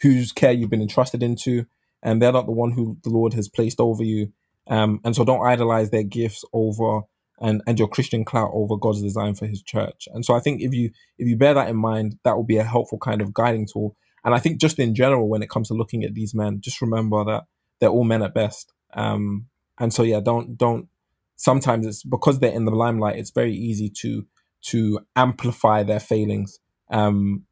whose 0.00 0.32
care 0.32 0.52
you've 0.52 0.70
been 0.70 0.82
entrusted 0.82 1.22
into, 1.22 1.66
and 2.02 2.20
they're 2.20 2.32
not 2.32 2.46
the 2.46 2.52
one 2.52 2.72
who 2.72 2.96
the 3.04 3.10
Lord 3.10 3.34
has 3.34 3.48
placed 3.48 3.80
over 3.80 4.02
you. 4.02 4.32
Um, 4.68 5.00
and 5.04 5.14
so 5.14 5.24
don't 5.24 5.46
idolize 5.46 5.90
their 5.90 6.02
gifts 6.02 6.44
over 6.52 7.02
and 7.40 7.62
and 7.66 7.78
your 7.78 7.88
Christian 7.88 8.24
clout 8.24 8.50
over 8.54 8.76
God's 8.76 9.02
design 9.02 9.34
for 9.34 9.46
His 9.46 9.62
church. 9.62 10.08
And 10.12 10.24
so 10.24 10.34
I 10.34 10.40
think 10.40 10.62
if 10.62 10.72
you 10.72 10.90
if 11.18 11.28
you 11.28 11.36
bear 11.36 11.54
that 11.54 11.68
in 11.68 11.76
mind, 11.76 12.18
that 12.24 12.36
will 12.36 12.44
be 12.44 12.58
a 12.58 12.64
helpful 12.64 12.98
kind 12.98 13.20
of 13.20 13.34
guiding 13.34 13.66
tool. 13.70 13.96
And 14.24 14.34
I 14.34 14.38
think 14.38 14.60
just 14.60 14.78
in 14.78 14.94
general, 14.94 15.28
when 15.28 15.42
it 15.42 15.50
comes 15.50 15.68
to 15.68 15.74
looking 15.74 16.04
at 16.04 16.14
these 16.14 16.34
men, 16.34 16.60
just 16.60 16.80
remember 16.80 17.24
that 17.24 17.44
they're 17.80 17.90
all 17.90 18.04
men 18.04 18.22
at 18.22 18.34
best. 18.34 18.72
Um, 18.94 19.46
and 19.78 19.92
so 19.92 20.02
yeah, 20.02 20.20
don't 20.20 20.56
don't. 20.56 20.88
Sometimes 21.36 21.86
it's 21.86 22.04
because 22.04 22.38
they're 22.38 22.52
in 22.52 22.64
the 22.64 22.70
limelight. 22.70 23.16
It's 23.16 23.30
very 23.30 23.54
easy 23.54 23.90
to 24.00 24.26
to 24.66 25.00
amplify 25.16 25.82
their 25.82 25.98
failings 25.98 26.60
um, 26.90 27.44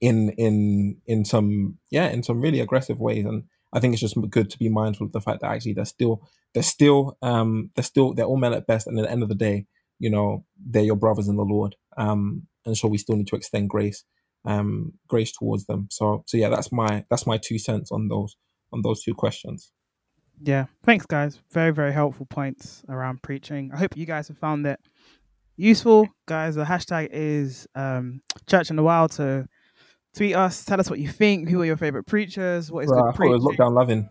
in 0.00 0.30
in 0.30 0.96
in 1.06 1.24
some 1.24 1.78
yeah 1.90 2.08
in 2.08 2.22
some 2.22 2.40
really 2.40 2.60
aggressive 2.60 2.98
ways. 2.98 3.24
And 3.24 3.44
I 3.72 3.80
think 3.80 3.92
it's 3.92 4.00
just 4.00 4.16
good 4.30 4.50
to 4.50 4.58
be 4.58 4.68
mindful 4.68 5.06
of 5.06 5.12
the 5.12 5.20
fact 5.20 5.42
that 5.42 5.52
actually 5.52 5.74
they're 5.74 5.84
still 5.84 6.22
they're 6.52 6.62
still 6.64 7.16
um, 7.22 7.70
they're 7.76 7.84
still 7.84 8.12
they're 8.14 8.26
all 8.26 8.38
men 8.38 8.54
at 8.54 8.66
best. 8.66 8.88
And 8.88 8.98
at 8.98 9.04
the 9.04 9.10
end 9.10 9.22
of 9.22 9.28
the 9.28 9.34
day, 9.36 9.66
you 10.00 10.10
know, 10.10 10.44
they're 10.58 10.82
your 10.82 10.96
brothers 10.96 11.28
in 11.28 11.36
the 11.36 11.44
Lord. 11.44 11.76
Um, 11.96 12.48
and 12.64 12.76
so 12.76 12.88
we 12.88 12.98
still 12.98 13.16
need 13.16 13.28
to 13.28 13.36
extend 13.36 13.70
grace 13.70 14.04
um, 14.46 14.92
grace 15.08 15.32
towards 15.32 15.66
them. 15.66 15.88
So 15.90 16.24
so 16.26 16.36
yeah, 16.36 16.48
that's 16.48 16.72
my 16.72 17.04
that's 17.10 17.26
my 17.26 17.38
two 17.38 17.58
cents 17.58 17.92
on 17.92 18.08
those 18.08 18.36
on 18.72 18.82
those 18.82 19.02
two 19.02 19.14
questions. 19.14 19.72
Yeah, 20.42 20.66
thanks, 20.84 21.06
guys. 21.06 21.40
Very, 21.50 21.72
very 21.72 21.92
helpful 21.92 22.26
points 22.26 22.82
around 22.88 23.22
preaching. 23.22 23.70
I 23.72 23.78
hope 23.78 23.96
you 23.96 24.04
guys 24.04 24.28
have 24.28 24.38
found 24.38 24.66
it 24.66 24.78
useful, 25.56 26.08
guys. 26.26 26.54
The 26.54 26.64
hashtag 26.64 27.08
is 27.10 27.66
um, 27.74 28.20
Church 28.46 28.70
in 28.70 28.76
the 28.76 28.82
Wild. 28.82 29.12
So 29.12 29.46
tweet 30.14 30.36
us, 30.36 30.64
tell 30.64 30.78
us 30.78 30.90
what 30.90 30.98
you 30.98 31.08
think. 31.08 31.48
Who 31.48 31.62
are 31.62 31.64
your 31.64 31.76
favorite 31.76 32.04
preachers? 32.04 32.70
What 32.70 32.84
is 32.84 32.92
I 32.92 33.12
thought 33.12 33.20
it 33.20 33.28
was 33.28 33.44
lockdown 33.44 33.72
loving. 33.72 34.08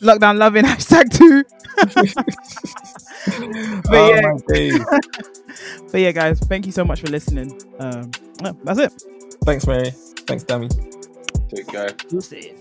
Lockdown 0.00 0.38
loving 0.38 0.64
hashtag 0.64 1.16
too. 1.16 1.44
but 3.82 3.94
Oh, 3.94 4.08
yeah, 4.08 4.78
but 5.92 6.00
yeah, 6.00 6.12
guys, 6.12 6.40
thank 6.40 6.66
you 6.66 6.72
so 6.72 6.84
much 6.84 7.00
for 7.00 7.08
listening. 7.08 7.60
Um, 7.78 8.10
yeah, 8.42 8.52
that's 8.64 8.78
it. 8.78 9.02
Thanks, 9.44 9.66
Mary. 9.66 9.90
Thanks, 10.26 10.44
Dami. 10.44 10.68
Take 11.48 11.66
care. 11.68 11.90
Deuces. 12.08 12.59